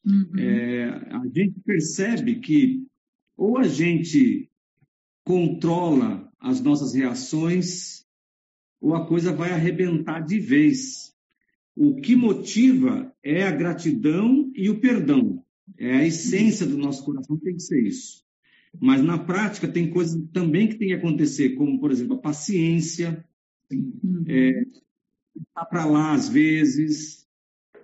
Uhum. 0.04 0.38
É, 0.38 0.84
a 1.10 1.22
gente 1.32 1.60
percebe 1.64 2.36
que 2.36 2.84
ou 3.36 3.58
a 3.58 3.64
gente 3.64 4.47
controla 5.28 6.26
as 6.40 6.58
nossas 6.62 6.94
reações 6.94 8.02
ou 8.80 8.94
a 8.94 9.06
coisa 9.06 9.30
vai 9.30 9.50
arrebentar 9.50 10.20
de 10.20 10.40
vez. 10.40 11.14
O 11.76 12.00
que 12.00 12.16
motiva 12.16 13.14
é 13.22 13.42
a 13.42 13.50
gratidão 13.50 14.50
e 14.54 14.70
o 14.70 14.80
perdão. 14.80 15.44
É 15.76 15.96
a 15.96 16.06
essência 16.06 16.64
do 16.64 16.78
nosso 16.78 17.04
coração, 17.04 17.36
tem 17.36 17.56
que 17.56 17.62
ser 17.62 17.82
isso. 17.82 18.24
Mas 18.80 19.02
na 19.02 19.18
prática 19.18 19.68
tem 19.68 19.90
coisas 19.90 20.18
também 20.32 20.66
que 20.66 20.76
tem 20.76 20.88
que 20.88 20.94
acontecer, 20.94 21.50
como, 21.50 21.78
por 21.78 21.90
exemplo, 21.90 22.14
a 22.16 22.20
paciência, 22.20 23.22
uhum. 23.70 24.24
é, 24.26 24.62
estar 25.36 25.66
para 25.66 25.84
lá 25.84 26.14
às 26.14 26.26
vezes, 26.30 27.26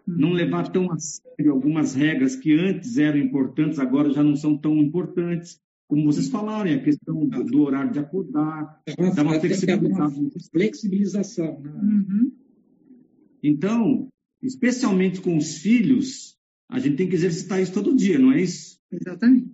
não 0.07 0.31
uhum. 0.31 0.35
levar 0.35 0.73
tão 0.73 0.91
a 0.91 0.99
sério 0.99 1.53
algumas 1.53 1.95
regras 1.95 2.37
que 2.37 2.55
antes 2.55 2.97
eram 2.97 3.19
importantes, 3.19 3.79
agora 3.79 4.11
já 4.11 4.23
não 4.23 4.35
são 4.35 4.57
tão 4.57 4.79
importantes. 4.79 5.63
Como 5.87 6.05
vocês 6.05 6.29
falaram, 6.29 6.73
a 6.73 6.79
questão 6.79 7.27
do, 7.27 7.45
do 7.45 7.63
horário 7.63 7.93
de 7.93 7.99
acordar, 7.99 8.81
da 9.15 9.23
uma 9.23 9.39
flexibilização. 9.39 10.31
flexibilização 10.51 11.61
né? 11.61 11.71
uhum. 11.73 12.33
Então, 13.43 14.09
especialmente 14.43 15.21
com 15.21 15.37
os 15.37 15.59
filhos, 15.59 16.39
a 16.71 16.79
gente 16.79 16.97
tem 16.97 17.09
que 17.09 17.15
exercitar 17.15 17.61
isso 17.61 17.73
todo 17.73 17.95
dia, 17.95 18.19
não 18.19 18.33
é 18.33 18.41
isso? 18.41 18.79
Exatamente. 18.91 19.51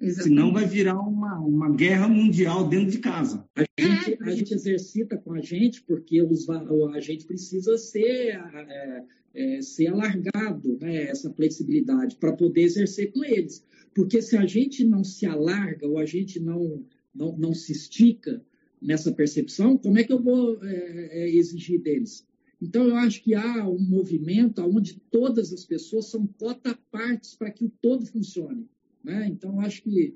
Exatamente. 0.00 0.22
Senão 0.22 0.52
vai 0.52 0.66
virar 0.66 1.00
uma, 1.00 1.38
uma 1.40 1.74
guerra 1.74 2.08
mundial 2.08 2.68
dentro 2.68 2.90
de 2.90 2.98
casa. 2.98 3.44
A 3.56 3.64
gente, 3.80 4.22
a 4.22 4.30
gente 4.30 4.54
exercita 4.54 5.16
com 5.16 5.32
a 5.32 5.40
gente 5.40 5.82
porque 5.82 6.22
os, 6.22 6.48
a 6.48 7.00
gente 7.00 7.24
precisa 7.26 7.76
ser, 7.78 8.36
é, 8.36 9.04
é, 9.34 9.62
ser 9.62 9.88
alargado, 9.88 10.78
né, 10.80 11.04
essa 11.04 11.32
flexibilidade, 11.32 12.16
para 12.16 12.32
poder 12.32 12.62
exercer 12.62 13.12
com 13.12 13.24
eles. 13.24 13.64
Porque 13.94 14.20
se 14.20 14.36
a 14.36 14.44
gente 14.44 14.84
não 14.84 15.04
se 15.04 15.24
alarga 15.24 15.86
ou 15.86 15.98
a 15.98 16.04
gente 16.04 16.40
não, 16.40 16.84
não, 17.14 17.36
não 17.36 17.54
se 17.54 17.72
estica 17.72 18.44
nessa 18.82 19.12
percepção, 19.12 19.78
como 19.78 19.98
é 19.98 20.04
que 20.04 20.12
eu 20.12 20.22
vou 20.22 20.62
é, 20.64 21.24
é 21.24 21.34
exigir 21.34 21.80
deles? 21.80 22.26
Então, 22.60 22.88
eu 22.88 22.96
acho 22.96 23.22
que 23.22 23.34
há 23.34 23.68
um 23.68 23.78
movimento 23.78 24.62
onde 24.62 24.98
todas 25.10 25.52
as 25.52 25.64
pessoas 25.64 26.06
são 26.06 26.26
cota-partes 26.26 27.34
para 27.34 27.50
que 27.50 27.64
o 27.64 27.70
todo 27.80 28.06
funcione. 28.06 28.66
Né? 29.02 29.28
Então, 29.28 29.52
eu 29.54 29.60
acho 29.60 29.82
que. 29.82 30.14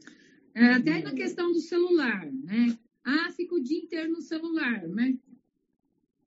É, 0.54 0.64
até 0.72 1.02
na 1.02 1.12
questão 1.12 1.52
do 1.52 1.60
celular, 1.60 2.30
né? 2.32 2.76
Ah, 3.04 3.30
fica 3.32 3.54
o 3.54 3.62
dia 3.62 3.78
inteiro 3.78 4.10
no 4.10 4.22
celular, 4.22 4.88
mas. 4.88 5.16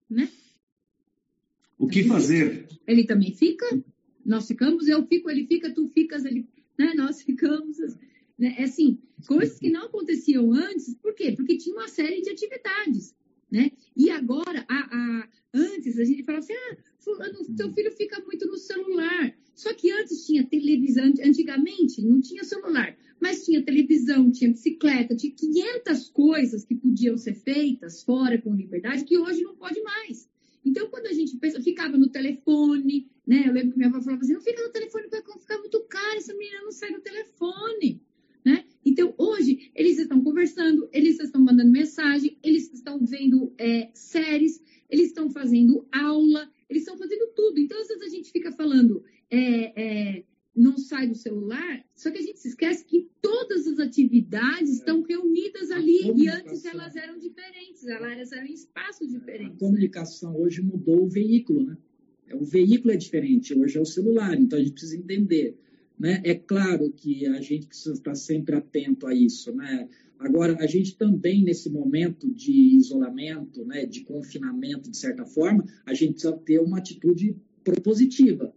Né? 0.10 0.30
O 1.78 1.88
que 1.88 2.04
fazer? 2.04 2.68
Ele 2.86 3.04
também 3.04 3.34
fica, 3.34 3.66
nós 4.24 4.48
ficamos, 4.48 4.88
eu 4.88 5.04
fico, 5.08 5.30
ele 5.30 5.48
fica, 5.48 5.74
tu 5.74 5.88
ficas, 5.88 6.24
ele, 6.24 6.48
né? 6.82 6.94
Nós 6.96 7.22
ficamos. 7.22 7.78
Né? 8.38 8.56
É 8.58 8.64
assim, 8.64 9.00
coisas 9.28 9.60
que 9.60 9.70
não 9.70 9.86
aconteciam 9.86 10.52
antes, 10.52 10.96
por 10.96 11.14
quê? 11.14 11.32
Porque 11.32 11.58
tinha 11.58 11.76
uma 11.76 11.88
série 11.88 12.22
de 12.22 12.32
atividades. 12.32 13.16
Né? 13.52 13.72
E 13.96 14.10
agora, 14.10 14.66
a, 14.68 14.80
a, 14.80 15.30
antes 15.54 16.00
a 16.00 16.06
gente 16.06 16.24
falava 16.24 16.44
assim, 16.44 16.54
ah, 16.54 16.78
fulano, 17.00 17.56
teu 17.56 17.72
filho 17.74 17.92
fica 17.92 18.20
muito 18.22 18.48
no 18.48 18.58
celular. 18.58 19.36
Só 19.54 19.74
que 19.74 19.92
antes 19.92 20.26
tinha 20.26 20.46
televisão, 20.48 21.14
antigamente 21.24 22.02
não 22.02 22.22
tinha 22.22 22.44
celular, 22.44 22.98
mas 23.20 23.44
tinha 23.46 23.62
televisão, 23.62 24.32
tinha 24.32 24.50
bicicleta, 24.50 25.16
tinha 25.16 25.34
500 25.36 26.10
coisas 26.10 26.64
que 26.64 26.74
podiam 26.74 27.18
ser 27.18 27.36
feitas 27.36 28.02
fora 28.02 28.42
com 28.42 28.56
liberdade 28.56 29.04
que 29.04 29.18
hoje 29.18 29.42
não 29.42 29.56
pode 29.56 29.82
mais. 29.82 30.31
Então, 30.64 30.88
quando 30.90 31.08
a 31.08 31.14
gente 31.14 31.38
pensa, 31.38 31.62
ficava 31.62 31.98
no 31.98 32.10
telefone, 32.10 33.10
né? 33.26 33.44
Eu 33.48 33.54
lembro 33.54 33.72
que 33.72 33.78
minha 33.78 33.90
avó 33.90 34.02
falava 34.02 34.22
assim, 34.22 34.34
não 34.34 34.42
fica 34.42 34.62
no 34.62 34.72
telefone, 34.72 35.08
vai 35.10 35.22
ficar 35.22 35.58
muito 35.60 35.80
caro, 35.82 36.18
essa 36.18 36.34
menina 36.34 36.62
não 36.62 36.72
sai 36.72 36.94
do 36.94 37.02
telefone. 37.02 38.02
Né? 38.44 38.66
Então, 38.84 39.14
hoje, 39.18 39.72
eles 39.76 40.00
estão 40.00 40.24
conversando, 40.24 40.90
eles 40.92 41.20
estão 41.20 41.42
mandando 41.42 41.72
mensagem, 41.72 42.38
eles 42.44 42.72
estão 42.74 43.00
vendo 43.06 43.54
é, 43.58 43.92
séries, 43.94 44.62
eles 44.90 45.08
estão 45.08 45.30
fazendo 45.30 45.88
aula, 45.92 46.52
eles 46.70 46.84
estão 46.84 46.98
fazendo 46.98 47.28
tudo. 47.36 47.60
Então, 47.60 47.80
às 47.80 47.88
vezes 47.88 48.04
a 48.04 48.10
gente 48.10 48.32
fica 48.32 48.52
falando, 48.52 49.04
é, 49.30 50.18
é, 50.18 50.24
não 50.56 50.78
sai 50.78 51.08
do 51.08 51.16
celular, 51.16 51.84
só 51.96 52.12
que 52.12 52.18
a 52.18 52.22
gente 52.22 52.40
se 52.40 52.50
esquece 52.50 52.86
que 52.86 53.10
todas 53.22 53.68
as 53.68 53.80
atividades 53.80 54.72
estão 54.72 55.02
reunidas 55.02 55.72
ali 55.72 56.02
e 56.16 56.28
antes 56.28 56.66
elas 56.66 56.96
eram 56.96 57.18
diferentes, 57.18 57.88
elas 57.88 58.32
eram 58.32 58.46
em 58.46 58.54
espaços 58.54 59.10
diferentes. 59.10 59.56
A 59.56 59.60
comunicação 59.60 60.36
hoje 60.38 60.62
mudou 60.62 61.04
o 61.04 61.10
veículo, 61.10 61.64
né? 61.64 61.78
O 62.34 62.46
veículo 62.46 62.94
é 62.94 62.98
diferente, 62.98 63.54
hoje 63.54 63.78
é 63.78 63.82
o 63.82 63.86
celular, 63.86 64.40
então 64.40 64.58
a 64.58 64.62
gente 64.62 64.74
precisa 64.74 64.98
entender 64.98 65.58
né? 66.02 66.20
É 66.24 66.34
claro 66.34 66.92
que 66.92 67.28
a 67.28 67.40
gente 67.42 67.68
precisa 67.68 67.94
estar 67.94 68.16
sempre 68.16 68.56
atento 68.56 69.06
a 69.06 69.14
isso. 69.14 69.54
Né? 69.56 69.88
Agora, 70.18 70.58
a 70.60 70.66
gente 70.66 70.98
também, 70.98 71.44
nesse 71.44 71.70
momento 71.70 72.28
de 72.28 72.76
isolamento, 72.76 73.64
né, 73.64 73.86
de 73.86 74.02
confinamento, 74.02 74.90
de 74.90 74.98
certa 74.98 75.24
forma, 75.26 75.64
a 75.86 75.94
gente 75.94 76.14
precisa 76.14 76.34
ter 76.34 76.60
uma 76.60 76.80
atitude 76.80 77.36
propositiva, 77.64 78.52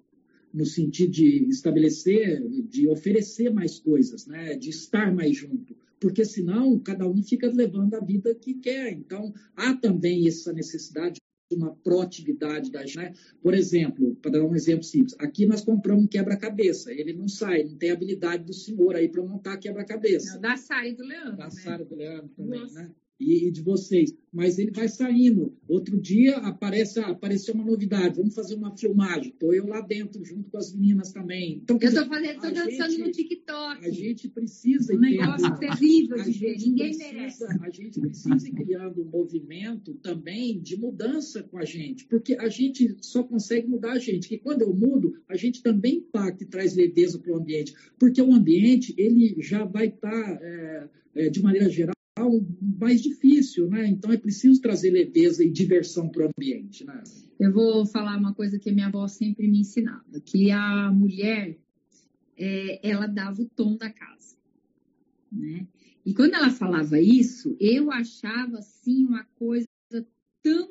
no 0.54 0.64
sentido 0.64 1.10
de 1.10 1.48
estabelecer, 1.48 2.40
de 2.68 2.88
oferecer 2.88 3.52
mais 3.52 3.80
coisas, 3.80 4.26
né, 4.26 4.56
de 4.56 4.70
estar 4.70 5.12
mais 5.12 5.36
junto, 5.36 5.76
porque 5.98 6.24
senão 6.24 6.78
cada 6.78 7.08
um 7.08 7.22
fica 7.22 7.50
levando 7.50 7.94
a 7.94 8.00
vida 8.00 8.34
que 8.34 8.54
quer. 8.54 8.92
Então, 8.92 9.34
há 9.56 9.74
também 9.74 10.28
essa 10.28 10.52
necessidade 10.52 11.18
uma 11.52 11.74
proatividade 11.74 12.70
da 12.70 12.84
gente. 12.84 12.96
Né? 12.96 13.12
Por 13.42 13.54
exemplo, 13.54 14.16
para 14.16 14.32
dar 14.32 14.42
um 14.42 14.54
exemplo 14.54 14.82
simples, 14.82 15.14
aqui 15.18 15.46
nós 15.46 15.60
compramos 15.60 16.04
um 16.04 16.08
quebra-cabeça, 16.08 16.92
ele 16.92 17.12
não 17.12 17.28
sai, 17.28 17.64
não 17.64 17.76
tem 17.76 17.90
habilidade 17.90 18.44
do 18.44 18.52
senhor 18.52 18.96
aí 18.96 19.08
para 19.08 19.22
montar 19.22 19.58
quebra-cabeça. 19.58 20.38
Da 20.38 20.56
Sara 20.56 20.92
do 20.92 21.04
Leandro. 21.04 21.36
Da 21.36 21.44
né? 21.44 21.50
Sara 21.50 21.84
do 21.84 21.94
Leandro 21.94 22.28
também, 22.36 22.60
Nossa. 22.60 22.82
né? 22.82 22.90
E, 23.18 23.50
de 23.50 23.62
vocês. 23.62 24.12
Mas 24.32 24.58
ele 24.58 24.72
vai 24.72 24.88
saindo. 24.88 25.56
Outro 25.68 25.98
dia 26.00 26.36
aparece, 26.38 26.98
apareceu 26.98 27.54
uma 27.54 27.64
novidade, 27.64 28.16
vamos 28.16 28.34
fazer 28.34 28.56
uma 28.56 28.76
filmagem. 28.76 29.30
Estou 29.30 29.54
eu 29.54 29.66
lá 29.66 29.80
dentro, 29.80 30.24
junto 30.24 30.50
com 30.50 30.58
as 30.58 30.74
meninas 30.74 31.12
também. 31.12 31.60
Então, 31.62 31.78
eu 31.80 31.88
estou 31.88 32.06
fazendo, 32.06 32.40
tô 32.40 32.50
dançando 32.50 32.90
gente, 32.90 33.02
no 33.02 33.10
TikTok. 33.12 33.86
A 33.86 33.90
gente 33.90 34.28
precisa. 34.28 34.94
Um 34.94 34.98
negócio 34.98 35.56
terrível 35.58 36.22
de 36.22 36.32
ver, 36.32 36.56
ninguém 36.58 36.96
precisa, 36.96 37.12
merece. 37.12 37.44
A 37.60 37.70
gente 37.70 38.00
precisa 38.00 38.48
ir 38.48 38.52
criando 38.52 39.02
um 39.02 39.04
movimento 39.04 39.94
também 39.94 40.60
de 40.60 40.76
mudança 40.76 41.42
com 41.44 41.58
a 41.58 41.64
gente, 41.64 42.06
porque 42.06 42.34
a 42.34 42.48
gente 42.48 42.96
só 43.00 43.22
consegue 43.22 43.68
mudar 43.68 43.92
a 43.92 43.98
gente. 43.98 44.28
Que 44.28 44.38
quando 44.38 44.62
eu 44.62 44.74
mudo, 44.74 45.14
a 45.28 45.36
gente 45.36 45.62
também 45.62 45.98
impacta 45.98 46.42
e 46.42 46.46
traz 46.46 46.74
leveza 46.74 47.18
para 47.18 47.32
o 47.32 47.36
ambiente, 47.36 47.72
porque 47.98 48.20
o 48.20 48.32
ambiente 48.32 48.94
ele 48.98 49.36
já 49.38 49.64
vai 49.64 49.86
estar, 49.86 50.10
tá, 50.10 50.38
é, 50.42 50.88
é, 51.14 51.30
de 51.30 51.40
maneira 51.40 51.68
geral, 51.68 51.93
algo 52.24 52.46
mais 52.60 53.02
difícil, 53.02 53.68
né? 53.68 53.86
Então 53.86 54.10
é 54.12 54.16
preciso 54.16 54.60
trazer 54.60 54.90
leveza 54.90 55.44
e 55.44 55.50
diversão 55.50 56.08
para 56.08 56.26
o 56.26 56.30
ambiente, 56.36 56.84
né? 56.84 57.02
Eu 57.38 57.52
vou 57.52 57.86
falar 57.86 58.16
uma 58.16 58.34
coisa 58.34 58.58
que 58.58 58.70
a 58.70 58.72
minha 58.72 58.86
avó 58.86 59.06
sempre 59.06 59.48
me 59.48 59.60
ensinava, 59.60 60.20
que 60.20 60.50
a 60.50 60.90
mulher, 60.92 61.58
é, 62.36 62.88
ela 62.88 63.06
dava 63.06 63.42
o 63.42 63.48
tom 63.48 63.76
da 63.76 63.90
casa, 63.90 64.36
né? 65.30 65.66
E 66.04 66.12
quando 66.12 66.34
ela 66.34 66.50
falava 66.50 67.00
isso, 67.00 67.56
eu 67.58 67.90
achava, 67.90 68.58
assim, 68.58 69.06
uma 69.06 69.24
coisa 69.36 69.66
tão 70.42 70.68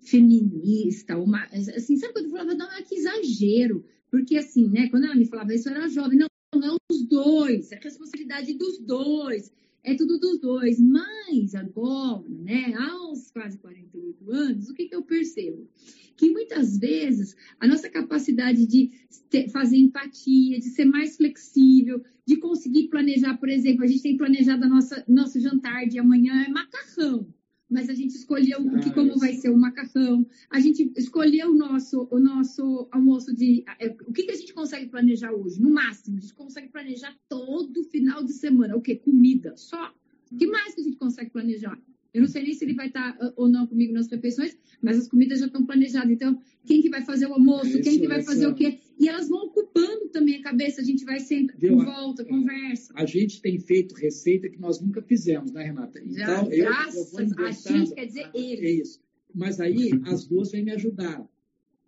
feminista, 0.00 1.16
uma, 1.16 1.44
assim, 1.44 1.96
sabe 1.96 2.12
quando 2.12 2.26
eu 2.26 2.30
falava, 2.32 2.54
não, 2.54 2.70
é 2.72 2.82
que 2.82 2.96
exagero, 2.96 3.84
porque 4.10 4.36
assim, 4.36 4.68
né, 4.68 4.88
quando 4.88 5.04
ela 5.04 5.14
me 5.14 5.26
falava 5.26 5.54
isso, 5.54 5.68
eu 5.68 5.74
era 5.74 5.88
jovem, 5.88 6.18
não, 6.18 6.26
não, 6.54 6.76
os 6.90 7.06
dois, 7.06 7.70
é 7.70 7.78
responsabilidade 7.80 8.54
dos 8.54 8.78
dois, 8.78 9.52
é 9.86 9.94
tudo 9.94 10.18
dos 10.18 10.40
dois, 10.40 10.80
mas 10.80 11.54
agora, 11.54 12.28
né, 12.28 12.74
aos 12.74 13.30
quase 13.30 13.56
48 13.56 14.32
anos, 14.32 14.68
o 14.68 14.74
que, 14.74 14.86
que 14.86 14.96
eu 14.96 15.02
percebo? 15.02 15.68
Que 16.16 16.28
muitas 16.28 16.76
vezes 16.76 17.36
a 17.60 17.68
nossa 17.68 17.88
capacidade 17.88 18.66
de 18.66 18.90
ter, 19.30 19.48
fazer 19.48 19.76
empatia, 19.76 20.58
de 20.58 20.70
ser 20.70 20.86
mais 20.86 21.16
flexível, 21.16 22.02
de 22.26 22.36
conseguir 22.36 22.88
planejar, 22.88 23.36
por 23.38 23.48
exemplo, 23.48 23.84
a 23.84 23.86
gente 23.86 24.02
tem 24.02 24.16
planejado 24.16 24.64
a 24.64 24.68
nossa, 24.68 25.04
nosso 25.06 25.38
jantar 25.38 25.86
de 25.86 26.00
amanhã 26.00 26.42
é 26.42 26.48
macarrão 26.48 27.32
mas 27.68 27.88
a 27.88 27.94
gente 27.94 28.14
escolheu 28.14 28.60
o 28.60 28.80
que, 28.80 28.92
como 28.92 29.18
vai 29.18 29.34
ser 29.34 29.50
o 29.50 29.56
macarrão, 29.56 30.26
a 30.50 30.60
gente 30.60 30.92
escolheu 30.96 31.50
o 31.50 31.54
nosso, 31.54 32.08
o 32.10 32.18
nosso 32.18 32.88
almoço 32.92 33.34
de. 33.34 33.64
É, 33.80 33.88
o 34.06 34.12
que, 34.12 34.22
que 34.22 34.30
a 34.30 34.36
gente 34.36 34.54
consegue 34.54 34.86
planejar 34.86 35.32
hoje? 35.32 35.60
No 35.60 35.70
máximo, 35.70 36.16
a 36.16 36.20
gente 36.20 36.34
consegue 36.34 36.68
planejar 36.68 37.14
todo 37.28 37.82
final 37.84 38.22
de 38.22 38.32
semana. 38.32 38.76
O 38.76 38.80
quê? 38.80 38.96
Comida 38.96 39.56
só. 39.56 39.92
O 40.30 40.36
que 40.36 40.46
mais 40.46 40.74
que 40.74 40.80
a 40.80 40.84
gente 40.84 40.96
consegue 40.96 41.30
planejar? 41.30 41.78
Eu 42.16 42.22
não 42.22 42.28
sei 42.28 42.42
nem 42.44 42.54
se 42.54 42.64
ele 42.64 42.74
vai 42.74 42.86
estar 42.86 43.14
uh, 43.20 43.32
ou 43.36 43.48
não 43.48 43.66
comigo 43.66 43.92
nas 43.92 44.08
refeições, 44.08 44.56
mas 44.80 44.96
as 44.96 45.06
comidas 45.06 45.40
já 45.40 45.46
estão 45.46 45.66
planejadas. 45.66 46.10
Então, 46.10 46.40
quem 46.64 46.80
que 46.80 46.88
vai 46.88 47.02
fazer 47.02 47.26
o 47.26 47.34
almoço? 47.34 47.68
Isso, 47.68 47.82
quem 47.82 48.00
que 48.00 48.08
vai 48.08 48.22
fazer 48.22 48.46
o 48.46 48.54
quê? 48.54 48.78
E 48.98 49.08
elas 49.08 49.28
vão 49.28 49.46
ocupando 49.46 50.08
também 50.08 50.36
a 50.36 50.42
cabeça. 50.42 50.80
A 50.80 50.84
gente 50.84 51.04
vai 51.04 51.20
sentar 51.20 51.56
em 51.62 51.76
volta, 51.76 52.24
conversa. 52.24 52.92
A 52.96 53.04
gente 53.04 53.42
tem 53.42 53.58
feito 53.58 53.94
receita 53.94 54.48
que 54.48 54.58
nós 54.58 54.80
nunca 54.80 55.02
fizemos, 55.02 55.52
né, 55.52 55.64
Renata? 55.64 56.00
Então, 56.00 56.16
já, 56.16 56.42
eu, 56.44 56.64
graças 56.64 57.12
eu 57.12 57.28
vou 57.28 57.46
a 57.46 57.50
gente, 57.50 57.94
quer 57.94 58.06
dizer 58.06 58.30
ele. 58.34 58.66
É 58.66 58.70
isso. 58.70 59.00
Mas 59.34 59.60
aí, 59.60 59.90
as 60.06 60.26
duas 60.26 60.50
vêm 60.50 60.64
me 60.64 60.72
ajudar. 60.72 61.28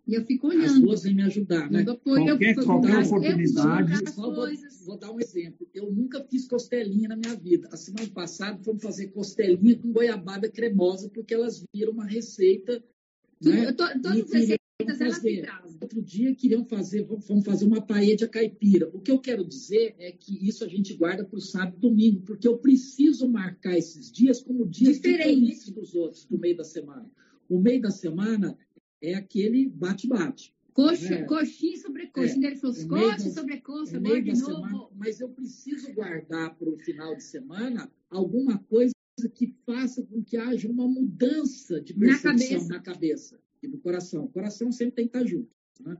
E 0.07 0.13
eu 0.13 0.25
fico 0.25 0.47
olhando. 0.47 0.65
As 0.65 0.79
duas 0.79 1.03
vêm 1.03 1.15
me 1.15 1.23
ajudar, 1.23 1.69
né? 1.69 1.83
qualquer, 1.83 2.57
eu, 2.57 2.63
qualquer 2.63 3.05
oportunidade. 3.05 3.93
Eu 3.93 4.13
vou, 4.13 4.33
vou, 4.85 4.97
dar 4.97 5.11
um 5.11 5.19
exemplo. 5.19 5.67
Eu 5.73 5.91
nunca 5.91 6.23
fiz 6.23 6.47
costelinha 6.47 7.09
na 7.09 7.15
minha 7.15 7.35
vida. 7.35 7.69
A 7.71 7.77
semana 7.77 8.07
passada 8.09 8.59
fomos 8.63 8.81
fazer 8.83 9.07
costelinha 9.07 9.77
com 9.77 9.91
goiabada 9.91 10.49
cremosa, 10.49 11.09
porque 11.09 11.33
elas 11.33 11.63
viram 11.73 11.93
uma 11.93 12.05
receita. 12.05 12.83
Tudo, 13.41 13.55
né? 13.55 13.71
Todas 13.71 14.05
as 14.05 14.31
receitas 14.31 14.68
Outro 15.81 16.01
dia 16.01 16.33
queriam 16.33 16.63
fazer, 16.63 17.03
vamos 17.03 17.43
fazer 17.43 17.65
uma 17.65 17.81
paella 17.81 18.27
caipira. 18.29 18.89
O 18.93 19.01
que 19.01 19.11
eu 19.11 19.19
quero 19.19 19.43
dizer 19.43 19.93
é 19.99 20.09
que 20.11 20.47
isso 20.47 20.63
a 20.63 20.69
gente 20.69 20.93
guarda 20.93 21.25
para 21.25 21.37
o 21.37 21.41
sábado 21.41 21.75
e 21.75 21.81
domingo, 21.81 22.21
porque 22.21 22.47
eu 22.47 22.57
preciso 22.57 23.27
marcar 23.27 23.77
esses 23.77 24.09
dias 24.09 24.41
como 24.41 24.65
dias 24.65 25.01
diferentes, 25.01 25.69
dos 25.69 25.93
outros, 25.95 26.23
do 26.25 26.39
meio 26.39 26.55
da 26.55 26.63
semana. 26.63 27.11
O 27.49 27.59
meio 27.59 27.81
da 27.81 27.91
semana 27.91 28.57
é 29.01 29.15
aquele 29.15 29.67
bate-bate. 29.67 30.55
Coxa, 30.71 31.09
né? 31.09 31.23
Coxinha 31.23 31.77
sobre 31.77 32.07
coxinha. 32.07 32.47
É, 32.47 32.51
ele 32.51 32.59
falou, 32.59 32.75
coxa 32.87 33.29
sobre 33.31 33.59
coxa, 33.59 33.97
agora 33.97 34.21
de 34.21 34.31
novo. 34.31 34.45
Semana, 34.45 34.87
mas 34.95 35.19
eu 35.19 35.29
preciso 35.29 35.93
guardar 35.93 36.55
para 36.55 36.69
o 36.69 36.77
final 36.77 37.15
de 37.17 37.23
semana 37.23 37.91
alguma 38.09 38.57
coisa 38.59 38.93
que 39.35 39.53
faça 39.65 40.01
com 40.03 40.23
que 40.23 40.37
haja 40.37 40.69
uma 40.69 40.87
mudança 40.87 41.81
de 41.81 41.93
percepção 41.93 42.31
na 42.31 42.39
cabeça, 42.39 42.67
na 42.69 42.79
cabeça 42.79 43.48
e 43.63 43.67
no 43.67 43.79
coração. 43.79 44.25
O 44.25 44.29
coração 44.29 44.71
sempre 44.71 44.95
tem 44.95 45.07
que 45.07 45.17
estar 45.17 45.27
junto. 45.27 45.49
Né? 45.81 45.97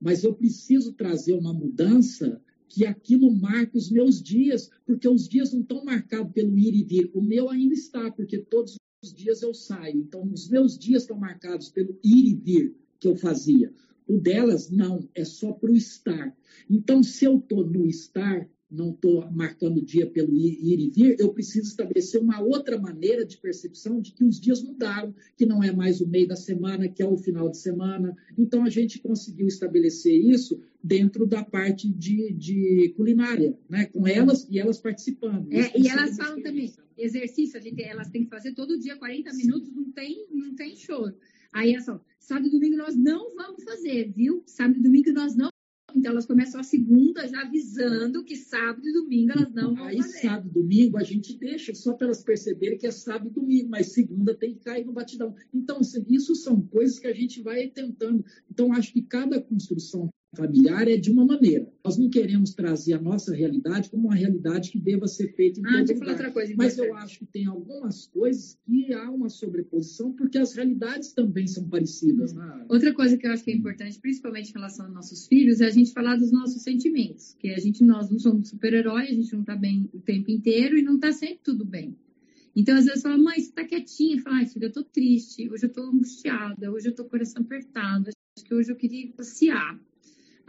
Mas 0.00 0.24
eu 0.24 0.34
preciso 0.34 0.92
trazer 0.92 1.34
uma 1.34 1.52
mudança 1.52 2.40
que 2.68 2.84
aquilo 2.84 3.32
marque 3.32 3.76
os 3.76 3.90
meus 3.90 4.22
dias, 4.22 4.70
porque 4.84 5.08
os 5.08 5.28
dias 5.28 5.52
não 5.52 5.62
estão 5.62 5.84
marcados 5.84 6.32
pelo 6.32 6.58
ir 6.58 6.74
e 6.74 6.84
vir. 6.84 7.10
O 7.14 7.22
meu 7.22 7.48
ainda 7.48 7.74
está, 7.74 8.10
porque 8.10 8.38
todos 8.38 8.76
os 9.02 9.14
dias 9.14 9.42
eu 9.42 9.54
saio. 9.54 9.98
Então, 9.98 10.22
os 10.30 10.48
meus 10.48 10.78
dias 10.78 11.02
estão 11.02 11.18
marcados 11.18 11.70
pelo 11.70 11.98
ir 12.04 12.26
e 12.26 12.34
vir 12.34 12.76
que 13.00 13.08
eu 13.08 13.16
fazia. 13.16 13.72
O 14.06 14.18
delas, 14.18 14.70
não, 14.70 15.08
é 15.14 15.24
só 15.24 15.52
para 15.52 15.70
o 15.70 15.76
estar. 15.76 16.36
Então, 16.68 17.02
se 17.02 17.24
eu 17.24 17.38
estou 17.38 17.66
no 17.66 17.86
estar, 17.86 18.48
não 18.70 18.90
estou 18.90 19.30
marcando 19.30 19.78
o 19.78 19.84
dia 19.84 20.06
pelo 20.06 20.34
ir, 20.34 20.58
ir, 20.60 20.80
e 20.80 20.90
vir, 20.90 21.16
eu 21.18 21.32
preciso 21.32 21.68
estabelecer 21.68 22.20
uma 22.20 22.40
outra 22.40 22.78
maneira 22.78 23.24
de 23.24 23.38
percepção 23.38 24.00
de 24.00 24.12
que 24.12 24.24
os 24.24 24.38
dias 24.38 24.62
mudaram, 24.62 25.14
que 25.36 25.46
não 25.46 25.62
é 25.62 25.72
mais 25.72 26.00
o 26.00 26.06
meio 26.06 26.28
da 26.28 26.36
semana, 26.36 26.88
que 26.88 27.02
é 27.02 27.06
o 27.06 27.16
final 27.16 27.48
de 27.50 27.58
semana. 27.58 28.14
Então, 28.36 28.64
a 28.64 28.68
gente 28.68 28.98
conseguiu 28.98 29.46
estabelecer 29.46 30.14
isso 30.14 30.60
dentro 30.82 31.26
da 31.26 31.42
parte 31.42 31.88
de, 31.88 32.32
de 32.32 32.92
culinária, 32.96 33.58
né? 33.68 33.86
com 33.86 34.06
elas 34.06 34.46
e 34.50 34.58
elas 34.58 34.78
participando. 34.78 35.50
É, 35.50 35.78
e 35.78 35.88
elas 35.88 36.16
falam 36.16 36.42
também, 36.42 36.72
exercício, 36.96 37.58
a 37.58 37.62
gente, 37.62 37.82
elas 37.82 38.10
têm 38.10 38.24
que 38.24 38.30
fazer 38.30 38.52
todo 38.52 38.78
dia 38.78 38.96
40 38.96 39.32
minutos, 39.34 39.72
não 39.72 39.90
tem, 39.92 40.26
não 40.30 40.54
tem 40.54 40.76
choro. 40.76 41.14
Aí 41.52 41.74
é 41.74 41.80
só, 41.80 42.00
sábado 42.18 42.48
e 42.48 42.50
domingo 42.50 42.76
nós 42.76 42.94
não 42.94 43.34
vamos 43.34 43.64
fazer, 43.64 44.12
viu? 44.14 44.42
Sábado 44.46 44.78
e 44.78 44.82
domingo 44.82 45.12
nós 45.12 45.34
não 45.34 45.50
então, 45.94 46.12
elas 46.12 46.26
começam 46.26 46.60
a 46.60 46.64
segunda 46.64 47.26
já 47.26 47.42
avisando 47.42 48.22
que 48.22 48.36
sábado 48.36 48.86
e 48.86 48.92
domingo 48.92 49.32
elas 49.32 49.52
não 49.52 49.74
vão 49.74 49.86
Aí, 49.86 49.96
fazer. 49.96 50.18
sábado 50.20 50.48
e 50.48 50.52
domingo, 50.52 50.98
a 50.98 51.02
gente 51.02 51.36
deixa 51.36 51.74
só 51.74 51.94
para 51.94 52.06
elas 52.06 52.22
perceberem 52.22 52.78
que 52.78 52.86
é 52.86 52.90
sábado 52.90 53.30
e 53.30 53.32
domingo, 53.32 53.70
mas 53.70 53.92
segunda 53.92 54.34
tem 54.34 54.54
que 54.54 54.60
cair 54.60 54.84
no 54.84 54.92
batidão. 54.92 55.34
Então, 55.52 55.80
isso 56.08 56.34
são 56.34 56.60
coisas 56.60 56.98
que 56.98 57.06
a 57.06 57.14
gente 57.14 57.42
vai 57.42 57.68
tentando. 57.68 58.24
Então, 58.50 58.72
acho 58.72 58.92
que 58.92 59.02
cada 59.02 59.40
construção 59.40 60.10
familiar 60.36 60.86
é 60.88 60.96
de 60.96 61.10
uma 61.10 61.24
maneira. 61.24 61.72
Nós 61.84 61.96
não 61.96 62.10
queremos 62.10 62.52
trazer 62.52 62.94
a 62.94 63.00
nossa 63.00 63.34
realidade 63.34 63.90
como 63.90 64.08
uma 64.08 64.14
realidade 64.14 64.70
que 64.70 64.78
deva 64.78 65.06
ser 65.06 65.34
feita 65.34 65.60
em 65.60 65.66
ah, 65.66 65.84
todo 65.84 65.94
lugar. 65.94 66.08
Outra 66.10 66.30
coisa 66.30 66.54
Mas 66.56 66.78
eu 66.78 66.94
acho 66.96 67.20
que 67.20 67.26
tem 67.26 67.46
algumas 67.46 68.06
coisas 68.06 68.58
que 68.66 68.92
há 68.92 69.10
uma 69.10 69.28
sobreposição, 69.30 70.12
porque 70.12 70.38
as 70.38 70.54
realidades 70.54 71.12
também 71.12 71.46
são 71.46 71.68
parecidas. 71.68 72.34
Né? 72.34 72.66
Outra 72.68 72.92
coisa 72.92 73.16
que 73.16 73.26
eu 73.26 73.32
acho 73.32 73.44
que 73.44 73.50
é 73.50 73.54
importante, 73.54 73.98
principalmente 73.98 74.50
em 74.50 74.54
relação 74.54 74.86
aos 74.86 74.94
nossos 74.94 75.26
filhos, 75.26 75.60
é 75.60 75.66
a 75.66 75.70
gente 75.70 75.92
falar 75.92 76.16
dos 76.16 76.30
nossos 76.30 76.62
sentimentos. 76.62 77.34
Que 77.38 77.50
a 77.50 77.58
gente, 77.58 77.82
nós 77.82 78.10
não 78.10 78.18
somos 78.18 78.48
super-heróis, 78.48 79.10
a 79.10 79.14
gente 79.14 79.32
não 79.32 79.40
está 79.40 79.56
bem 79.56 79.88
o 79.92 80.00
tempo 80.00 80.30
inteiro 80.30 80.76
e 80.76 80.82
não 80.82 80.96
está 80.96 81.10
sempre 81.12 81.40
tudo 81.42 81.64
bem. 81.64 81.96
Então, 82.54 82.76
às 82.76 82.86
vezes, 82.86 83.02
fala, 83.02 83.16
mãe, 83.16 83.36
você 83.36 83.48
está 83.48 83.64
quietinha. 83.64 84.20
Fala, 84.20 84.36
ai, 84.36 84.46
filha, 84.46 84.64
eu 84.64 84.68
estou 84.68 84.84
triste, 84.84 85.48
hoje 85.48 85.64
eu 85.64 85.68
estou 85.68 85.84
angustiada, 85.84 86.70
hoje 86.72 86.88
eu 86.88 86.90
estou 86.90 87.04
com 87.04 87.08
o 87.08 87.12
coração 87.12 87.42
apertado, 87.42 88.10
acho 88.36 88.44
que 88.44 88.54
hoje 88.54 88.72
eu 88.72 88.76
queria 88.76 89.12
passear. 89.12 89.78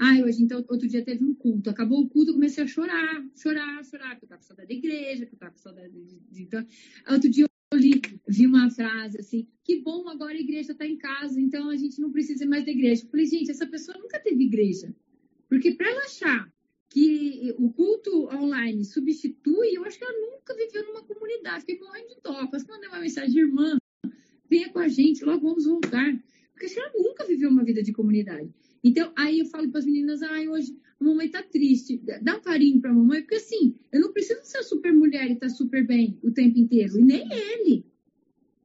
Ah, 0.02 0.16
hoje, 0.24 0.42
então, 0.42 0.64
outro 0.70 0.88
dia 0.88 1.04
teve 1.04 1.26
um 1.26 1.36
culto. 1.36 1.70
Acabou 1.70 2.00
o 2.00 2.08
culto, 2.08 2.32
eu 2.32 2.36
comecei 2.36 2.64
a 2.64 2.68
chorar, 2.68 3.22
chorar, 3.36 3.84
chorar, 3.84 4.12
porque 4.12 4.24
eu 4.24 4.28
estava 4.28 4.42
com 4.42 4.48
saudade 4.48 4.70
da 4.70 4.74
igreja, 4.74 5.26
porque 5.26 5.34
eu 5.34 5.36
estava 5.36 5.52
com 5.52 5.58
saudade 5.58 5.92
de, 6.32 6.42
Então, 6.42 6.66
outro 7.10 7.30
dia 7.30 7.46
eu 7.74 7.78
li, 7.78 8.02
vi 8.26 8.48
uma 8.48 8.72
frase 8.72 9.20
assim, 9.20 9.46
que 9.62 9.82
bom, 9.82 10.08
agora 10.08 10.32
a 10.32 10.40
igreja 10.40 10.72
está 10.72 10.88
em 10.88 10.98
casa, 10.98 11.38
então 11.42 11.70
a 11.70 11.76
gente 11.76 12.00
não 12.00 12.14
precisa 12.14 12.46
mais 12.46 12.64
da 12.64 12.72
igreja. 12.72 13.04
Eu 13.04 13.10
falei, 13.10 13.26
gente, 13.26 13.52
essa 13.52 13.68
pessoa 13.68 13.98
nunca 13.98 14.18
teve 14.22 14.46
igreja. 14.46 14.96
Porque 15.50 15.72
para 15.72 15.90
ela 15.90 16.06
achar 16.06 16.50
que 16.90 17.54
o 17.58 17.70
culto 17.70 18.30
online 18.34 18.86
substitui, 18.86 19.76
eu 19.76 19.84
acho 19.84 19.98
que 19.98 20.06
ela 20.06 20.18
nunca 20.18 20.56
viveu 20.56 20.86
numa 20.86 21.04
comunidade. 21.04 21.66
Fiquei 21.66 21.78
morrendo 21.78 22.08
de 22.08 22.22
dó. 22.24 22.48
Quase 22.48 22.66
mandei 22.70 22.88
uma 22.88 23.02
mensagem, 23.02 23.38
irmã, 23.38 23.78
venha 24.50 24.70
com 24.70 24.80
a 24.80 24.88
gente, 24.88 25.26
logo 25.26 25.46
vamos 25.46 25.66
voltar. 25.66 26.18
Porque 26.54 26.80
ela 26.80 26.92
nunca 26.96 27.26
viveu 27.26 27.50
uma 27.50 27.66
vida 27.66 27.84
de 27.84 27.92
comunidade. 27.92 28.50
Então, 28.84 29.12
aí 29.16 29.40
eu 29.40 29.46
falo 29.46 29.70
para 29.70 29.80
as 29.80 29.86
meninas, 29.86 30.22
ai, 30.22 30.46
ah, 30.46 30.52
hoje 30.52 30.76
a 31.00 31.04
mamãe 31.04 31.30
tá 31.30 31.42
triste, 31.42 32.02
dá 32.22 32.38
um 32.38 32.42
carinho 32.42 32.82
a 32.84 32.94
mamãe, 32.94 33.22
porque 33.22 33.36
assim, 33.36 33.76
eu 33.92 34.02
não 34.02 34.12
preciso 34.12 34.42
ser 34.44 34.64
super 34.64 34.94
mulher 34.94 35.30
e 35.30 35.34
estar 35.34 35.48
tá 35.48 35.54
super 35.54 35.86
bem 35.86 36.18
o 36.22 36.32
tempo 36.32 36.58
inteiro, 36.58 37.00
e 37.00 37.04
nem 37.04 37.28
ele. 37.32 37.86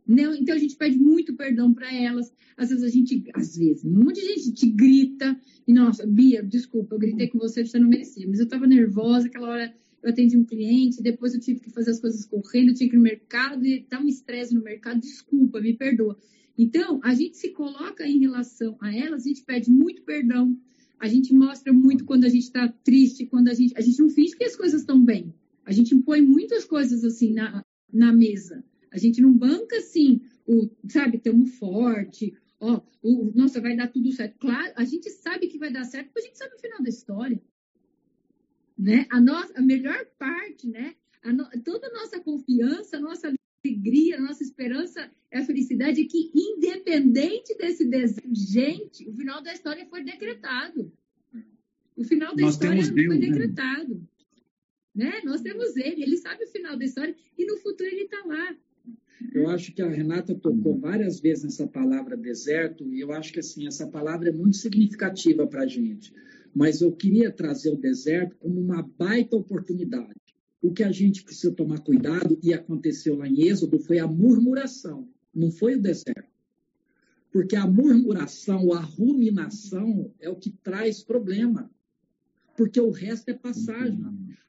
Não, 0.07 0.35
então 0.35 0.55
a 0.55 0.59
gente 0.59 0.77
pede 0.77 0.99
muito 0.99 1.35
perdão 1.35 1.73
para 1.73 1.93
elas. 1.93 2.33
Às 2.57 2.69
vezes 2.69 2.85
a 2.85 2.89
gente, 2.89 3.25
às 3.35 3.57
vezes, 3.57 3.85
um 3.85 4.05
monte 4.05 4.21
de 4.21 4.27
gente 4.27 4.53
te 4.53 4.71
grita. 4.71 5.39
E 5.67 5.73
nossa, 5.73 6.07
Bia, 6.07 6.43
desculpa, 6.43 6.95
eu 6.95 6.99
gritei 6.99 7.29
com 7.29 7.39
você, 7.39 7.65
você 7.65 7.79
não 7.79 7.89
merecia. 7.89 8.29
Mas 8.29 8.39
eu 8.39 8.45
estava 8.45 8.67
nervosa, 8.67 9.27
aquela 9.27 9.49
hora 9.49 9.75
eu 10.03 10.11
atendi 10.11 10.37
um 10.37 10.45
cliente, 10.45 11.03
depois 11.03 11.33
eu 11.33 11.41
tive 11.41 11.61
que 11.61 11.71
fazer 11.71 11.93
as 11.93 12.01
coisas 12.01 12.27
correndo, 12.27 12.69
eu 12.69 12.75
tinha 12.75 12.89
que 12.91 12.95
ir 12.95 12.99
no 12.99 13.03
mercado 13.03 13.65
e 13.65 13.81
tá 13.81 13.99
um 13.99 14.07
estresse 14.07 14.55
no 14.55 14.63
mercado, 14.63 15.01
desculpa, 15.01 15.61
me 15.63 15.73
perdoa. 15.73 16.19
Então, 16.57 17.01
a 17.03 17.15
gente 17.15 17.37
se 17.37 17.51
coloca 17.51 18.07
em 18.07 18.21
relação 18.21 18.77
a 18.81 18.95
elas, 18.95 19.25
a 19.25 19.29
gente 19.29 19.43
pede 19.43 19.71
muito 19.71 20.03
perdão, 20.03 20.57
a 20.99 21.09
gente 21.09 21.35
mostra 21.35 21.73
muito 21.73 22.05
quando 22.05 22.25
a 22.25 22.29
gente 22.29 22.45
está 22.45 22.69
triste, 22.69 23.27
quando 23.27 23.49
a 23.49 23.55
gente. 23.55 23.77
A 23.77 23.81
gente 23.81 23.99
não 24.01 24.09
finge 24.09 24.37
que 24.37 24.45
as 24.45 24.57
coisas 24.57 24.81
estão 24.81 25.05
bem. 25.05 25.35
A 25.65 25.73
gente 25.73 25.95
impõe 25.95 26.23
muitas 26.23 26.65
coisas 26.65 27.05
assim 27.05 27.33
na, 27.33 27.65
na 27.93 28.13
mesa. 28.13 28.65
A 28.91 28.99
gente 28.99 29.21
não 29.21 29.33
banca 29.33 29.77
assim, 29.77 30.21
o, 30.47 30.71
sabe, 30.89 31.19
tamo 31.19 31.47
forte, 31.47 32.33
ó, 32.61 32.81
o, 33.03 33.33
nossa, 33.35 33.61
vai 33.61 33.77
dar 33.77 33.89
tudo 33.89 34.13
certo. 34.13 34.39
Claro, 34.39 34.73
a 34.77 34.85
gente 34.85 35.11
sabe 35.11 35.49
que 35.49 35.59
vai 35.59 35.73
dar 35.73 35.85
certo, 35.85 36.07
porque 36.07 36.21
a 36.21 36.23
gente 36.23 36.39
sabe 36.39 36.55
o 36.55 36.61
final 36.61 36.83
da 36.83 36.89
história. 36.89 37.43
Né? 38.79 39.07
A, 39.11 39.21
nossa, 39.21 39.53
a 39.59 39.63
melhor 39.63 40.07
parte, 40.19 40.69
né? 40.69 40.95
A 41.23 41.33
no, 41.33 41.49
toda 41.63 41.87
a 41.87 41.93
nossa 41.93 42.21
confiança, 42.21 42.97
a 42.97 43.01
nossa 43.01 43.33
alegria, 43.85 44.17
a 44.17 44.21
nossa 44.21 44.43
esperança 44.43 45.11
é 45.31 45.39
a 45.39 45.45
felicidade 45.45 46.05
que, 46.05 46.31
independente 46.35 47.57
desse 47.57 47.85
desejo, 47.85 48.35
gente, 48.35 49.07
o 49.09 49.13
final 49.13 49.43
da 49.43 49.53
história 49.53 49.87
foi 49.87 50.03
decretado. 50.03 50.91
O 51.97 52.05
final 52.05 52.35
da 52.35 52.43
Nós 52.43 52.55
história 52.55 52.83
foi 52.83 52.95
Deus, 52.95 53.15
né? 53.15 53.21
decretado. 53.21 54.09
Né? 54.95 55.05
né? 55.05 55.21
Nós 55.25 55.43
temos 55.43 55.77
ele, 55.77 56.03
ele 56.03 56.17
sabe 56.17 56.45
o 56.45 56.49
final 56.49 56.77
da 56.77 56.85
história 56.85 57.15
e 57.39 57.45
no 57.45 57.59
futuro 57.59 57.89
ele 57.89 58.03
está 58.05 58.25
lá. 58.25 58.57
Eu 59.33 59.49
acho 59.49 59.73
que 59.73 59.83
a 59.83 59.89
Renata 59.89 60.35
tocou 60.35 60.79
várias 60.79 61.21
vezes 61.21 61.45
nessa 61.45 61.67
palavra 61.67 62.17
deserto, 62.17 62.93
e 62.93 63.01
eu 63.01 63.13
acho 63.13 63.33
que 63.33 63.41
assim, 63.41 63.67
essa 63.67 63.87
palavra 63.87 64.29
é 64.29 64.33
muito 64.33 64.57
significativa 64.57 65.47
para 65.47 65.63
a 65.63 65.67
gente. 65.67 66.13
Mas 66.55 66.81
eu 66.81 66.93
queria 66.93 67.33
trazer 67.33 67.71
o 67.71 67.77
deserto 67.77 68.37
como 68.37 68.61
uma 68.61 68.83
baita 68.83 69.37
oportunidade. 69.37 70.15
O 70.65 70.73
que 70.73 70.83
a 70.83 70.91
gente 70.91 71.23
precisa 71.23 71.53
tomar 71.53 71.81
cuidado, 71.81 72.39
e 72.43 72.55
aconteceu 72.55 73.17
lá 73.17 73.29
em 73.29 73.43
Êxodo, 73.43 73.79
foi 73.79 73.99
a 73.99 74.07
murmuração, 74.07 75.07
não 75.35 75.51
foi 75.51 75.75
o 75.75 75.83
deserto. 75.83 76.33
Porque 77.31 77.55
a 77.55 77.67
murmuração, 77.67 78.73
a 78.73 78.81
ruminação 78.81 80.11
é 80.19 80.31
o 80.31 80.37
que 80.37 80.51
traz 80.51 81.03
problema 81.03 81.71
porque 82.57 82.81
o 82.81 82.91
resto 82.91 83.29
é 83.31 83.35
passagem. 83.35 84.01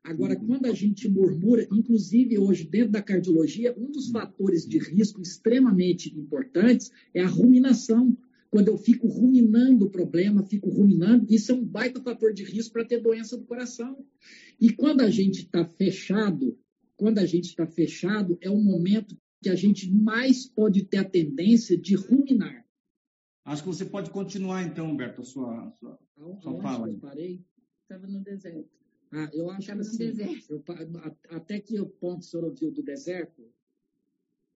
Agora, 0.03 0.35
quando 0.35 0.67
a 0.67 0.73
gente 0.73 1.09
murmura, 1.09 1.67
inclusive 1.71 2.37
hoje 2.37 2.63
dentro 2.63 2.91
da 2.91 3.01
cardiologia, 3.01 3.73
um 3.77 3.91
dos 3.91 4.09
fatores 4.09 4.67
de 4.67 4.77
risco 4.77 5.21
extremamente 5.21 6.15
importantes 6.15 6.91
é 7.13 7.21
a 7.21 7.27
ruminação. 7.27 8.15
Quando 8.55 8.69
eu 8.69 8.77
fico 8.77 9.09
ruminando 9.09 9.83
o 9.83 9.89
problema, 9.89 10.41
fico 10.41 10.69
ruminando, 10.69 11.25
isso 11.29 11.51
é 11.51 11.55
um 11.55 11.65
baita 11.65 12.01
fator 12.01 12.31
de 12.33 12.45
risco 12.45 12.71
para 12.71 12.85
ter 12.85 13.01
doença 13.01 13.35
do 13.35 13.43
coração. 13.43 14.07
E 14.57 14.71
quando 14.71 15.01
a 15.01 15.09
gente 15.09 15.39
está 15.41 15.65
fechado, 15.65 16.57
quando 16.95 17.19
a 17.19 17.25
gente 17.25 17.49
está 17.49 17.67
fechado, 17.67 18.37
é 18.39 18.49
o 18.49 18.55
momento 18.55 19.13
que 19.43 19.49
a 19.49 19.55
gente 19.55 19.91
mais 19.91 20.47
pode 20.47 20.85
ter 20.85 20.99
a 20.99 21.03
tendência 21.03 21.77
de 21.77 21.95
ruminar. 21.95 22.65
Acho 23.43 23.61
que 23.61 23.67
você 23.67 23.83
pode 23.83 24.09
continuar, 24.09 24.63
então, 24.63 24.89
Humberto, 24.89 25.19
a 25.19 25.25
sua, 25.25 25.67
a 25.67 25.71
sua, 25.71 25.99
a 26.15 26.35
sua 26.37 26.61
fala. 26.61 26.89
Eu 26.89 26.97
parei. 26.97 27.43
Estava 27.81 28.07
no 28.07 28.23
deserto. 28.23 28.69
Ah, 29.11 29.29
eu 29.33 29.49
acho 29.49 29.63
Estava 29.63 29.81
assim, 29.81 29.91
no 29.91 30.13
deserto. 30.13 30.45
Eu, 30.49 30.63
até 31.31 31.59
que 31.59 31.77
o 31.77 31.87
ponto 31.87 32.21
o 32.21 32.23
senhor 32.23 32.45
ouviu 32.45 32.71
do 32.71 32.81
deserto. 32.81 33.51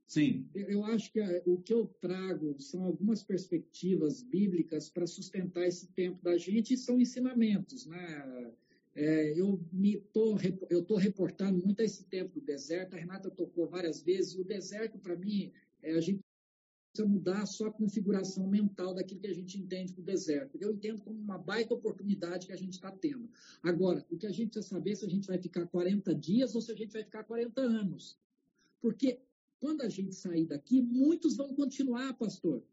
Sim. 0.09 0.49
Eu, 0.55 0.83
acho 0.85 1.11
que 1.11 1.19
a, 1.19 1.43
o 1.45 1.61
que 1.61 1.71
eu 1.71 1.85
trago 2.01 2.59
são 2.59 2.83
algumas 2.83 3.21
perspectivas 3.21 4.23
bíblicas 4.23 4.89
para 4.89 5.05
sustentar 5.05 5.67
esse 5.67 5.85
tempo 5.89 6.19
da 6.23 6.35
gente 6.35 6.73
e 6.73 6.77
são 6.77 6.99
ensinamentos, 6.99 7.85
né? 7.85 8.51
É, 8.95 9.39
eu 9.39 9.63
tô, 10.11 10.35
eu 10.67 10.79
estou 10.79 10.97
reportando 10.97 11.63
muito 11.63 11.83
a 11.83 11.85
esse 11.85 12.05
tempo 12.05 12.39
do 12.39 12.41
deserto. 12.43 12.95
A 12.95 12.97
Renata 12.97 13.29
tocou 13.29 13.67
várias 13.67 14.01
vezes. 14.01 14.33
O 14.33 14.43
deserto, 14.43 14.97
para 14.97 15.15
mim, 15.15 15.51
é, 15.83 15.91
a 15.91 16.01
gente 16.01 16.21
precisa 16.91 17.07
mudar 17.07 17.45
só 17.45 17.67
a 17.67 17.71
configuração 17.71 18.47
mental 18.47 18.95
daquilo 18.95 19.21
que 19.21 19.27
a 19.27 19.35
gente 19.35 19.59
entende 19.59 19.93
do 19.93 20.01
deserto. 20.01 20.57
Eu 20.59 20.71
entendo 20.73 21.03
como 21.03 21.19
uma 21.19 21.37
baita 21.37 21.75
oportunidade 21.75 22.47
que 22.47 22.53
a 22.53 22.57
gente 22.57 22.73
está 22.73 22.91
tendo. 22.91 23.29
Agora, 23.61 24.03
o 24.09 24.17
que 24.17 24.25
a 24.25 24.31
gente 24.31 24.49
precisa 24.49 24.73
saber 24.73 24.93
é 24.93 24.95
se 24.95 25.05
a 25.05 25.09
gente 25.09 25.27
vai 25.27 25.37
ficar 25.37 25.67
40 25.67 26.15
dias 26.15 26.55
ou 26.55 26.61
se 26.61 26.71
a 26.71 26.75
gente 26.75 26.93
vai 26.93 27.03
ficar 27.03 27.23
40 27.23 27.61
anos. 27.61 28.17
Porque 28.81 29.19
quando 29.59 29.81
a 29.81 29.89
gente 29.89 30.15
sair 30.15 30.45
daqui, 30.45 30.81
muitos 30.81 31.35
vão 31.35 31.53
continuar, 31.53 32.13
pastor. 32.13 32.63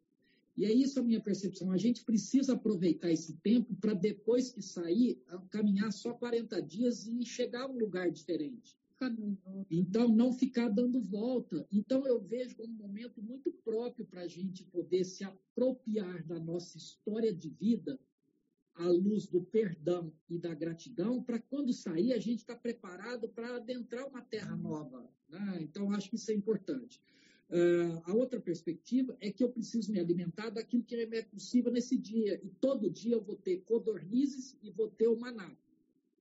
E 0.56 0.64
é 0.64 0.72
isso 0.72 0.98
a 0.98 1.02
minha 1.02 1.20
percepção. 1.20 1.70
A 1.70 1.76
gente 1.76 2.02
precisa 2.04 2.54
aproveitar 2.54 3.10
esse 3.10 3.34
tempo 3.34 3.74
para 3.76 3.92
depois 3.92 4.50
que 4.50 4.62
sair, 4.62 5.20
caminhar 5.50 5.92
só 5.92 6.14
40 6.14 6.62
dias 6.62 7.06
e 7.06 7.24
chegar 7.24 7.64
a 7.64 7.68
um 7.68 7.78
lugar 7.78 8.10
diferente. 8.10 8.78
Então, 9.70 10.08
não 10.08 10.32
ficar 10.32 10.70
dando 10.70 11.02
volta. 11.02 11.66
Então, 11.70 12.06
eu 12.06 12.18
vejo 12.18 12.56
como 12.56 12.72
um 12.72 12.76
momento 12.76 13.22
muito 13.22 13.52
próprio 13.62 14.06
para 14.06 14.22
a 14.22 14.28
gente 14.28 14.64
poder 14.64 15.04
se 15.04 15.22
apropriar 15.22 16.24
da 16.24 16.40
nossa 16.40 16.78
história 16.78 17.34
de 17.34 17.50
vida 17.50 18.00
à 18.76 18.88
luz 18.88 19.26
do 19.26 19.42
perdão 19.42 20.12
e 20.28 20.38
da 20.38 20.54
gratidão, 20.54 21.22
para 21.22 21.38
quando 21.38 21.72
sair, 21.72 22.12
a 22.12 22.18
gente 22.18 22.40
está 22.40 22.54
preparado 22.54 23.28
para 23.28 23.56
adentrar 23.56 24.06
uma 24.06 24.20
terra 24.20 24.54
nova. 24.54 25.08
Né? 25.28 25.58
Então, 25.62 25.90
acho 25.92 26.10
que 26.10 26.16
isso 26.16 26.30
é 26.30 26.34
importante. 26.34 27.00
Uh, 27.48 28.02
a 28.04 28.12
outra 28.12 28.40
perspectiva 28.40 29.16
é 29.20 29.30
que 29.30 29.42
eu 29.42 29.48
preciso 29.48 29.92
me 29.92 30.00
alimentar 30.00 30.50
daquilo 30.50 30.82
que 30.82 30.96
é 30.96 31.22
possível 31.22 31.70
nesse 31.72 31.96
dia. 31.96 32.40
E 32.42 32.48
todo 32.60 32.90
dia 32.90 33.14
eu 33.14 33.22
vou 33.22 33.36
ter 33.36 33.58
codornizes 33.58 34.56
e 34.62 34.70
vou 34.70 34.88
ter 34.88 35.06
o 35.06 35.18
maná. 35.18 35.56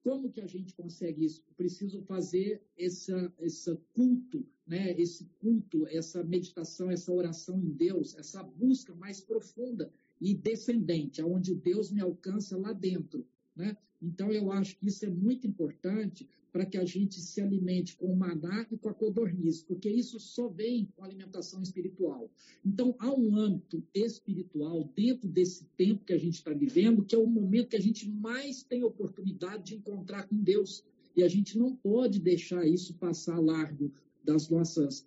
Como 0.04 0.32
que 0.32 0.40
a 0.40 0.46
gente 0.46 0.74
consegue 0.76 1.26
isso? 1.26 1.44
Preciso 1.58 2.04
fazer 2.04 2.62
essa, 2.78 3.34
esse 3.40 3.76
culto, 3.92 4.46
né? 4.68 4.92
esse 5.02 5.26
culto, 5.40 5.88
essa 5.88 6.24
meditação, 6.24 6.92
essa 6.92 7.12
oração 7.12 7.60
em 7.60 7.72
Deus, 7.72 8.16
essa 8.16 8.44
busca 8.44 8.94
mais 8.94 9.20
profunda 9.20 9.92
e 10.26 10.34
descendente, 10.34 11.22
aonde 11.22 11.54
Deus 11.54 11.92
me 11.92 12.02
alcança 12.02 12.58
lá 12.58 12.74
dentro. 12.74 13.24
Né? 13.56 13.78
Então, 14.02 14.32
eu 14.32 14.52
acho 14.52 14.76
que 14.76 14.88
isso 14.88 15.06
é 15.06 15.10
muito 15.10 15.46
importante 15.46 16.28
para 16.52 16.66
que 16.66 16.80
a 16.80 16.84
gente 16.84 17.20
se 17.20 17.40
alimente 17.42 17.96
com 17.96 18.08
o 18.08 18.16
maná 18.16 18.66
e 18.72 18.78
com 18.78 18.90
a 18.90 18.94
codorniz, 18.94 19.62
porque 19.62 19.88
isso 19.88 20.20
só 20.20 20.48
vem 20.48 20.90
com 20.96 21.04
alimentação 21.04 21.62
espiritual. 21.62 22.28
Então, 22.66 22.96
há 22.98 23.14
um 23.14 23.36
âmbito 23.38 23.84
espiritual 23.94 24.90
dentro 24.96 25.30
desse 25.30 25.64
tempo 25.78 26.04
que 26.04 26.14
a 26.14 26.18
gente 26.18 26.36
está 26.36 26.52
vivendo, 26.52 27.06
que 27.06 27.14
é 27.14 27.20
o 27.20 27.28
momento 27.28 27.70
que 27.70 27.78
a 27.78 27.82
gente 27.82 28.10
mais 28.10 28.64
tem 28.64 28.84
oportunidade 28.84 29.64
de 29.64 29.76
encontrar 29.76 30.28
com 30.28 30.38
Deus. 30.38 30.84
E 31.16 31.24
a 31.24 31.28
gente 31.28 31.56
não 31.56 31.76
pode 31.76 32.20
deixar 32.20 32.66
isso 32.66 32.96
passar 32.96 33.40
largo 33.40 33.92
das 34.24 34.50
nossas 34.50 35.06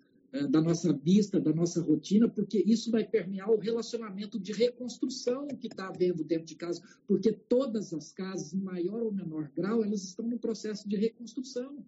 da 0.49 0.61
nossa 0.61 0.93
vista, 0.93 1.39
da 1.39 1.51
nossa 1.53 1.81
rotina, 1.81 2.29
porque 2.29 2.63
isso 2.65 2.91
vai 2.91 3.03
permear 3.03 3.49
o 3.49 3.57
relacionamento 3.57 4.39
de 4.39 4.51
reconstrução 4.51 5.47
que 5.47 5.67
está 5.67 5.87
havendo 5.87 6.23
dentro 6.23 6.45
de 6.45 6.55
casa, 6.55 6.81
porque 7.07 7.31
todas 7.31 7.93
as 7.93 8.11
casas, 8.11 8.53
em 8.53 8.61
maior 8.61 9.01
ou 9.01 9.11
menor 9.11 9.51
grau, 9.55 9.83
elas 9.83 10.03
estão 10.03 10.27
no 10.27 10.37
processo 10.37 10.87
de 10.87 10.95
reconstrução. 10.95 11.83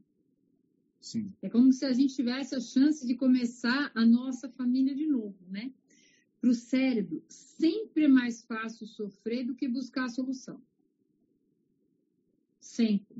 Sim. 0.99 1.33
É 1.41 1.49
como 1.49 1.71
se 1.71 1.85
a 1.85 1.93
gente 1.93 2.15
tivesse 2.15 2.55
a 2.55 2.59
chance 2.59 3.05
de 3.05 3.15
começar 3.15 3.91
a 3.93 4.05
nossa 4.05 4.49
família 4.49 4.95
de 4.95 5.07
novo, 5.07 5.37
né? 5.49 5.71
Para 6.39 6.49
o 6.49 6.55
cérebro, 6.55 7.23
sempre 7.27 8.05
é 8.05 8.07
mais 8.07 8.43
fácil 8.43 8.87
sofrer 8.87 9.45
do 9.45 9.55
que 9.55 9.67
buscar 9.67 10.05
a 10.05 10.09
solução. 10.09 10.61
Sempre 12.59 13.10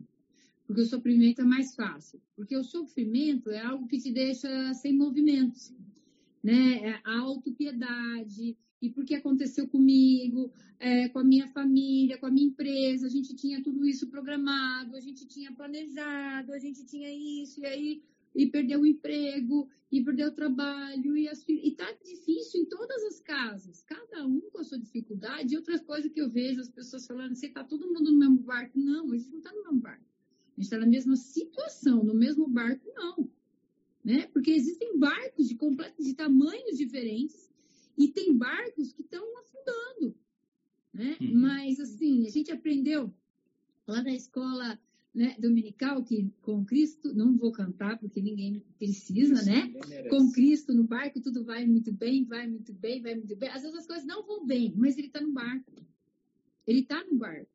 porque 0.72 0.84
o 0.84 0.86
sofrimento 0.86 1.42
é 1.42 1.44
mais 1.44 1.76
fácil. 1.76 2.22
Porque 2.34 2.56
o 2.56 2.64
sofrimento 2.64 3.52
é 3.52 3.60
algo 3.60 3.88
que 3.90 4.00
te 4.00 4.10
deixa 4.10 4.74
sem 4.74 4.96
movimentos, 4.96 5.74
né? 6.42 6.92
É 6.92 7.02
a 7.04 7.20
autopiedade, 7.20 8.58
e 8.82 8.90
porque 8.90 9.16
aconteceu 9.16 9.68
comigo, 9.68 10.50
é, 10.80 11.10
com 11.10 11.20
a 11.20 11.26
minha 11.26 11.46
família, 11.50 12.18
com 12.18 12.26
a 12.26 12.32
minha 12.32 12.48
empresa, 12.48 13.06
a 13.06 13.10
gente 13.10 13.36
tinha 13.36 13.62
tudo 13.62 13.86
isso 13.86 14.08
programado, 14.08 14.96
a 14.96 15.02
gente 15.02 15.28
tinha 15.28 15.52
planejado, 15.52 16.54
a 16.54 16.58
gente 16.58 16.86
tinha 16.86 17.12
isso, 17.44 17.60
e 17.60 17.66
aí 17.66 18.04
e 18.34 18.48
perdeu 18.48 18.80
o 18.80 18.86
emprego, 18.86 19.68
e 19.92 20.02
perdeu 20.02 20.30
o 20.30 20.32
trabalho, 20.32 21.18
e, 21.18 21.28
as, 21.28 21.44
e 21.50 21.72
tá 21.72 21.92
difícil 22.02 22.62
em 22.62 22.66
todas 22.66 23.04
as 23.04 23.20
casas, 23.20 23.84
cada 23.84 24.26
um 24.26 24.40
com 24.50 24.60
a 24.60 24.64
sua 24.64 24.80
dificuldade, 24.80 25.54
e 25.54 25.58
outras 25.58 25.82
coisas 25.82 26.10
que 26.10 26.22
eu 26.22 26.30
vejo 26.30 26.62
as 26.62 26.70
pessoas 26.70 27.06
falando, 27.06 27.36
você 27.36 27.50
tá 27.50 27.62
todo 27.62 27.92
mundo 27.92 28.10
no 28.10 28.18
mesmo 28.18 28.38
barco. 28.38 28.80
Não, 28.80 29.12
a 29.12 29.18
gente 29.18 29.34
não 29.34 29.42
tá 29.42 29.52
no 29.52 29.64
mesmo 29.64 29.82
barco 29.82 30.11
gente 30.56 30.66
está 30.66 30.78
na 30.78 30.86
mesma 30.86 31.16
situação, 31.16 32.04
no 32.04 32.14
mesmo 32.14 32.48
barco, 32.48 32.92
não. 32.96 33.30
Né? 34.04 34.28
Porque 34.28 34.52
existem 34.52 34.98
barcos 34.98 35.48
de, 35.48 35.58
de 36.00 36.14
tamanhos 36.14 36.78
diferentes 36.78 37.50
e 37.98 38.08
tem 38.08 38.36
barcos 38.36 38.92
que 38.94 39.02
estão 39.02 39.24
afundando. 39.38 40.16
Né? 40.94 41.18
Uhum. 41.22 41.40
Mas, 41.42 41.80
assim, 41.80 42.26
a 42.26 42.30
gente 42.30 42.52
aprendeu 42.52 43.14
lá 43.88 44.04
na 44.04 44.14
escola 44.14 44.80
né, 45.14 45.36
dominical 45.40 46.04
que 46.04 46.32
com 46.42 46.64
Cristo, 46.64 47.14
não 47.14 47.36
vou 47.36 47.52
cantar 47.52 48.00
porque 48.00 48.22
ninguém 48.22 48.64
precisa, 48.78 49.44
né? 49.44 49.70
Com 50.10 50.32
Cristo 50.32 50.74
no 50.74 50.86
barco 50.86 51.20
tudo 51.20 51.44
vai 51.44 51.66
muito 51.66 51.92
bem, 51.92 52.24
vai 52.24 52.48
muito 52.48 52.74
bem, 52.74 53.02
vai 53.02 53.16
muito 53.16 53.36
bem. 53.36 53.50
Às 53.50 53.62
vezes 53.62 53.78
as 53.78 53.88
coisas 53.88 54.06
não 54.06 54.26
vão 54.26 54.46
bem, 54.46 54.74
mas 54.76 54.98
ele 54.98 55.08
está 55.08 55.20
no 55.20 55.34
barco. 55.34 55.86
Ele 56.66 56.80
está 56.80 57.04
no 57.04 57.16
barco. 57.16 57.52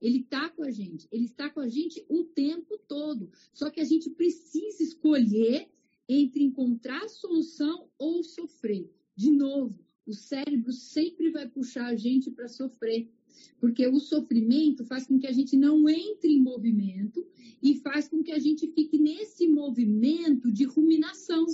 Ele 0.00 0.18
está 0.18 0.48
com 0.50 0.62
a 0.62 0.70
gente, 0.70 1.08
ele 1.10 1.24
está 1.24 1.48
com 1.48 1.60
a 1.60 1.68
gente 1.68 2.04
o 2.08 2.24
tempo 2.24 2.78
todo. 2.86 3.30
Só 3.52 3.70
que 3.70 3.80
a 3.80 3.84
gente 3.84 4.10
precisa 4.10 4.82
escolher 4.82 5.68
entre 6.08 6.42
encontrar 6.42 7.08
solução 7.08 7.88
ou 7.98 8.22
sofrer. 8.22 8.90
De 9.14 9.30
novo, 9.30 9.78
o 10.06 10.12
cérebro 10.12 10.72
sempre 10.72 11.30
vai 11.30 11.48
puxar 11.48 11.86
a 11.86 11.96
gente 11.96 12.30
para 12.30 12.46
sofrer, 12.46 13.10
porque 13.58 13.86
o 13.88 13.98
sofrimento 13.98 14.84
faz 14.84 15.06
com 15.06 15.18
que 15.18 15.26
a 15.26 15.32
gente 15.32 15.56
não 15.56 15.88
entre 15.88 16.32
em 16.32 16.40
movimento 16.40 17.26
e 17.62 17.74
faz 17.74 18.08
com 18.08 18.22
que 18.22 18.30
a 18.32 18.38
gente 18.38 18.68
fique 18.68 18.98
nesse 18.98 19.48
movimento 19.48 20.52
de 20.52 20.64
ruminação. 20.64 21.46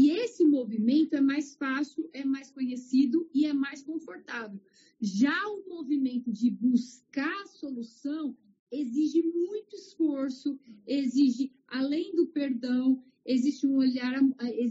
E 0.00 0.12
esse 0.12 0.46
movimento 0.46 1.14
é 1.14 1.20
mais 1.20 1.54
fácil, 1.56 2.08
é 2.14 2.24
mais 2.24 2.50
conhecido 2.50 3.28
e 3.34 3.44
é 3.44 3.52
mais 3.52 3.82
confortável. 3.82 4.58
Já 4.98 5.46
o 5.48 5.68
movimento 5.68 6.32
de 6.32 6.50
buscar 6.50 7.42
a 7.42 7.46
solução, 7.46 8.34
exige 8.72 9.22
muito 9.22 9.76
esforço, 9.76 10.58
exige, 10.86 11.52
além 11.68 12.16
do 12.16 12.28
perdão, 12.28 13.04
existe 13.26 13.66
um 13.66 13.76
olhar, 13.76 14.14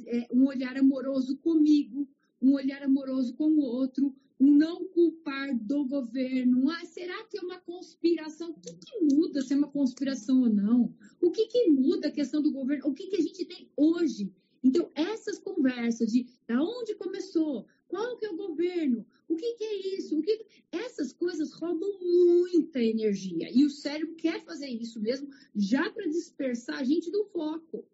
é, 0.07 0.27
um 0.34 0.47
olhar 0.47 0.75
amoroso 0.75 1.38
comigo, 1.38 2.09
um 2.41 2.53
olhar 2.53 2.82
amoroso 2.82 3.36
com 3.36 3.51
o 3.51 3.61
outro, 3.61 4.15
um 4.39 4.51
não 4.51 4.88
culpar 4.88 5.55
do 5.55 5.86
governo. 5.86 6.71
Ah, 6.71 6.86
será 6.86 7.23
que 7.25 7.38
é 7.38 7.41
uma 7.41 7.59
conspiração? 7.59 8.49
O 8.49 8.59
que, 8.59 8.73
que 8.73 9.15
muda 9.15 9.43
se 9.43 9.53
é 9.53 9.57
uma 9.57 9.69
conspiração 9.69 10.41
ou 10.41 10.49
não? 10.49 10.91
O 11.21 11.30
que, 11.30 11.45
que 11.45 11.69
muda 11.69 12.07
a 12.07 12.11
questão 12.11 12.41
do 12.41 12.51
governo? 12.51 12.88
O 12.88 12.95
que, 12.95 13.05
que 13.05 13.17
a 13.17 13.21
gente 13.21 13.45
tem 13.45 13.69
hoje? 13.77 14.34
Então, 14.64 14.91
essas 14.93 15.39
conversas 15.39 16.12
de 16.12 16.28
da 16.47 16.62
onde 16.62 16.95
começou, 16.95 17.66
qual 17.88 18.18
que 18.18 18.26
é 18.26 18.30
o 18.30 18.36
governo, 18.36 19.05
o 19.28 19.36
que, 19.36 19.53
que 19.53 19.64
é 19.64 19.95
isso, 19.97 20.18
o 20.18 20.22
que... 20.22 20.45
essas 20.72 21.14
coisas 21.14 21.53
roubam 21.53 21.99
muita 21.99 22.82
energia. 22.82 23.49
E 23.53 23.66
o 23.66 23.70
cérebro 23.70 24.16
quer 24.16 24.43
fazer 24.43 24.68
isso 24.68 24.99
mesmo, 24.99 25.30
já 25.55 25.89
para 25.89 26.07
dispersar 26.07 26.80
a 26.80 26.84
gente 26.84 27.10
do 27.10 27.26
foco. 27.26 27.86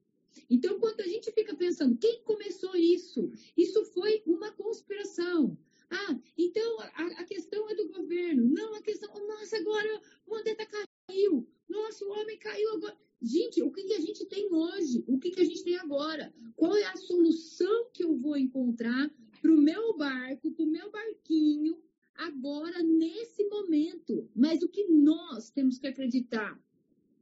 Então, 0.49 0.79
quando 0.79 1.01
a 1.01 1.07
gente 1.07 1.31
fica 1.31 1.55
pensando, 1.55 1.97
quem 1.97 2.21
começou 2.23 2.75
isso? 2.75 3.31
Isso 3.57 3.83
foi 3.85 4.21
uma 4.25 4.51
conspiração. 4.51 5.57
Ah, 5.89 6.19
então 6.37 6.79
a, 6.79 7.21
a 7.21 7.23
questão 7.25 7.69
é 7.69 7.75
do 7.75 7.87
governo. 7.89 8.47
Não, 8.47 8.73
a 8.75 8.81
questão, 8.81 9.09
oh, 9.13 9.27
nossa, 9.27 9.57
agora 9.57 10.01
o 10.25 10.31
Mandetta 10.31 10.65
caiu. 10.65 11.47
Nossa, 11.69 12.05
o 12.05 12.09
homem 12.09 12.37
caiu 12.37 12.73
agora. 12.73 12.97
Gente, 13.21 13.61
o 13.61 13.71
que, 13.71 13.83
que 13.83 13.93
a 13.93 13.99
gente 13.99 14.25
tem 14.25 14.51
hoje? 14.51 15.03
O 15.07 15.17
que, 15.19 15.31
que 15.31 15.41
a 15.41 15.45
gente 15.45 15.63
tem 15.63 15.77
agora? 15.77 16.33
Qual 16.55 16.75
é 16.75 16.85
a 16.85 16.97
solução 16.97 17.89
que 17.93 18.03
eu 18.03 18.15
vou 18.15 18.35
encontrar 18.35 19.09
para 19.41 19.51
o 19.51 19.61
meu 19.61 19.95
barco, 19.95 20.51
para 20.51 20.65
o 20.65 20.69
meu 20.69 20.91
barquinho, 20.91 21.81
agora, 22.15 22.81
nesse 22.83 23.43
momento? 23.45 24.29
Mas 24.35 24.61
o 24.63 24.69
que 24.69 24.87
nós 24.87 25.49
temos 25.49 25.77
que 25.77 25.87
acreditar? 25.87 26.59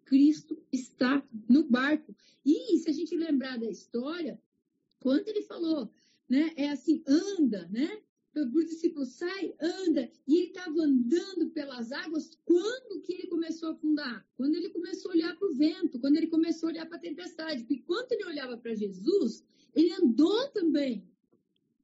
Cristo 0.06 0.62
está 0.72 1.26
no 1.50 1.64
barco. 1.64 2.16
E 2.46 2.78
se 2.78 2.90
a 2.90 2.94
gente 2.94 3.16
lembrar 3.16 3.58
da 3.58 3.70
história, 3.70 4.40
quando 5.00 5.28
ele 5.28 5.42
falou, 5.44 5.92
né, 6.30 6.52
é 6.56 6.70
assim, 6.70 7.04
anda, 7.08 7.68
né? 7.70 8.02
O 8.36 8.64
discípulo 8.64 9.06
sai, 9.06 9.54
anda, 9.62 10.10
e 10.28 10.38
ele 10.38 10.48
estava 10.48 10.82
andando 10.82 11.52
pelas 11.52 11.92
águas 11.92 12.32
quando 12.44 13.02
que 13.02 13.14
ele 13.14 13.28
começou 13.28 13.70
a 13.70 13.72
afundar? 13.74 14.28
Quando 14.36 14.56
ele 14.56 14.70
começou 14.70 15.12
a 15.12 15.14
olhar 15.14 15.38
para 15.38 15.48
o 15.48 15.54
vento, 15.54 16.00
quando 16.00 16.18
ele 16.18 16.28
começou 16.28 16.70
a 16.70 16.72
olhar 16.72 16.86
para 16.88 16.98
a 16.98 17.02
tempestade. 17.02 17.62
Porque 17.62 17.76
enquanto 17.76 18.12
ele 18.14 18.26
olhava 18.26 18.58
para 18.58 18.74
Jesus, 18.74 19.46
ele 19.76 19.92
andou 19.94 20.48
também. 20.50 21.08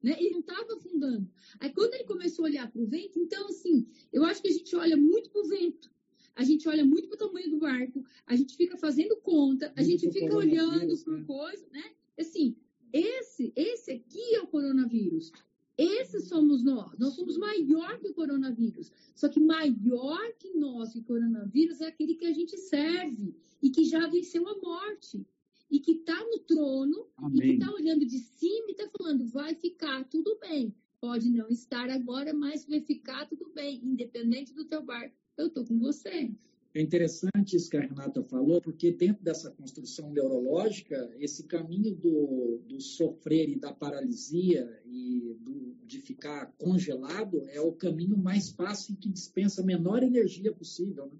Né? 0.02 0.16
Ele 0.20 0.32
não 0.32 0.40
estava 0.40 0.74
afundando. 0.74 1.30
Aí 1.60 1.72
quando 1.72 1.94
ele 1.94 2.06
começou 2.06 2.46
a 2.46 2.50
olhar 2.50 2.72
para 2.72 2.82
o 2.82 2.88
vento, 2.88 3.20
então 3.20 3.48
assim, 3.48 3.88
eu 4.12 4.24
acho 4.24 4.42
que 4.42 4.48
a 4.48 4.54
gente 4.54 4.76
olha 4.76 4.98
muito 4.98 5.30
para 5.30 5.42
o 5.42 5.48
vento 5.48 5.92
a 6.40 6.44
gente 6.46 6.70
olha 6.70 6.86
muito 6.86 7.10
para 7.10 7.16
o 7.16 7.28
tamanho 7.28 7.50
do 7.50 7.60
barco, 7.60 8.02
a 8.26 8.34
gente 8.34 8.56
fica 8.56 8.78
fazendo 8.78 9.18
conta, 9.18 9.74
a 9.76 9.84
gente 9.84 10.10
fica 10.10 10.34
olhando 10.34 10.98
por 11.04 11.18
né? 11.18 11.26
coisa, 11.26 11.68
né? 11.70 11.84
Assim, 12.18 12.56
esse, 12.94 13.52
esse 13.58 13.92
aqui 13.92 14.36
é 14.36 14.42
o 14.42 14.48
coronavírus. 14.48 15.34
Esses 15.78 16.30
somos 16.30 16.64
nós. 16.64 16.98
Nós 16.98 17.14
somos 17.14 17.38
maior 17.38 18.00
que 18.00 18.08
o 18.08 18.14
coronavírus. 18.14 18.90
Só 19.14 19.28
que 19.28 19.38
maior 19.38 20.34
que 20.40 20.54
nós 20.54 20.96
e 20.96 21.00
o 21.00 21.04
coronavírus 21.04 21.82
é 21.82 21.88
aquele 21.88 22.16
que 22.16 22.26
a 22.26 22.34
gente 22.34 22.58
serve 22.58 23.36
e 23.62 23.70
que 23.70 23.84
já 23.84 24.08
venceu 24.08 24.48
a 24.48 24.58
morte. 24.62 25.28
E 25.70 25.78
que 25.80 25.92
está 25.92 26.18
no 26.24 26.40
trono 26.40 27.06
Amém. 27.18 27.38
e 27.38 27.42
que 27.42 27.54
está 27.56 27.72
olhando 27.74 28.06
de 28.06 28.18
cima 28.18 28.68
e 28.70 28.72
está 28.72 28.90
falando: 28.98 29.28
vai 29.28 29.54
ficar 29.56 30.06
tudo 30.06 30.38
bem. 30.40 30.74
Pode 31.02 31.30
não 31.30 31.50
estar 31.50 31.90
agora, 31.90 32.34
mas 32.34 32.66
vai 32.66 32.80
ficar 32.80 33.26
tudo 33.28 33.52
bem, 33.54 33.82
independente 33.84 34.54
do 34.54 34.66
teu 34.66 34.82
barco 34.82 35.20
eu 35.40 35.48
estou 35.48 35.66
com 35.66 35.80
você. 35.80 36.32
É 36.74 36.79
interessante 36.90 37.56
isso 37.56 37.70
que 37.70 37.78
a 37.78 37.82
Renata 37.82 38.24
falou, 38.24 38.60
porque 38.60 38.92
dentro 38.92 39.24
dessa 39.24 39.52
construção 39.52 40.12
neurológica, 40.12 41.14
esse 41.20 41.44
caminho 41.44 41.94
do, 41.94 42.64
do 42.68 42.82
sofrer 42.82 43.48
e 43.48 43.60
da 43.60 43.72
paralisia 43.72 44.68
e 44.84 45.38
do, 45.40 45.76
de 45.86 46.02
ficar 46.02 46.48
congelado 46.58 47.46
é 47.50 47.62
o 47.62 47.74
caminho 47.74 48.18
mais 48.18 48.50
fácil 48.50 48.94
e 48.94 48.98
que 48.98 49.08
dispensa 49.08 49.62
a 49.62 49.66
menor 49.66 50.02
energia 50.02 50.52
possível. 50.52 51.06
Né? 51.06 51.20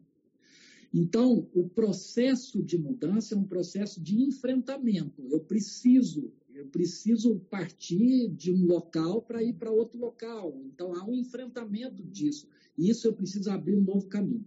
Então, 0.92 1.48
o 1.54 1.70
processo 1.70 2.64
de 2.64 2.76
mudança 2.76 3.36
é 3.36 3.38
um 3.38 3.44
processo 3.44 4.02
de 4.02 4.24
enfrentamento. 4.24 5.22
Eu 5.30 5.40
preciso, 5.40 6.34
eu 6.52 6.66
preciso 6.66 7.40
partir 7.48 8.28
de 8.30 8.52
um 8.52 8.66
local 8.66 9.22
para 9.22 9.44
ir 9.44 9.54
para 9.54 9.70
outro 9.70 10.00
local. 10.00 10.60
Então, 10.66 10.96
há 10.96 11.06
um 11.06 11.14
enfrentamento 11.14 12.02
disso. 12.02 12.48
E 12.76 12.90
isso 12.90 13.08
eu 13.08 13.14
preciso 13.14 13.52
abrir 13.52 13.76
um 13.76 13.84
novo 13.84 14.08
caminho 14.08 14.44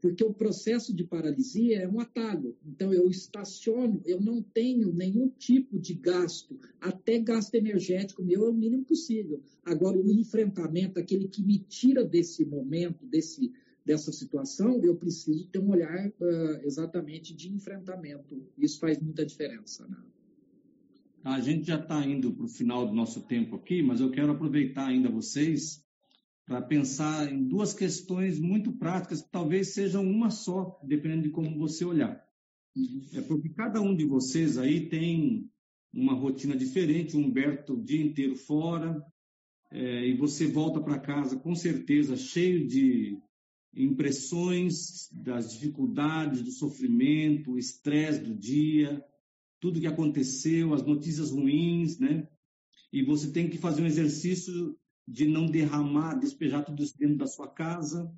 porque 0.00 0.24
o 0.24 0.32
processo 0.32 0.94
de 0.94 1.04
paralisia 1.04 1.80
é 1.80 1.88
um 1.88 2.00
atalho. 2.00 2.56
Então, 2.64 2.92
eu 2.92 3.08
estaciono, 3.08 4.00
eu 4.04 4.20
não 4.20 4.42
tenho 4.42 4.92
nenhum 4.92 5.28
tipo 5.28 5.78
de 5.78 5.94
gasto, 5.94 6.58
até 6.80 7.18
gasto 7.18 7.54
energético 7.54 8.22
meu 8.22 8.46
é 8.46 8.50
o 8.50 8.54
mínimo 8.54 8.84
possível. 8.84 9.42
Agora, 9.64 9.98
o 9.98 10.10
enfrentamento, 10.10 10.98
aquele 10.98 11.28
que 11.28 11.42
me 11.42 11.58
tira 11.58 12.04
desse 12.04 12.44
momento, 12.44 13.06
desse, 13.06 13.52
dessa 13.84 14.12
situação, 14.12 14.84
eu 14.84 14.94
preciso 14.96 15.46
ter 15.46 15.58
um 15.58 15.70
olhar 15.70 16.08
uh, 16.08 16.60
exatamente 16.64 17.34
de 17.34 17.52
enfrentamento. 17.52 18.42
Isso 18.58 18.78
faz 18.78 19.00
muita 19.00 19.24
diferença. 19.24 19.86
Né? 19.88 19.96
A 21.24 21.40
gente 21.40 21.66
já 21.66 21.80
está 21.80 22.04
indo 22.06 22.32
para 22.32 22.44
o 22.44 22.48
final 22.48 22.86
do 22.86 22.94
nosso 22.94 23.22
tempo 23.22 23.56
aqui, 23.56 23.82
mas 23.82 24.00
eu 24.00 24.10
quero 24.10 24.30
aproveitar 24.30 24.86
ainda 24.86 25.08
vocês 25.08 25.84
para 26.46 26.62
pensar 26.62 27.30
em 27.30 27.44
duas 27.44 27.74
questões 27.74 28.38
muito 28.38 28.72
práticas, 28.72 29.20
que 29.20 29.30
talvez 29.30 29.74
sejam 29.74 30.08
uma 30.08 30.30
só, 30.30 30.80
dependendo 30.84 31.24
de 31.24 31.30
como 31.30 31.58
você 31.58 31.84
olhar. 31.84 32.24
É 33.12 33.20
porque 33.22 33.48
cada 33.48 33.80
um 33.80 33.96
de 33.96 34.04
vocês 34.04 34.56
aí 34.56 34.88
tem 34.88 35.50
uma 35.92 36.14
rotina 36.14 36.56
diferente, 36.56 37.16
o 37.16 37.20
Humberto 37.20 37.74
o 37.74 37.82
dia 37.82 38.00
inteiro 38.00 38.36
fora, 38.36 39.02
é, 39.72 40.06
e 40.06 40.16
você 40.16 40.46
volta 40.46 40.80
para 40.80 41.00
casa 41.00 41.36
com 41.36 41.54
certeza 41.54 42.16
cheio 42.16 42.68
de 42.68 43.18
impressões 43.74 45.10
das 45.12 45.52
dificuldades, 45.52 46.42
do 46.42 46.52
sofrimento, 46.52 47.52
o 47.52 47.58
estresse 47.58 48.20
do 48.20 48.34
dia, 48.34 49.04
tudo 49.60 49.80
que 49.80 49.86
aconteceu, 49.86 50.72
as 50.72 50.82
notícias 50.82 51.30
ruins, 51.30 51.98
né? 51.98 52.28
E 52.92 53.02
você 53.02 53.32
tem 53.32 53.50
que 53.50 53.58
fazer 53.58 53.82
um 53.82 53.86
exercício 53.86 54.78
de 55.06 55.26
não 55.26 55.46
derramar, 55.46 56.14
despejar 56.14 56.64
tudo 56.64 56.82
isso 56.82 56.98
dentro 56.98 57.16
da 57.16 57.26
sua 57.26 57.48
casa. 57.48 58.12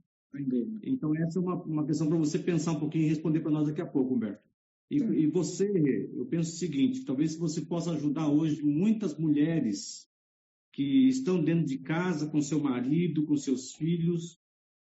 Então, 0.82 1.14
essa 1.16 1.38
é 1.38 1.42
uma, 1.42 1.62
uma 1.62 1.86
questão 1.86 2.08
para 2.08 2.16
você 2.16 2.38
pensar 2.38 2.72
um 2.72 2.80
pouquinho 2.80 3.04
e 3.04 3.08
responder 3.08 3.40
para 3.40 3.50
nós 3.50 3.66
daqui 3.66 3.80
a 3.80 3.86
pouco, 3.86 4.14
Humberto. 4.14 4.46
E, 4.90 4.96
e, 4.96 5.26
você, 5.26 5.68
eu 6.14 6.24
penso 6.26 6.50
o 6.50 6.58
seguinte: 6.58 7.04
talvez 7.04 7.36
você 7.36 7.60
possa 7.60 7.92
ajudar 7.92 8.28
hoje 8.28 8.62
muitas 8.62 9.18
mulheres 9.18 10.08
que 10.72 11.08
estão 11.08 11.42
dentro 11.42 11.66
de 11.66 11.78
casa 11.78 12.28
com 12.28 12.40
seu 12.40 12.60
marido, 12.60 13.26
com 13.26 13.36
seus 13.36 13.74
filhos, 13.74 14.38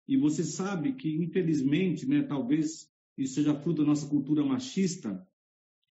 e 0.09 0.17
você 0.17 0.43
sabe 0.43 0.95
que, 0.95 1.17
infelizmente, 1.17 2.07
né, 2.07 2.23
talvez 2.23 2.91
isso 3.17 3.35
seja 3.35 3.55
fruto 3.61 3.83
da 3.83 3.89
nossa 3.89 4.09
cultura 4.09 4.45
machista, 4.45 5.27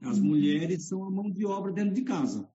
as 0.02 0.20
uhum. 0.20 0.26
mulheres 0.26 0.88
são 0.88 1.04
a 1.04 1.12
mão 1.12 1.30
de 1.30 1.46
obra 1.46 1.72
dentro 1.74 1.94
de 1.94 2.04
casa. 2.04 2.50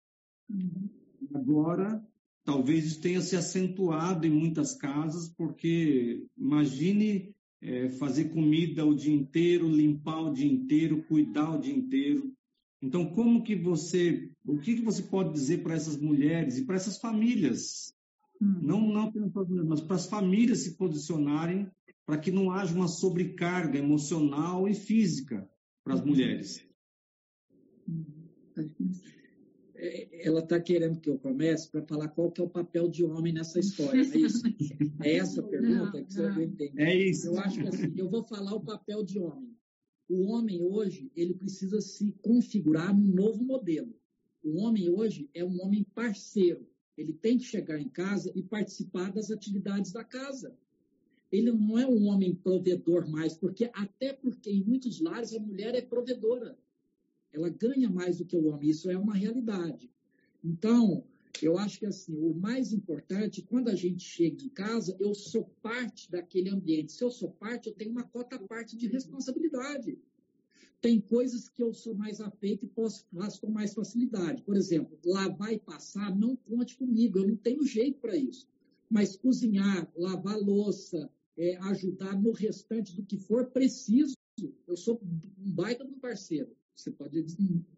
Uhum. 0.50 0.90
Agora, 1.34 2.04
talvez 2.48 2.86
isso 2.86 3.00
tenha 3.02 3.20
se 3.20 3.36
acentuado 3.36 4.26
em 4.26 4.30
muitas 4.30 4.74
casas, 4.74 5.28
porque 5.28 6.26
imagine 6.34 7.34
é, 7.60 7.90
fazer 7.90 8.30
comida 8.30 8.86
o 8.86 8.94
dia 8.94 9.14
inteiro, 9.14 9.68
limpar 9.68 10.22
o 10.22 10.32
dia 10.32 10.50
inteiro, 10.50 11.04
cuidar 11.04 11.56
o 11.56 11.60
dia 11.60 11.76
inteiro. 11.76 12.32
Então, 12.80 13.04
como 13.12 13.42
que 13.42 13.54
você, 13.54 14.30
o 14.46 14.56
que, 14.56 14.76
que 14.76 14.80
você 14.80 15.02
pode 15.02 15.34
dizer 15.34 15.62
para 15.62 15.74
essas 15.74 15.98
mulheres 15.98 16.56
e 16.56 16.64
para 16.64 16.76
essas 16.76 16.96
famílias? 16.96 17.92
Hum. 18.40 18.60
Não, 18.62 18.80
não 18.80 19.02
apenas 19.02 19.30
para 19.30 19.42
as 19.42 19.48
mulheres, 19.48 19.68
mas 19.68 19.80
para 19.82 19.96
as 19.96 20.06
famílias 20.06 20.60
se 20.60 20.74
posicionarem 20.78 21.70
para 22.06 22.16
que 22.16 22.30
não 22.30 22.50
haja 22.50 22.74
uma 22.74 22.88
sobrecarga 22.88 23.78
emocional 23.78 24.66
e 24.66 24.72
física 24.72 25.46
para 25.84 25.92
as 25.92 26.00
hum. 26.00 26.06
mulheres. 26.06 26.66
Hum. 27.86 28.06
É, 29.80 30.26
ela 30.26 30.40
está 30.40 30.60
querendo 30.60 30.98
que 30.98 31.08
eu 31.08 31.16
comece 31.16 31.70
para 31.70 31.82
falar 31.82 32.08
qual 32.08 32.32
que 32.32 32.40
é 32.40 32.44
o 32.44 32.48
papel 32.48 32.88
de 32.88 33.04
homem 33.04 33.32
nessa 33.32 33.60
história, 33.60 34.00
é 34.00 34.18
isso? 34.18 34.42
É 35.04 35.14
essa 35.14 35.40
a 35.40 35.44
pergunta 35.44 35.98
não, 35.98 36.04
que 36.04 36.12
você 36.12 36.42
entender. 36.42 36.82
É 36.82 36.96
isso. 36.96 37.28
Eu 37.28 37.38
acho 37.38 37.60
que 37.60 37.68
assim, 37.68 37.94
eu 37.96 38.10
vou 38.10 38.24
falar 38.24 38.54
o 38.54 38.60
papel 38.60 39.04
de 39.04 39.20
homem. 39.20 39.56
O 40.08 40.32
homem 40.32 40.60
hoje, 40.60 41.12
ele 41.14 41.32
precisa 41.32 41.80
se 41.80 42.10
configurar 42.22 42.92
num 42.92 43.12
novo 43.12 43.44
modelo. 43.44 43.94
O 44.42 44.58
homem 44.62 44.90
hoje 44.90 45.30
é 45.32 45.44
um 45.44 45.62
homem 45.62 45.84
parceiro. 45.94 46.66
Ele 46.96 47.12
tem 47.12 47.38
que 47.38 47.44
chegar 47.44 47.78
em 47.78 47.88
casa 47.88 48.32
e 48.34 48.42
participar 48.42 49.12
das 49.12 49.30
atividades 49.30 49.92
da 49.92 50.02
casa. 50.02 50.56
Ele 51.30 51.52
não 51.52 51.78
é 51.78 51.86
um 51.86 52.06
homem 52.06 52.34
provedor 52.34 53.08
mais, 53.08 53.34
porque 53.34 53.70
até 53.72 54.12
porque 54.12 54.50
em 54.50 54.64
muitos 54.64 55.00
lares 55.00 55.32
a 55.32 55.38
mulher 55.38 55.74
é 55.76 55.82
provedora 55.82 56.58
ela 57.32 57.48
ganha 57.48 57.90
mais 57.90 58.18
do 58.18 58.24
que 58.24 58.36
o 58.36 58.46
homem, 58.46 58.70
isso 58.70 58.90
é 58.90 58.96
uma 58.96 59.14
realidade. 59.14 59.90
Então, 60.42 61.04
Eu 61.42 61.56
acho 61.56 61.78
que 61.78 61.86
assim, 61.86 62.16
o 62.16 62.34
mais 62.34 62.72
importante, 62.72 63.42
quando 63.42 63.68
a 63.68 63.74
gente 63.74 64.02
chega 64.02 64.44
em 64.44 64.48
casa, 64.48 64.96
eu 64.98 65.14
sou 65.14 65.44
parte 65.62 66.10
daquele 66.10 66.50
ambiente. 66.50 66.92
Se 66.92 67.04
eu 67.04 67.10
sou 67.10 67.30
parte, 67.30 67.68
eu 67.68 67.74
tenho 67.74 67.92
uma 67.92 68.02
cota 68.02 68.38
parte 68.38 68.76
de 68.76 68.88
responsabilidade. 68.88 69.98
Tem 70.80 71.00
coisas 71.00 71.48
que 71.48 71.62
eu 71.62 71.72
sou 71.72 71.94
mais 71.94 72.20
afeito 72.20 72.64
e 72.64 72.68
posso 72.68 73.04
fazer 73.12 73.40
com 73.40 73.50
mais 73.50 73.74
facilidade. 73.74 74.42
Por 74.42 74.56
exemplo, 74.56 74.98
lavar 75.04 75.52
e 75.52 75.58
passar, 75.58 76.14
não 76.16 76.36
conte 76.36 76.76
comigo, 76.76 77.18
eu 77.18 77.28
não 77.28 77.36
tenho 77.36 77.64
jeito 77.64 78.00
para 78.00 78.16
isso. 78.16 78.48
Mas 78.88 79.16
cozinhar, 79.16 79.90
lavar 79.96 80.38
louça, 80.38 81.10
é, 81.36 81.56
ajudar 81.56 82.20
no 82.20 82.32
restante 82.32 82.94
do 82.94 83.02
que 83.04 83.16
for 83.16 83.46
preciso, 83.50 84.16
eu 84.66 84.76
sou 84.76 85.00
um 85.02 85.52
baita 85.52 85.84
um 85.84 85.98
parceiro. 85.98 86.56
Você 86.78 86.92
pode 86.92 87.26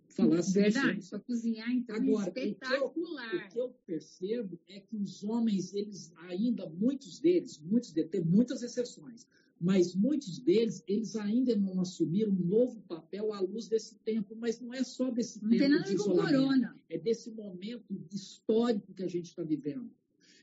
falar 0.08 0.40
assim. 0.40 0.52
Verdade, 0.52 1.08
para 1.08 1.18
cozinhar, 1.20 1.70
então, 1.70 1.96
Agora, 1.96 2.30
é 2.36 2.48
espetacular. 2.48 3.26
O 3.26 3.30
que, 3.30 3.36
eu, 3.36 3.44
o 3.46 3.48
que, 3.48 3.58
eu, 3.58 3.68
percebo 3.86 4.60
é 4.68 4.78
que 4.78 4.94
os 4.94 5.24
homens, 5.24 5.72
eles 5.72 6.12
ainda, 6.16 6.68
muitos 6.68 7.18
deles, 7.18 7.58
muitos 7.58 7.92
deles, 7.92 8.10
tem 8.10 8.22
muitas 8.22 8.62
exceções, 8.62 9.26
mas 9.58 9.94
muitos 9.94 10.38
deles, 10.38 10.84
eles 10.86 11.16
ainda 11.16 11.56
não 11.56 11.80
assumiram 11.80 12.30
um 12.30 12.44
novo 12.44 12.82
papel 12.82 13.32
à 13.32 13.40
luz 13.40 13.68
desse 13.68 13.94
tempo, 14.00 14.36
mas 14.36 14.60
não 14.60 14.74
é 14.74 14.84
só 14.84 15.10
desse 15.10 15.42
não 15.42 15.48
tempo 15.48 15.62
tem 15.62 15.70
nada 15.70 15.84
de 15.84 15.94
isolamento, 15.94 16.32
corona. 16.32 16.76
é 16.90 16.98
desse 16.98 17.30
momento 17.30 18.06
histórico 18.12 18.92
que 18.92 19.02
a 19.02 19.08
gente 19.08 19.30
está 19.30 19.42
vivendo. 19.42 19.90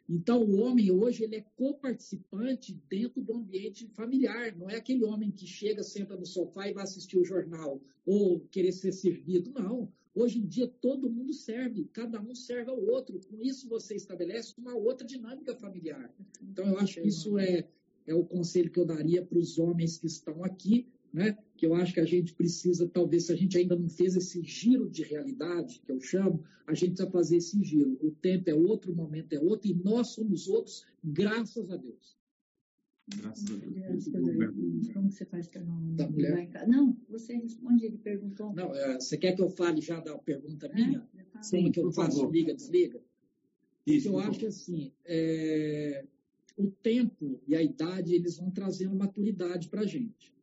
Então, 0.10 0.42
o 0.42 0.62
homem 0.62 0.90
hoje 0.90 1.24
ele 1.24 1.36
é 1.36 1.46
coparticipante 1.56 2.74
dentro 2.90 3.22
do 3.22 3.34
ambiente 3.34 3.86
familiar. 3.88 4.56
Não 4.56 4.70
é 4.70 4.78
aquele 4.78 5.04
homem 5.04 5.30
que 5.30 5.46
chega, 5.46 5.84
senta 5.84 6.16
no 6.16 6.26
sofá 6.26 6.70
e 6.70 6.74
vai 6.74 6.84
assistir 6.84 7.18
o 7.18 7.26
jornal 7.26 7.82
ou 8.06 8.40
querer 8.52 8.72
ser 8.72 8.94
servido. 8.94 9.52
Não. 9.52 9.92
Hoje 10.16 10.40
em 10.40 10.48
dia, 10.48 10.68
todo 10.68 11.12
mundo 11.12 11.34
serve, 11.34 11.90
cada 11.92 12.22
um 12.22 12.34
serve 12.34 12.72
ao 12.72 12.82
outro. 12.86 13.20
Com 13.30 13.44
isso, 13.44 13.68
você 13.68 13.96
estabelece 13.96 14.56
uma 14.58 14.76
outra 14.76 15.06
dinâmica 15.06 15.54
familiar. 15.56 16.12
Então, 16.42 16.66
eu 16.68 16.80
acho 16.80 17.02
que 17.02 17.08
isso 17.08 17.38
é, 17.38 17.68
é 18.08 18.16
o 18.16 18.26
conselho 18.26 18.72
que 18.72 18.80
eu 18.80 18.86
daria 18.86 19.24
para 19.24 19.38
os 19.38 19.60
homens 19.60 19.98
que 19.98 20.08
estão 20.08 20.44
aqui 20.44 20.88
né? 21.18 21.38
que 21.58 21.66
eu 21.66 21.74
acho 21.74 21.94
que 21.94 22.00
a 22.00 22.06
gente 22.06 22.34
precisa, 22.34 22.88
talvez, 22.88 23.26
se 23.26 23.34
a 23.34 23.36
gente 23.36 23.58
ainda 23.58 23.76
não 23.76 23.90
fez 23.90 24.16
esse 24.16 24.42
giro 24.44 24.88
de 24.88 25.02
realidade, 25.04 25.82
que 25.84 25.92
eu 25.92 26.00
chamo, 26.00 26.44
a 26.68 26.74
gente 26.74 26.90
precisa 26.90 27.10
fazer 27.10 27.38
esse 27.38 27.62
giro. 27.64 27.98
O 28.02 28.12
tempo 28.12 28.50
é 28.50 28.54
outro, 28.54 28.92
o 28.92 28.96
momento 28.96 29.34
é 29.34 29.40
outro, 29.40 29.68
e 29.68 29.74
nós 29.74 30.10
somos 30.10 30.48
outros, 30.48 30.86
graças 31.04 31.72
a 31.72 31.76
Deus. 31.76 32.16
Graças 33.16 33.50
a 33.50 33.56
Deus. 33.56 34.08
Como 34.94 35.12
você 35.12 35.26
faz 35.26 35.48
para 35.48 35.64
não 35.64 35.96
da 35.96 36.08
mulher? 36.08 36.50
Não, 36.68 36.96
você 37.10 37.34
responde, 37.34 37.86
ele 37.86 37.98
perguntou. 37.98 38.54
Não, 38.54 38.76
é, 38.76 39.00
você 39.00 39.18
quer 39.18 39.36
que 39.36 39.42
eu 39.42 39.50
fale 39.50 39.82
já 39.82 40.00
da 40.00 40.16
pergunta 40.20 40.68
é, 40.68 40.76
minha? 40.76 41.08
Como 41.50 41.72
que 41.72 41.80
eu 41.80 41.92
faço? 41.92 42.18
Favor. 42.18 42.32
Liga, 42.32 42.54
desliga? 42.54 43.02
Isso, 43.86 44.10
eu 44.10 44.20
acho 44.20 44.38
que 44.38 44.46
assim, 44.46 44.92
é, 45.06 46.06
o 46.58 46.70
tempo 46.70 47.40
e 47.48 47.56
a 47.56 47.64
idade, 47.64 48.14
eles 48.14 48.38
vão 48.38 48.52
trazendo 48.52 48.96
maturidade 48.96 49.70
para 49.70 49.82
a 49.82 49.86
gente. 49.86 50.37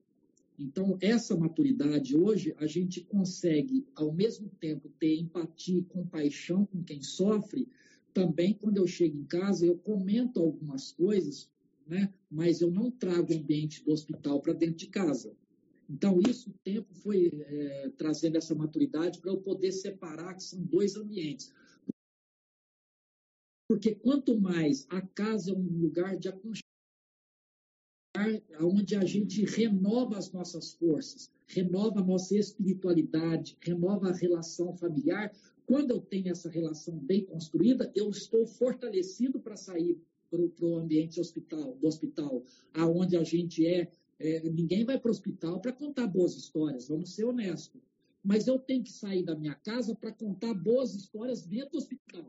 Então, 0.58 0.96
essa 1.00 1.36
maturidade 1.36 2.16
hoje, 2.16 2.54
a 2.58 2.66
gente 2.66 3.00
consegue, 3.00 3.86
ao 3.94 4.12
mesmo 4.12 4.48
tempo, 4.60 4.88
ter 5.00 5.16
empatia 5.16 5.78
e 5.78 5.84
compaixão 5.84 6.64
com 6.66 6.82
quem 6.82 7.02
sofre. 7.02 7.68
Também, 8.12 8.54
quando 8.54 8.76
eu 8.76 8.86
chego 8.86 9.18
em 9.18 9.24
casa, 9.24 9.66
eu 9.66 9.76
comento 9.76 10.40
algumas 10.40 10.92
coisas, 10.92 11.50
né? 11.86 12.12
mas 12.30 12.60
eu 12.60 12.70
não 12.70 12.90
trago 12.90 13.32
o 13.32 13.36
ambiente 13.36 13.84
do 13.84 13.92
hospital 13.92 14.40
para 14.40 14.52
dentro 14.52 14.76
de 14.76 14.86
casa. 14.86 15.34
Então, 15.90 16.20
isso, 16.28 16.50
o 16.50 16.54
tempo 16.64 16.94
foi 16.94 17.30
é, 17.34 17.90
trazendo 17.96 18.36
essa 18.36 18.54
maturidade 18.54 19.18
para 19.18 19.30
eu 19.30 19.38
poder 19.38 19.72
separar 19.72 20.34
que 20.34 20.42
são 20.44 20.62
dois 20.62 20.96
ambientes. 20.96 21.52
Porque 23.68 23.94
quanto 23.94 24.38
mais 24.38 24.86
a 24.88 25.00
casa 25.00 25.50
é 25.50 25.54
um 25.54 25.80
lugar 25.80 26.16
de 26.16 26.28
aconchego, 26.28 26.62
onde 28.60 28.94
a 28.94 29.04
gente 29.04 29.44
renova 29.44 30.16
as 30.16 30.30
nossas 30.32 30.74
forças, 30.74 31.30
renova 31.46 32.00
a 32.00 32.04
nossa 32.04 32.36
espiritualidade, 32.36 33.56
renova 33.60 34.08
a 34.08 34.12
relação 34.12 34.72
familiar. 34.76 35.32
Quando 35.66 35.90
eu 35.90 36.00
tenho 36.00 36.30
essa 36.30 36.48
relação 36.48 36.96
bem 36.96 37.24
construída, 37.24 37.90
eu 37.94 38.10
estou 38.10 38.46
fortalecido 38.46 39.40
para 39.40 39.56
sair 39.56 39.98
para 40.30 40.66
o 40.66 40.76
ambiente 40.76 41.20
hospital, 41.20 41.76
do 41.76 41.86
hospital, 41.86 42.42
aonde 42.72 43.16
a 43.16 43.22
gente 43.22 43.66
é, 43.66 43.90
é 44.18 44.40
ninguém 44.50 44.84
vai 44.84 44.98
para 44.98 45.08
o 45.08 45.12
hospital 45.12 45.60
para 45.60 45.72
contar 45.72 46.06
boas 46.06 46.34
histórias, 46.34 46.88
vamos 46.88 47.14
ser 47.14 47.24
honestos. 47.24 47.80
Mas 48.22 48.46
eu 48.46 48.58
tenho 48.58 48.82
que 48.82 48.92
sair 48.92 49.22
da 49.22 49.36
minha 49.36 49.54
casa 49.54 49.94
para 49.94 50.10
contar 50.10 50.54
boas 50.54 50.94
histórias 50.94 51.44
dentro 51.44 51.72
do 51.72 51.78
hospital. 51.78 52.24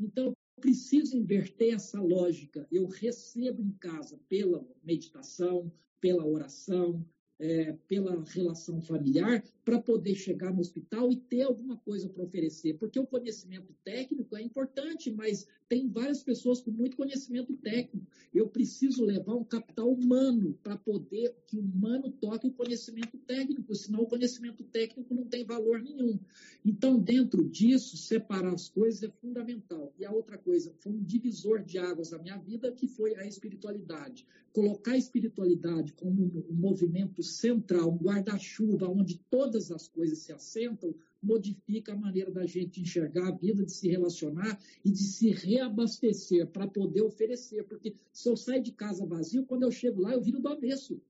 Então, 0.00 0.34
preciso 0.60 1.16
inverter 1.16 1.74
essa 1.74 2.00
lógica. 2.00 2.66
Eu 2.70 2.86
recebo 2.86 3.62
em 3.62 3.72
casa 3.72 4.18
pela 4.28 4.66
meditação, 4.82 5.72
pela 6.00 6.26
oração, 6.26 7.04
é, 7.38 7.72
pela 7.88 8.22
relação 8.24 8.80
familiar 8.80 9.42
para 9.64 9.80
poder 9.80 10.14
chegar 10.14 10.52
no 10.52 10.60
hospital 10.60 11.10
e 11.10 11.16
ter 11.16 11.42
alguma 11.42 11.76
coisa 11.78 12.08
para 12.08 12.22
oferecer. 12.22 12.74
Porque 12.74 13.00
o 13.00 13.06
conhecimento 13.06 13.74
técnico 13.82 14.36
é 14.36 14.42
importante, 14.42 15.10
mas 15.10 15.46
tem 15.68 15.88
várias 15.88 16.22
pessoas 16.22 16.60
com 16.60 16.70
muito 16.70 16.96
conhecimento 16.96 17.56
técnico. 17.56 18.06
Eu 18.32 18.48
preciso 18.48 19.04
levar 19.04 19.34
um 19.34 19.44
capital 19.44 19.90
humano 19.90 20.58
para 20.62 20.76
poder 20.76 21.34
que 21.46 21.56
o 21.56 21.60
humano 21.60 22.10
toque 22.10 22.46
o 22.46 22.52
conhecimento 22.52 23.16
técnico, 23.18 23.74
senão 23.74 24.02
o 24.02 24.06
conhecimento 24.06 24.62
técnico 24.64 25.14
não 25.14 25.24
tem 25.24 25.44
valor 25.44 25.80
nenhum. 25.80 26.18
Então, 26.64 26.98
dentro 26.98 27.42
disso, 27.48 27.96
separar 27.96 28.52
as 28.52 28.68
coisas 28.68 29.02
é 29.02 29.10
fundamental. 29.10 29.92
E 29.98 30.04
a 30.04 30.12
outra 30.12 30.36
coisa, 30.36 30.74
foi 30.80 30.92
um 30.92 31.02
divisor 31.02 31.62
de 31.62 31.78
águas 31.78 32.10
na 32.10 32.18
minha 32.18 32.36
vida, 32.36 32.70
que 32.72 32.86
foi 32.86 33.14
a 33.16 33.26
espiritualidade. 33.26 34.26
Colocar 34.52 34.92
a 34.92 34.98
espiritualidade 34.98 35.92
como 35.94 36.22
um 36.22 36.54
movimento 36.54 37.22
central, 37.22 37.90
um 37.90 37.96
guarda-chuva, 37.96 38.88
onde 38.88 39.18
todas 39.54 39.70
as 39.70 39.86
coisas 39.86 40.18
se 40.18 40.32
assentam, 40.32 40.92
modifica 41.22 41.92
a 41.92 41.96
maneira 41.96 42.30
da 42.30 42.44
gente 42.44 42.80
enxergar 42.80 43.28
a 43.28 43.30
vida, 43.30 43.64
de 43.64 43.72
se 43.72 43.88
relacionar 43.88 44.58
e 44.84 44.90
de 44.90 45.04
se 45.04 45.30
reabastecer 45.30 46.48
para 46.48 46.66
poder 46.66 47.02
oferecer. 47.02 47.62
Porque 47.64 47.94
se 48.12 48.28
eu 48.28 48.36
sair 48.36 48.60
de 48.60 48.72
casa 48.72 49.06
vazio, 49.06 49.46
quando 49.46 49.62
eu 49.62 49.70
chego 49.70 50.02
lá, 50.02 50.12
eu 50.12 50.20
viro 50.20 50.40
do 50.40 50.48
avesso. 50.48 51.00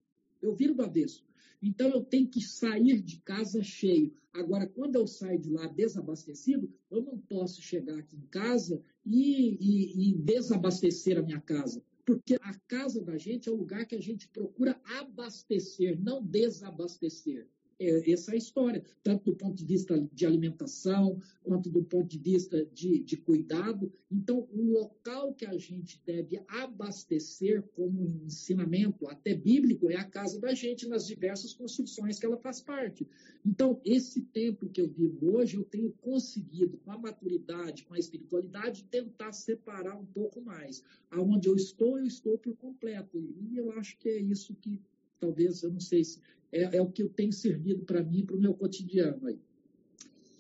Eu 0.43 0.55
viro 0.55 0.75
do 0.75 0.83
avesso. 0.83 1.25
Então 1.63 1.89
eu 1.89 2.05
tenho 2.05 2.29
que 2.29 2.43
sair 2.43 3.01
de 3.01 3.17
casa 3.21 3.63
cheio. 3.63 4.13
Agora, 4.35 4.67
quando 4.67 4.97
eu 4.97 5.07
saio 5.07 5.39
de 5.39 5.49
lá 5.49 5.67
desabastecido, 5.67 6.71
eu 6.91 7.01
não 7.01 7.17
posso 7.17 7.63
chegar 7.63 7.99
aqui 7.99 8.17
em 8.17 8.27
casa 8.27 8.83
e, 9.07 9.57
e, 9.59 10.11
e 10.11 10.13
desabastecer 10.13 11.19
a 11.19 11.23
minha 11.23 11.41
casa 11.41 11.83
porque 12.05 12.35
a 12.35 12.53
casa 12.69 13.01
da 13.01 13.17
gente 13.17 13.49
é 13.49 13.53
o 13.53 13.57
lugar 13.57 13.87
que 13.87 13.95
a 13.95 14.01
gente 14.01 14.29
procura 14.29 14.79
abastecer, 14.85 15.99
não 15.99 16.23
desabastecer. 16.23 17.49
É, 17.79 18.11
essa 18.13 18.31
é 18.31 18.35
a 18.35 18.39
história, 18.39 18.85
tanto 19.03 19.25
do 19.25 19.37
ponto 19.37 19.57
de 19.57 19.65
vista 19.65 20.01
de 20.13 20.27
alimentação, 20.27 21.21
quanto 21.43 21.71
do 21.71 21.83
ponto 21.83 22.09
de 22.09 22.19
vista 22.19 22.65
de, 22.67 22.99
de 23.01 23.17
cuidado. 23.17 23.93
Então, 24.11 24.49
o 24.53 24.63
local 24.73 25.35
que 25.35 25.45
a 25.45 25.57
gente 25.57 26.01
deve 26.07 26.41
abastecer 26.47 27.63
como 27.75 28.23
ensinamento, 28.25 29.09
até 29.09 29.35
bíblico, 29.35 29.91
é 29.91 29.97
a 29.97 30.05
casa 30.05 30.39
da 30.39 30.55
gente, 30.55 30.89
nas 30.89 31.07
diversas 31.07 31.53
construções 31.53 32.19
que 32.19 32.27
ela 32.27 32.37
faz 32.37 32.61
parte. 32.61 33.07
Então, 33.45 33.81
esse 33.85 34.23
tempo 34.23 34.69
que 34.69 34.81
eu 34.81 34.89
vivo 34.89 35.37
hoje, 35.37 35.57
eu 35.57 35.65
tenho 35.65 35.91
conseguido, 36.01 36.79
com 36.79 36.93
a 36.93 36.99
maturidade, 36.99 37.85
com 37.85 37.95
a 37.95 37.99
espiritualidade, 37.99 38.85
tentar 38.85 39.33
separar 39.33 39.97
um 39.97 40.07
pouco 40.07 40.41
mais. 40.41 40.83
Aonde 41.11 41.49
eu 41.49 41.57
estou, 41.57 41.99
eu 41.99 42.07
estou 42.07 42.39
por 42.39 42.57
completo. 42.57 43.19
E 43.19 43.57
eu 43.57 43.73
acho 43.73 43.99
que 43.99 44.09
é 44.09 44.19
isso 44.19 44.55
que 44.55 44.81
talvez, 45.21 45.63
eu 45.63 45.71
não 45.71 45.81
sei 45.81 46.05
se 46.05 46.21
é, 46.53 46.77
é 46.77 46.83
o 46.83 46.91
que 46.91 47.03
eu 47.03 47.09
tenho 47.09 47.33
servido 47.33 47.85
para 47.85 48.03
mim 48.03 48.21
e 48.21 48.25
para 48.25 48.37
o 48.37 48.41
meu 48.41 48.55
cotidiano 48.55 49.27
aí. 49.27 49.39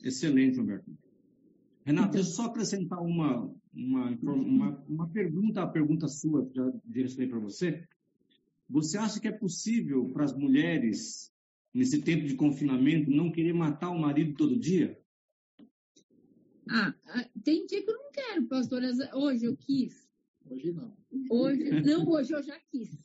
Excelente, 0.03 0.61
Humberto. 0.61 0.91
Renato, 1.85 2.09
então, 2.09 2.11
deixa 2.13 2.29
eu 2.31 2.35
só 2.35 2.45
acrescentar 2.47 3.03
uma, 3.03 3.51
uma, 3.75 4.11
uma, 4.23 4.85
uma 4.89 5.09
pergunta, 5.09 5.63
a 5.63 5.67
pergunta 5.67 6.09
sua, 6.09 6.47
que 6.47 6.55
já 6.55 6.73
direcionei 6.85 7.29
para 7.29 7.39
você. 7.39 7.87
Você 8.69 8.97
acha 8.97 9.21
que 9.21 9.29
é 9.29 9.33
possível 9.33 10.09
para 10.09 10.25
as 10.25 10.35
mulheres, 10.35 11.31
nesse 11.73 12.01
tempo 12.01 12.27
de 12.27 12.37
confinamento, 12.37 13.11
não 13.11 13.31
querer 13.31 13.53
matar 13.53 13.91
o 13.91 13.99
marido 13.99 14.35
todo 14.35 14.59
dia? 14.59 14.99
Ah, 16.71 16.95
ah 17.07 17.29
tem 17.43 17.67
dia 17.67 17.83
que 17.83 17.91
eu 17.91 17.99
não 17.99 18.11
quero, 18.11 18.47
pastor. 18.47 18.83
Hoje 19.15 19.45
eu 19.45 19.57
quis. 19.57 20.09
Hoje 20.49 20.73
não. 20.73 20.97
Hoje, 21.31 21.71
não, 21.83 22.09
hoje 22.09 22.33
eu 22.33 22.43
já 22.43 22.59
quis. 22.71 22.99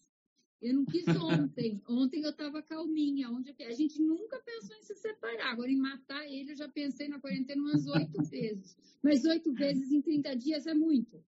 Eu 0.61 0.73
não 0.73 0.85
quis 0.85 1.07
ontem. 1.07 1.81
Ontem 1.87 2.21
eu 2.21 2.31
estava 2.31 2.61
calminha. 2.61 3.29
Onde 3.29 3.55
a 3.57 3.71
gente 3.71 4.01
nunca 4.01 4.39
pensou 4.39 4.75
em 4.75 4.81
se 4.81 4.95
separar. 4.95 5.51
Agora, 5.51 5.71
em 5.71 5.77
matar 5.77 6.25
ele, 6.25 6.51
eu 6.51 6.55
já 6.55 6.67
pensei 6.67 7.07
na 7.07 7.19
quarentena 7.19 7.61
umas 7.61 7.87
oito 7.87 8.21
vezes. 8.29 8.77
Mas 9.01 9.23
oito 9.25 9.53
vezes 9.53 9.91
em 9.91 10.01
30 10.01 10.35
dias 10.35 10.67
é 10.67 10.73
muito. 10.73 11.23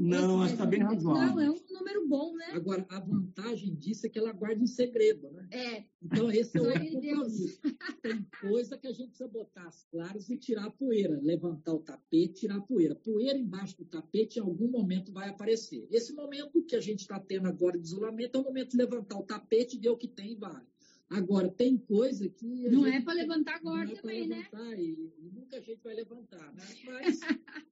Não, 0.00 0.38
mas 0.38 0.52
está 0.52 0.64
bem 0.64 0.80
razoável. 0.82 1.34
Não, 1.34 1.40
é 1.42 1.50
um 1.50 1.60
número 1.70 2.08
bom, 2.08 2.34
né? 2.34 2.46
Agora, 2.54 2.86
a 2.88 3.00
vantagem 3.00 3.74
disso 3.74 4.06
é 4.06 4.08
que 4.08 4.18
ela 4.18 4.32
guarda 4.32 4.62
em 4.62 4.66
segredo, 4.66 5.30
né? 5.30 5.46
É. 5.50 5.84
Então, 6.02 6.30
esse 6.30 6.56
é 6.56 6.60
o 6.62 6.64
compromisso. 6.64 7.60
Tem 8.02 8.26
coisa 8.40 8.78
que 8.78 8.86
a 8.86 8.92
gente 8.92 9.08
precisa 9.08 9.28
botar 9.28 9.66
as 9.66 9.84
claras 9.84 10.30
e 10.30 10.38
tirar 10.38 10.64
a 10.64 10.70
poeira, 10.70 11.20
levantar 11.22 11.74
o 11.74 11.80
tapete, 11.80 12.40
tirar 12.40 12.56
a 12.56 12.60
poeira. 12.62 12.94
Poeira 12.94 13.38
embaixo 13.38 13.76
do 13.76 13.84
tapete 13.84 14.38
em 14.38 14.42
algum 14.42 14.68
momento 14.68 15.12
vai 15.12 15.28
aparecer. 15.28 15.86
Esse 15.90 16.14
momento 16.14 16.62
que 16.62 16.76
a 16.76 16.80
gente 16.80 17.00
está 17.00 17.20
tendo 17.20 17.48
agora 17.48 17.78
de 17.78 17.86
isolamento 17.86 18.38
é 18.38 18.40
o 18.40 18.44
momento 18.44 18.70
de 18.70 18.78
levantar 18.78 19.18
o 19.18 19.24
tapete, 19.24 19.78
ver 19.78 19.90
o 19.90 19.98
que 19.98 20.08
tem 20.08 20.32
e 20.32 20.36
vai. 20.36 20.64
Agora, 21.10 21.48
tem 21.48 21.76
coisa 21.76 22.28
que. 22.28 22.46
Não 22.46 22.86
é 22.86 23.00
para 23.00 23.14
levantar 23.14 23.56
agora 23.56 23.84
não 23.84 23.92
é 23.92 23.96
também, 23.96 24.28
né? 24.28 24.36
levantar, 24.36 24.64
né? 24.64 24.80
E, 24.80 25.12
e, 25.18 25.30
nunca 25.34 25.56
a 25.56 25.60
gente 25.60 25.82
vai 25.82 25.94
levantar, 25.94 26.54
né? 26.54 26.62
Mas 26.86 27.20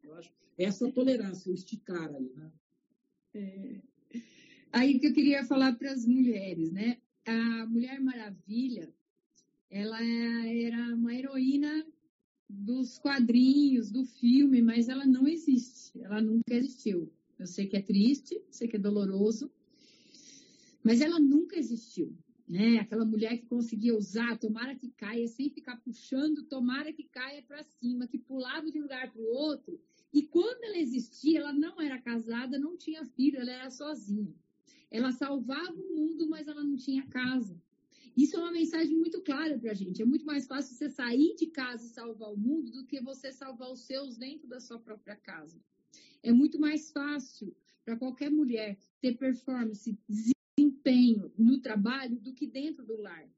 eu 0.02 0.14
acho 0.14 0.32
essa 0.58 0.90
tolerância, 0.90 1.48
o 1.48 1.54
esticar 1.54 2.12
aí, 2.12 2.32
né? 2.34 2.52
É. 3.34 3.80
Aí 4.72 4.98
que 4.98 5.06
eu 5.06 5.14
queria 5.14 5.44
falar 5.44 5.72
para 5.76 5.92
as 5.92 6.04
mulheres, 6.04 6.72
né? 6.72 6.98
A 7.24 7.66
Mulher 7.66 8.00
Maravilha, 8.00 8.92
ela 9.70 10.02
era 10.02 10.96
uma 10.96 11.14
heroína 11.14 11.86
dos 12.48 12.98
quadrinhos, 12.98 13.92
do 13.92 14.04
filme, 14.04 14.60
mas 14.60 14.88
ela 14.88 15.06
não 15.06 15.28
existe, 15.28 16.00
ela 16.02 16.20
nunca 16.20 16.54
existiu. 16.54 17.12
Eu 17.38 17.46
sei 17.46 17.66
que 17.68 17.76
é 17.76 17.82
triste, 17.82 18.42
sei 18.50 18.66
que 18.66 18.76
é 18.76 18.80
doloroso, 18.80 19.48
mas 20.82 21.00
ela 21.00 21.20
nunca 21.20 21.56
existiu 21.56 22.16
né? 22.48 22.78
Aquela 22.78 23.04
mulher 23.04 23.36
que 23.38 23.46
conseguia 23.46 23.94
usar, 23.96 24.38
tomara 24.38 24.74
que 24.74 24.88
caia, 24.90 25.28
sem 25.28 25.50
ficar 25.50 25.76
puxando, 25.76 26.44
tomara 26.44 26.92
que 26.92 27.04
caia 27.04 27.42
para 27.42 27.62
cima, 27.62 28.06
que 28.06 28.18
pulava 28.18 28.70
de 28.70 28.78
um 28.78 28.82
lugar 28.82 29.12
para 29.12 29.20
o 29.20 29.26
outro. 29.26 29.78
E 30.12 30.22
quando 30.22 30.64
ela 30.64 30.78
existia, 30.78 31.40
ela 31.40 31.52
não 31.52 31.80
era 31.80 32.00
casada, 32.00 32.58
não 32.58 32.76
tinha 32.76 33.04
filho, 33.04 33.38
ela 33.38 33.52
era 33.52 33.70
sozinha. 33.70 34.34
Ela 34.90 35.12
salvava 35.12 35.74
o 35.74 35.94
mundo, 35.94 36.26
mas 36.28 36.48
ela 36.48 36.64
não 36.64 36.76
tinha 36.76 37.06
casa. 37.06 37.60
Isso 38.16 38.36
é 38.36 38.40
uma 38.40 38.50
mensagem 38.50 38.96
muito 38.96 39.20
clara 39.20 39.58
para 39.58 39.70
a 39.70 39.74
gente. 39.74 40.00
É 40.00 40.04
muito 40.04 40.24
mais 40.24 40.46
fácil 40.46 40.74
você 40.74 40.88
sair 40.88 41.36
de 41.36 41.46
casa 41.46 41.84
e 41.84 41.90
salvar 41.90 42.32
o 42.32 42.36
mundo 42.36 42.72
do 42.72 42.86
que 42.86 43.00
você 43.00 43.30
salvar 43.30 43.70
os 43.70 43.80
seus 43.80 44.16
dentro 44.16 44.48
da 44.48 44.58
sua 44.58 44.78
própria 44.78 45.14
casa. 45.14 45.60
É 46.22 46.32
muito 46.32 46.58
mais 46.58 46.90
fácil 46.90 47.54
para 47.84 47.96
qualquer 47.96 48.30
mulher 48.30 48.76
ter 49.00 49.16
performance 49.16 49.96
desempenho 50.88 51.30
no 51.38 51.60
trabalho 51.60 52.18
do 52.18 52.32
que 52.32 52.46
dentro 52.46 52.84
do 52.84 53.00
lar. 53.00 53.28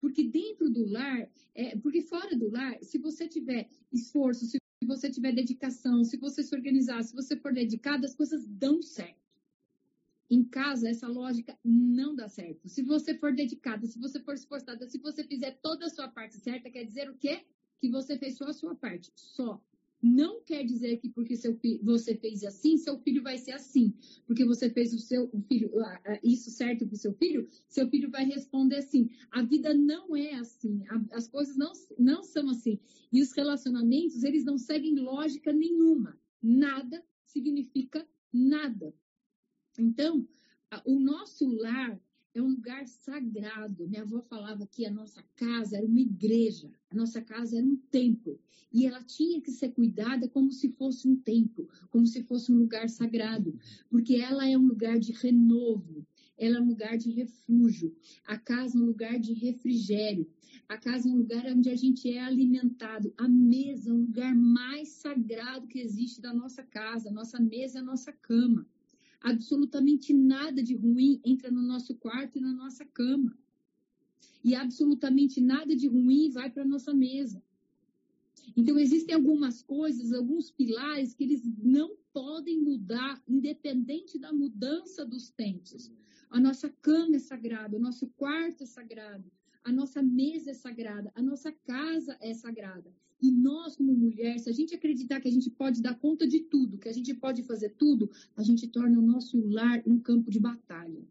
Porque 0.00 0.24
dentro 0.24 0.70
do 0.70 0.88
lar, 0.88 1.28
é, 1.54 1.76
porque 1.76 2.02
fora 2.02 2.36
do 2.36 2.50
lar, 2.50 2.78
se 2.82 2.98
você 2.98 3.26
tiver 3.26 3.68
esforço, 3.92 4.46
se 4.46 4.58
você 4.84 5.10
tiver 5.10 5.32
dedicação, 5.32 6.04
se 6.04 6.16
você 6.16 6.42
se 6.42 6.54
organizar, 6.54 7.02
se 7.02 7.14
você 7.14 7.36
for 7.36 7.52
dedicado, 7.52 8.04
as 8.04 8.14
coisas 8.14 8.46
dão 8.46 8.80
certo. 8.80 9.18
Em 10.30 10.44
casa, 10.44 10.88
essa 10.88 11.08
lógica 11.08 11.58
não 11.64 12.14
dá 12.14 12.28
certo. 12.28 12.68
Se 12.68 12.82
você 12.82 13.14
for 13.14 13.34
dedicada, 13.34 13.86
se 13.86 13.98
você 13.98 14.20
for 14.20 14.34
esforçada, 14.34 14.86
se 14.88 14.98
você 14.98 15.24
fizer 15.24 15.58
toda 15.62 15.86
a 15.86 15.90
sua 15.90 16.06
parte 16.06 16.36
certa, 16.36 16.70
quer 16.70 16.84
dizer 16.84 17.10
o 17.10 17.16
quê? 17.16 17.44
Que 17.80 17.90
você 17.90 18.16
fez 18.18 18.36
só 18.36 18.44
a 18.44 18.52
sua 18.52 18.74
parte. 18.74 19.10
Só. 19.16 19.60
Não 20.00 20.40
quer 20.42 20.64
dizer 20.64 20.98
que 20.98 21.08
porque 21.08 21.36
seu 21.36 21.58
você 21.82 22.16
fez 22.16 22.44
assim, 22.44 22.76
seu 22.76 22.98
filho 23.00 23.22
vai 23.22 23.36
ser 23.36 23.52
assim. 23.52 23.92
Porque 24.26 24.44
você 24.44 24.70
fez 24.70 24.94
o 24.94 24.98
seu 24.98 25.28
o 25.32 25.40
filho 25.42 25.70
isso 26.22 26.50
certo 26.50 26.86
para 26.86 26.94
o 26.94 26.98
seu 26.98 27.12
filho, 27.14 27.48
seu 27.68 27.88
filho 27.88 28.08
vai 28.10 28.24
responder 28.24 28.76
assim. 28.76 29.10
A 29.30 29.42
vida 29.42 29.74
não 29.74 30.14
é 30.14 30.34
assim. 30.34 30.84
As 31.12 31.26
coisas 31.26 31.56
não, 31.56 31.72
não 31.98 32.22
são 32.22 32.48
assim. 32.48 32.78
E 33.12 33.20
os 33.20 33.32
relacionamentos, 33.32 34.22
eles 34.22 34.44
não 34.44 34.56
seguem 34.56 34.94
lógica 34.96 35.52
nenhuma. 35.52 36.18
Nada 36.40 37.04
significa 37.24 38.06
nada. 38.32 38.94
Então, 39.78 40.26
o 40.84 40.98
nosso 40.98 41.46
lar 41.46 42.00
é 42.38 42.42
um 42.42 42.50
lugar 42.50 42.86
sagrado. 42.86 43.88
Minha 43.88 44.02
avó 44.02 44.20
falava 44.22 44.66
que 44.66 44.86
a 44.86 44.90
nossa 44.90 45.22
casa 45.34 45.76
era 45.76 45.86
uma 45.86 46.00
igreja, 46.00 46.70
a 46.90 46.94
nossa 46.94 47.20
casa 47.20 47.58
era 47.58 47.66
um 47.66 47.76
templo. 47.90 48.38
E 48.72 48.86
ela 48.86 49.02
tinha 49.02 49.40
que 49.40 49.50
ser 49.50 49.70
cuidada 49.70 50.28
como 50.28 50.52
se 50.52 50.68
fosse 50.70 51.08
um 51.08 51.16
templo, 51.16 51.68
como 51.90 52.06
se 52.06 52.22
fosse 52.22 52.52
um 52.52 52.58
lugar 52.58 52.88
sagrado, 52.88 53.58
porque 53.90 54.16
ela 54.16 54.48
é 54.48 54.56
um 54.56 54.66
lugar 54.66 54.98
de 54.98 55.12
renovo, 55.12 56.06
ela 56.36 56.58
é 56.58 56.60
um 56.60 56.68
lugar 56.68 56.98
de 56.98 57.10
refúgio, 57.10 57.96
a 58.26 58.38
casa 58.38 58.76
é 58.76 58.80
um 58.80 58.84
lugar 58.84 59.18
de 59.18 59.32
refrigério, 59.32 60.30
a 60.68 60.76
casa 60.76 61.08
é 61.08 61.12
um 61.12 61.16
lugar 61.16 61.46
onde 61.46 61.70
a 61.70 61.76
gente 61.76 62.10
é 62.10 62.20
alimentado, 62.20 63.12
a 63.16 63.26
mesa 63.26 63.90
é 63.90 63.92
um 63.92 64.02
lugar 64.02 64.34
mais 64.36 64.88
sagrado 64.90 65.66
que 65.66 65.80
existe 65.80 66.20
da 66.20 66.34
nossa 66.34 66.62
casa, 66.62 67.08
a 67.08 67.12
nossa 67.12 67.40
mesa 67.40 67.78
é 67.78 67.80
a 67.80 67.84
nossa 67.84 68.12
cama 68.12 68.66
absolutamente 69.20 70.12
nada 70.12 70.62
de 70.62 70.74
ruim 70.74 71.20
entra 71.24 71.50
no 71.50 71.62
nosso 71.62 71.94
quarto 71.96 72.38
e 72.38 72.40
na 72.40 72.52
nossa 72.52 72.84
cama. 72.84 73.36
E 74.44 74.54
absolutamente 74.54 75.40
nada 75.40 75.74
de 75.74 75.88
ruim 75.88 76.30
vai 76.30 76.50
para 76.50 76.62
a 76.62 76.66
nossa 76.66 76.94
mesa. 76.94 77.42
Então, 78.56 78.78
existem 78.78 79.14
algumas 79.14 79.62
coisas, 79.62 80.12
alguns 80.12 80.50
pilares 80.50 81.12
que 81.12 81.24
eles 81.24 81.42
não 81.62 81.96
podem 82.12 82.60
mudar, 82.60 83.22
independente 83.28 84.18
da 84.18 84.32
mudança 84.32 85.04
dos 85.04 85.30
tempos. 85.30 85.92
A 86.30 86.40
nossa 86.40 86.68
cama 86.68 87.16
é 87.16 87.18
sagrada, 87.18 87.76
o 87.76 87.80
nosso 87.80 88.06
quarto 88.08 88.62
é 88.62 88.66
sagrado, 88.66 89.30
a 89.64 89.72
nossa 89.72 90.02
mesa 90.02 90.50
é 90.50 90.54
sagrada, 90.54 91.12
a 91.14 91.22
nossa 91.22 91.52
casa 91.52 92.16
é 92.20 92.32
sagrada. 92.34 92.92
E 93.20 93.32
nós, 93.32 93.74
como 93.74 93.92
mulher, 93.92 94.38
se 94.38 94.48
a 94.48 94.52
gente 94.52 94.74
acreditar 94.74 95.20
que 95.20 95.28
a 95.28 95.32
gente 95.32 95.50
pode 95.50 95.82
dar 95.82 95.98
conta 95.98 96.26
de 96.26 96.40
tudo, 96.40 96.78
que 96.78 96.88
a 96.88 96.92
gente 96.92 97.12
pode 97.14 97.42
fazer 97.42 97.70
tudo, 97.70 98.10
a 98.36 98.42
gente 98.42 98.68
torna 98.68 98.98
o 98.98 99.02
nosso 99.02 99.40
lar 99.48 99.82
um 99.84 99.98
campo 99.98 100.30
de 100.30 100.38
batalha. 100.38 101.02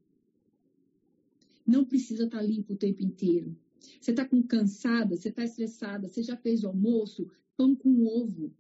Não 1.66 1.84
precisa 1.84 2.24
estar 2.24 2.41
limpo 2.41 2.74
o 2.74 2.78
tempo 2.78 3.03
inteiro. 3.03 3.58
Você 3.99 4.12
está 4.12 4.26
cansada, 4.47 5.18
você 5.18 5.30
está 5.30 5.43
estressada, 5.43 6.08
você 6.08 6.24
já 6.24 6.38
fez 6.38 6.64
o 6.64 6.68
almoço, 6.68 7.30
pão 7.58 7.76
com 7.76 8.05
ovo. 8.05 8.53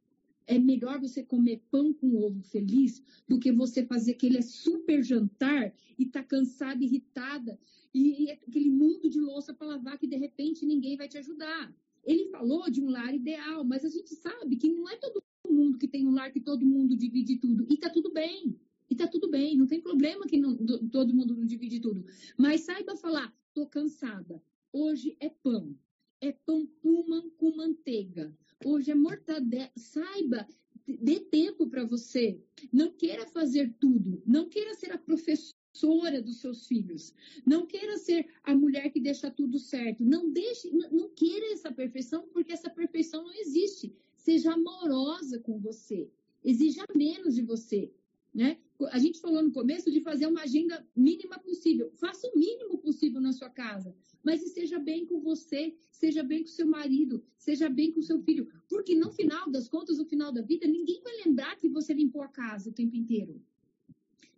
É 0.45 0.59
melhor 0.59 0.99
você 0.99 1.23
comer 1.23 1.61
pão 1.71 1.93
com 1.93 2.15
ovo 2.15 2.41
feliz 2.41 3.01
do 3.27 3.39
que 3.39 3.51
você 3.51 3.85
fazer 3.85 4.11
aquele 4.11 4.41
super 4.41 5.01
jantar 5.03 5.73
e 5.97 6.05
tá 6.05 6.23
cansada, 6.23 6.83
irritada, 6.83 7.59
e 7.93 8.29
aquele 8.31 8.69
mundo 8.69 9.09
de 9.09 9.19
louça 9.19 9.53
para 9.53 9.67
lavar 9.67 9.97
que 9.97 10.07
de 10.07 10.17
repente 10.17 10.65
ninguém 10.65 10.97
vai 10.97 11.07
te 11.07 11.17
ajudar. 11.17 11.73
Ele 12.07 12.29
falou 12.29 12.71
de 12.71 12.81
um 12.81 12.89
lar 12.89 13.13
ideal, 13.13 13.65
mas 13.65 13.83
a 13.83 13.89
gente 13.89 14.15
sabe 14.15 14.55
que 14.55 14.69
não 14.69 14.89
é 14.89 14.95
todo 14.95 15.21
mundo 15.45 15.77
que 15.77 15.89
tem 15.89 16.07
um 16.07 16.13
lar 16.13 16.31
que 16.31 16.39
todo 16.39 16.65
mundo 16.65 16.95
divide 16.95 17.35
tudo. 17.35 17.67
E 17.69 17.75
tá 17.75 17.89
tudo 17.89 18.13
bem. 18.13 18.57
E 18.89 18.95
tá 18.95 19.05
tudo 19.05 19.29
bem, 19.29 19.57
não 19.57 19.67
tem 19.67 19.81
problema 19.81 20.25
que 20.25 20.37
não, 20.37 20.55
todo 20.89 21.13
mundo 21.13 21.35
não 21.35 21.45
divide 21.45 21.81
tudo. 21.81 22.05
Mas 22.37 22.61
saiba 22.61 22.95
falar, 22.95 23.35
tô 23.53 23.67
cansada. 23.67 24.41
Hoje 24.71 25.17
é 25.19 25.29
pão. 25.29 25.77
É 26.21 26.31
pão 26.31 26.65
puma 26.81 27.29
com 27.35 27.53
manteiga. 27.53 28.33
Hoje 28.63 28.89
é 28.89 28.95
mortadela. 28.95 29.69
Saiba, 29.75 30.47
dê 30.87 31.19
tempo 31.19 31.67
para 31.67 31.83
você. 31.83 32.41
Não 32.71 32.89
queira 32.93 33.27
fazer 33.27 33.75
tudo. 33.77 34.23
Não 34.25 34.47
queira 34.47 34.73
ser 34.75 34.93
a 34.93 34.97
professora 34.97 35.56
professora 35.77 36.21
dos 36.21 36.37
seus 36.37 36.65
filhos. 36.65 37.13
Não 37.45 37.65
queira 37.65 37.97
ser 37.97 38.27
a 38.43 38.55
mulher 38.55 38.89
que 38.89 38.99
deixa 38.99 39.29
tudo 39.29 39.59
certo. 39.59 40.03
Não 40.03 40.29
deixe, 40.29 40.71
não 40.91 41.09
queira 41.09 41.53
essa 41.53 41.71
perfeição, 41.71 42.27
porque 42.33 42.51
essa 42.51 42.69
perfeição 42.69 43.23
não 43.23 43.33
existe. 43.33 43.93
Seja 44.15 44.53
amorosa 44.53 45.39
com 45.39 45.59
você. 45.59 46.09
Exija 46.43 46.83
menos 46.95 47.35
de 47.35 47.43
você. 47.43 47.91
Né? 48.33 48.57
A 48.91 48.99
gente 48.99 49.19
falou 49.19 49.41
no 49.43 49.51
começo 49.51 49.91
de 49.91 50.01
fazer 50.01 50.27
uma 50.27 50.41
agenda 50.41 50.85
mínima 50.95 51.37
possível. 51.39 51.91
Faça 51.95 52.27
o 52.27 52.37
mínimo 52.37 52.77
possível 52.79 53.21
na 53.21 53.31
sua 53.31 53.49
casa, 53.49 53.95
mas 54.23 54.41
seja 54.51 54.79
bem 54.79 55.05
com 55.05 55.19
você, 55.19 55.75
seja 55.91 56.23
bem 56.23 56.41
com 56.43 56.49
seu 56.49 56.67
marido, 56.67 57.23
seja 57.37 57.69
bem 57.69 57.91
com 57.91 58.01
seu 58.01 58.19
filho. 58.21 58.47
Porque 58.67 58.95
no 58.95 59.11
final 59.11 59.49
das 59.49 59.67
contas, 59.67 59.97
no 59.97 60.05
final 60.05 60.31
da 60.31 60.41
vida, 60.41 60.67
ninguém 60.67 61.01
vai 61.01 61.13
lembrar 61.25 61.55
que 61.57 61.69
você 61.69 61.93
limpou 61.93 62.21
a 62.21 62.27
casa 62.27 62.69
o 62.69 62.73
tempo 62.73 62.95
inteiro. 62.95 63.41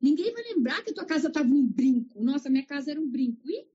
Ninguém 0.02 0.34
vai 0.34 0.43
lembrar 0.43 0.84
que 0.84 0.91
a 0.91 0.93
tua 0.93 1.06
casa 1.06 1.28
estava 1.28 1.50
um 1.50 1.66
brinco. 1.66 2.24
Nossa, 2.24 2.50
minha 2.50 2.66
casa 2.66 2.91
era 2.91 3.02
um 3.02 3.10
brinco. 3.10 3.50
E, 3.50 3.68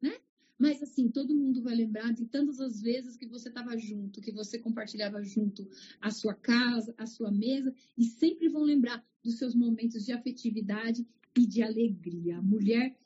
né? 0.00 0.18
Mas 0.58 0.82
assim, 0.82 1.08
todo 1.08 1.34
mundo 1.34 1.62
vai 1.62 1.74
lembrar 1.74 2.12
de 2.12 2.26
tantas 2.26 2.60
as 2.60 2.80
vezes 2.80 3.16
que 3.16 3.26
você 3.26 3.48
estava 3.48 3.76
junto, 3.76 4.20
que 4.20 4.32
você 4.32 4.58
compartilhava 4.58 5.22
junto 5.22 5.68
a 6.00 6.10
sua 6.10 6.34
casa, 6.34 6.94
a 6.98 7.06
sua 7.06 7.30
mesa, 7.30 7.72
e 7.96 8.04
sempre 8.04 8.48
vão 8.48 8.62
lembrar 8.62 9.06
dos 9.22 9.38
seus 9.38 9.54
momentos 9.54 10.04
de 10.04 10.12
afetividade 10.12 11.06
e 11.36 11.46
de 11.46 11.62
alegria. 11.62 12.38
A 12.38 12.42
mulher, 12.42 12.96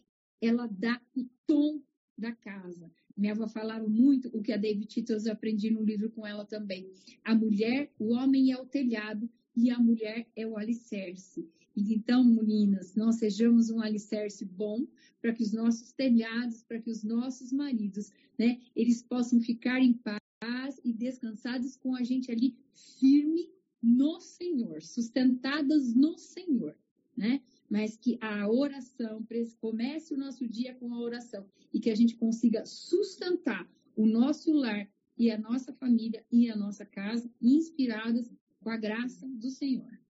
ela 0.40 0.66
dá 0.66 1.00
o 1.14 1.26
tom 1.46 1.82
da 2.16 2.32
casa. 2.32 2.90
Minha 3.16 3.32
avó 3.32 3.46
falava 3.46 3.86
muito 3.86 4.28
o 4.32 4.40
que 4.40 4.52
a 4.52 4.56
David 4.56 4.86
Tittles 4.86 5.26
aprendi 5.26 5.70
no 5.70 5.82
livro 5.82 6.10
com 6.10 6.26
ela 6.26 6.46
também. 6.46 6.90
A 7.22 7.34
mulher, 7.34 7.92
o 7.98 8.14
homem 8.14 8.52
é 8.52 8.58
o 8.58 8.64
telhado 8.64 9.28
e 9.54 9.70
a 9.70 9.78
mulher 9.78 10.26
é 10.34 10.46
o 10.46 10.56
alicerce. 10.56 11.46
Então, 11.76 12.22
meninas, 12.24 12.94
nós 12.94 13.16
sejamos 13.16 13.70
um 13.70 13.80
alicerce 13.80 14.44
bom 14.44 14.86
para 15.20 15.32
que 15.32 15.42
os 15.42 15.52
nossos 15.52 15.92
telhados, 15.92 16.62
para 16.62 16.80
que 16.80 16.90
os 16.90 17.02
nossos 17.02 17.52
maridos, 17.52 18.10
né, 18.38 18.60
eles 18.74 19.02
possam 19.02 19.40
ficar 19.40 19.80
em 19.80 19.94
paz 19.94 20.80
e 20.84 20.92
descansados 20.92 21.76
com 21.76 21.94
a 21.94 22.02
gente 22.02 22.30
ali 22.30 22.56
firme 22.98 23.50
no 23.82 24.20
Senhor, 24.20 24.82
sustentadas 24.82 25.94
no 25.94 26.16
Senhor, 26.18 26.76
né? 27.16 27.40
mas 27.68 27.96
que 27.96 28.18
a 28.20 28.48
oração 28.48 29.26
comece 29.60 30.12
o 30.12 30.18
nosso 30.18 30.46
dia 30.46 30.74
com 30.74 30.92
a 30.92 31.00
oração 31.00 31.46
e 31.72 31.80
que 31.80 31.90
a 31.90 31.94
gente 31.94 32.16
consiga 32.16 32.66
sustentar 32.66 33.66
o 33.96 34.06
nosso 34.06 34.52
lar 34.52 34.88
e 35.16 35.30
a 35.30 35.38
nossa 35.38 35.72
família 35.72 36.24
e 36.30 36.50
a 36.50 36.56
nossa 36.56 36.84
casa 36.84 37.30
inspiradas 37.40 38.30
com 38.60 38.70
a 38.70 38.76
graça 38.76 39.26
do 39.26 39.50
Senhor. 39.50 40.01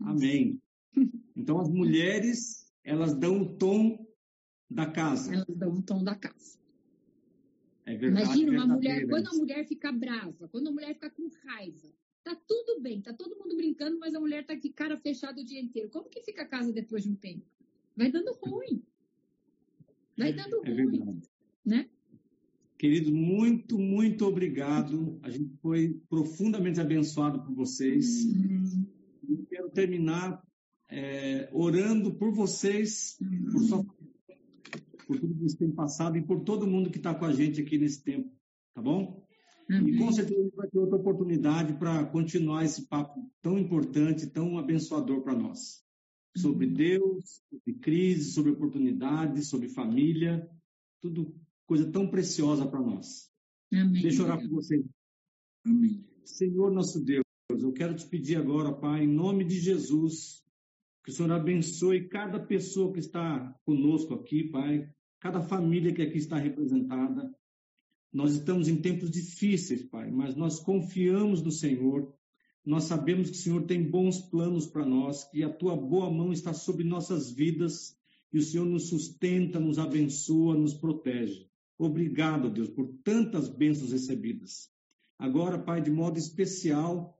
Amém. 0.00 0.60
Então 1.36 1.60
as 1.60 1.68
mulheres, 1.68 2.72
elas 2.82 3.14
dão 3.14 3.42
o 3.42 3.56
tom 3.56 4.06
da 4.70 4.86
casa. 4.86 5.32
Elas 5.34 5.56
dão 5.56 5.72
o 5.74 5.82
tom 5.82 6.02
da 6.02 6.14
casa. 6.14 6.58
É 7.86 7.96
verdade. 7.96 8.26
Imagina 8.26 8.64
uma 8.64 8.74
mulher, 8.74 9.06
quando 9.08 9.28
a 9.28 9.34
mulher 9.34 9.66
fica 9.66 9.90
brava, 9.90 10.48
quando 10.48 10.68
a 10.68 10.72
mulher 10.72 10.94
fica 10.94 11.10
com 11.10 11.28
raiva, 11.46 11.88
tá 12.22 12.34
tudo 12.34 12.80
bem, 12.80 13.00
tá 13.00 13.14
todo 13.14 13.38
mundo 13.38 13.56
brincando, 13.56 13.98
mas 13.98 14.14
a 14.14 14.20
mulher 14.20 14.44
tá 14.44 14.54
de 14.54 14.68
cara 14.68 14.98
fechada 14.98 15.40
o 15.40 15.44
dia 15.44 15.60
inteiro. 15.60 15.88
Como 15.88 16.08
que 16.08 16.22
fica 16.22 16.42
a 16.42 16.46
casa 16.46 16.72
depois 16.72 17.04
de 17.04 17.10
um 17.10 17.14
tempo? 17.14 17.46
Vai 17.96 18.10
dando 18.12 18.32
ruim. 18.42 18.82
Vai 20.16 20.32
dando 20.32 20.56
é 20.66 20.70
ruim. 20.70 20.90
Verdade. 20.90 21.28
Né? 21.64 21.88
Querido, 22.76 23.12
muito, 23.14 23.78
muito 23.78 24.26
obrigado. 24.26 25.18
A 25.22 25.30
gente 25.30 25.56
foi 25.56 26.00
profundamente 26.08 26.80
abençoado 26.80 27.42
por 27.42 27.54
vocês. 27.54 28.24
Uhum. 28.26 28.86
Quero 29.48 29.70
terminar 29.70 30.42
é, 30.90 31.48
orando 31.52 32.14
por 32.14 32.32
vocês, 32.32 33.18
por, 33.52 33.60
sua, 33.60 33.84
por 35.06 35.20
tudo 35.20 35.34
que 35.34 35.40
vocês 35.40 35.54
têm 35.54 35.70
passado 35.70 36.16
e 36.16 36.22
por 36.22 36.40
todo 36.40 36.66
mundo 36.66 36.90
que 36.90 36.98
está 36.98 37.14
com 37.14 37.24
a 37.24 37.32
gente 37.32 37.60
aqui 37.60 37.78
nesse 37.78 38.02
tempo, 38.02 38.30
tá 38.74 38.80
bom? 38.80 39.26
Uhum. 39.70 39.88
E 39.88 39.98
com 39.98 40.10
certeza 40.10 40.40
a 40.40 40.44
gente 40.44 40.56
vai 40.56 40.68
ter 40.68 40.78
outra 40.78 40.96
oportunidade 40.96 41.74
para 41.74 42.06
continuar 42.06 42.64
esse 42.64 42.86
papo 42.88 43.30
tão 43.42 43.58
importante, 43.58 44.26
tão 44.26 44.58
abençoador 44.58 45.22
para 45.22 45.34
nós. 45.34 45.82
Sobre 46.36 46.66
uhum. 46.66 46.74
Deus, 46.74 47.42
sobre 47.50 47.74
crise, 47.80 48.32
sobre 48.32 48.52
oportunidades, 48.52 49.48
sobre 49.48 49.68
família, 49.68 50.48
tudo 51.00 51.34
coisa 51.66 51.90
tão 51.90 52.08
preciosa 52.08 52.66
para 52.66 52.80
nós. 52.80 53.30
Amém. 53.72 54.02
Deixa 54.02 54.22
eu 54.22 54.24
orar 54.24 54.40
por 54.40 54.48
vocês. 54.48 54.82
Amém. 55.66 56.02
Senhor 56.24 56.70
nosso 56.70 57.04
Deus, 57.04 57.24
eu 57.50 57.72
quero 57.72 57.94
te 57.94 58.06
pedir 58.06 58.36
agora, 58.36 58.72
Pai, 58.72 59.04
em 59.04 59.08
nome 59.08 59.42
de 59.42 59.58
Jesus, 59.58 60.44
que 61.02 61.10
o 61.10 61.14
Senhor 61.14 61.32
abençoe 61.32 62.06
cada 62.06 62.38
pessoa 62.38 62.92
que 62.92 62.98
está 62.98 63.54
conosco 63.64 64.12
aqui, 64.12 64.44
Pai, 64.44 64.86
cada 65.18 65.40
família 65.40 65.94
que 65.94 66.02
aqui 66.02 66.18
está 66.18 66.36
representada. 66.36 67.34
Nós 68.12 68.34
estamos 68.34 68.68
em 68.68 68.76
tempos 68.76 69.10
difíceis, 69.10 69.82
Pai, 69.82 70.10
mas 70.10 70.36
nós 70.36 70.60
confiamos 70.60 71.42
no 71.42 71.50
Senhor. 71.50 72.14
Nós 72.66 72.84
sabemos 72.84 73.30
que 73.30 73.36
o 73.36 73.40
Senhor 73.40 73.62
tem 73.64 73.82
bons 73.82 74.20
planos 74.20 74.66
para 74.66 74.84
nós, 74.84 75.24
que 75.24 75.42
a 75.42 75.50
tua 75.50 75.74
boa 75.74 76.10
mão 76.10 76.32
está 76.32 76.52
sobre 76.52 76.84
nossas 76.84 77.30
vidas 77.30 77.96
e 78.30 78.38
o 78.38 78.42
Senhor 78.42 78.66
nos 78.66 78.88
sustenta, 78.88 79.58
nos 79.58 79.78
abençoa, 79.78 80.54
nos 80.54 80.74
protege. 80.74 81.48
Obrigado, 81.78 82.50
Deus, 82.50 82.68
por 82.68 82.92
tantas 83.02 83.48
bênçãos 83.48 83.92
recebidas. 83.92 84.68
Agora, 85.18 85.58
Pai, 85.58 85.80
de 85.80 85.90
modo 85.90 86.18
especial, 86.18 87.17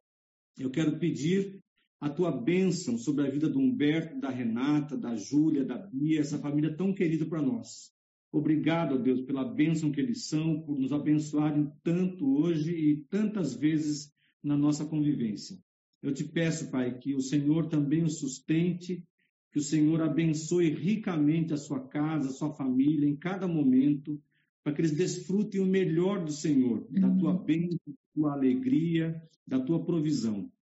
eu 0.59 0.71
quero 0.71 0.99
pedir 0.99 1.59
a 2.01 2.09
tua 2.09 2.31
bênção 2.31 2.97
sobre 2.97 3.27
a 3.27 3.31
vida 3.31 3.49
do 3.49 3.59
Humberto, 3.59 4.21
da 4.21 4.31
Renata, 4.31 4.97
da 4.97 5.17
Júlia, 5.17 5.65
da 5.65 5.77
Bia, 5.77 6.21
essa 6.21 6.39
família 6.39 6.77
tão 6.77 6.93
querida 6.95 7.27
para 7.27 7.43
nós. 7.43 7.93
Obrigado, 8.31 9.03
Deus, 9.03 9.23
pela 9.23 9.45
bênção 9.45 9.91
que 9.91 10.01
eles 10.01 10.27
são, 10.27 10.61
por 10.63 10.79
nos 10.79 10.93
abençoarem 10.93 11.71
tanto 11.83 12.27
hoje 12.39 12.73
e 12.73 12.97
tantas 13.09 13.55
vezes 13.55 14.13
na 14.43 14.57
nossa 14.57 14.85
convivência. 14.85 15.59
Eu 16.03 16.13
te 16.13 16.25
peço, 16.25 16.71
Pai, 16.71 16.99
que 16.99 17.15
o 17.15 17.21
Senhor 17.21 17.69
também 17.69 18.05
os 18.05 18.19
sustente, 18.19 19.03
que 19.51 19.59
o 19.59 19.63
Senhor 19.63 20.01
abençoe 20.03 20.71
ricamente 20.71 21.53
a 21.53 21.57
sua 21.57 21.89
casa, 21.89 22.29
a 22.29 22.33
sua 22.33 22.55
família, 22.55 23.09
em 23.09 23.17
cada 23.17 23.49
momento, 23.49 24.21
para 24.69 24.75
que 24.75 24.83
eles 24.83 24.93
desfrutem 24.93 25.63
o 25.63 25.67
melhor 25.67 26.23
do 26.23 26.31
Senhor, 26.31 26.87
uhum. 26.91 27.01
da 27.01 27.11
tua 27.17 27.33
bênção, 27.33 27.79
da 27.87 27.95
tua 28.15 28.33
alegria, 28.35 29.23
da 29.47 29.59
tua 29.59 29.83
provisão. 29.83 30.53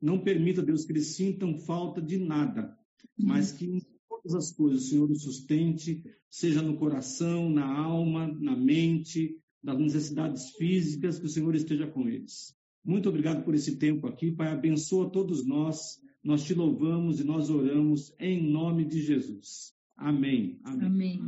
Não 0.00 0.18
permita, 0.18 0.60
Deus, 0.60 0.84
que 0.84 0.90
eles 0.90 1.14
sintam 1.14 1.56
falta 1.60 2.02
de 2.02 2.18
nada, 2.18 2.76
uhum. 3.16 3.26
mas 3.28 3.52
que 3.52 3.66
em 3.66 3.80
todas 4.08 4.34
as 4.34 4.52
coisas 4.52 4.82
o 4.82 4.88
Senhor 4.88 5.10
os 5.12 5.22
sustente, 5.22 6.02
seja 6.28 6.60
no 6.60 6.76
coração, 6.76 7.48
na 7.48 7.64
alma, 7.64 8.26
na 8.26 8.56
mente, 8.56 9.38
nas 9.62 9.78
necessidades 9.78 10.50
físicas, 10.56 11.20
que 11.20 11.26
o 11.26 11.30
Senhor 11.30 11.54
esteja 11.54 11.86
com 11.86 12.08
eles. 12.08 12.56
Muito 12.84 13.08
obrigado 13.08 13.44
por 13.44 13.54
esse 13.54 13.76
tempo 13.76 14.08
aqui, 14.08 14.32
Pai. 14.32 14.48
Abençoa 14.48 15.08
todos 15.08 15.46
nós. 15.46 16.00
Nós 16.24 16.42
te 16.42 16.52
louvamos 16.52 17.20
e 17.20 17.24
nós 17.24 17.48
oramos 17.48 18.12
em 18.18 18.42
nome 18.42 18.84
de 18.84 19.00
Jesus. 19.00 19.72
Amém. 19.96 20.58
Amém. 20.64 20.84
Amém. 20.84 21.22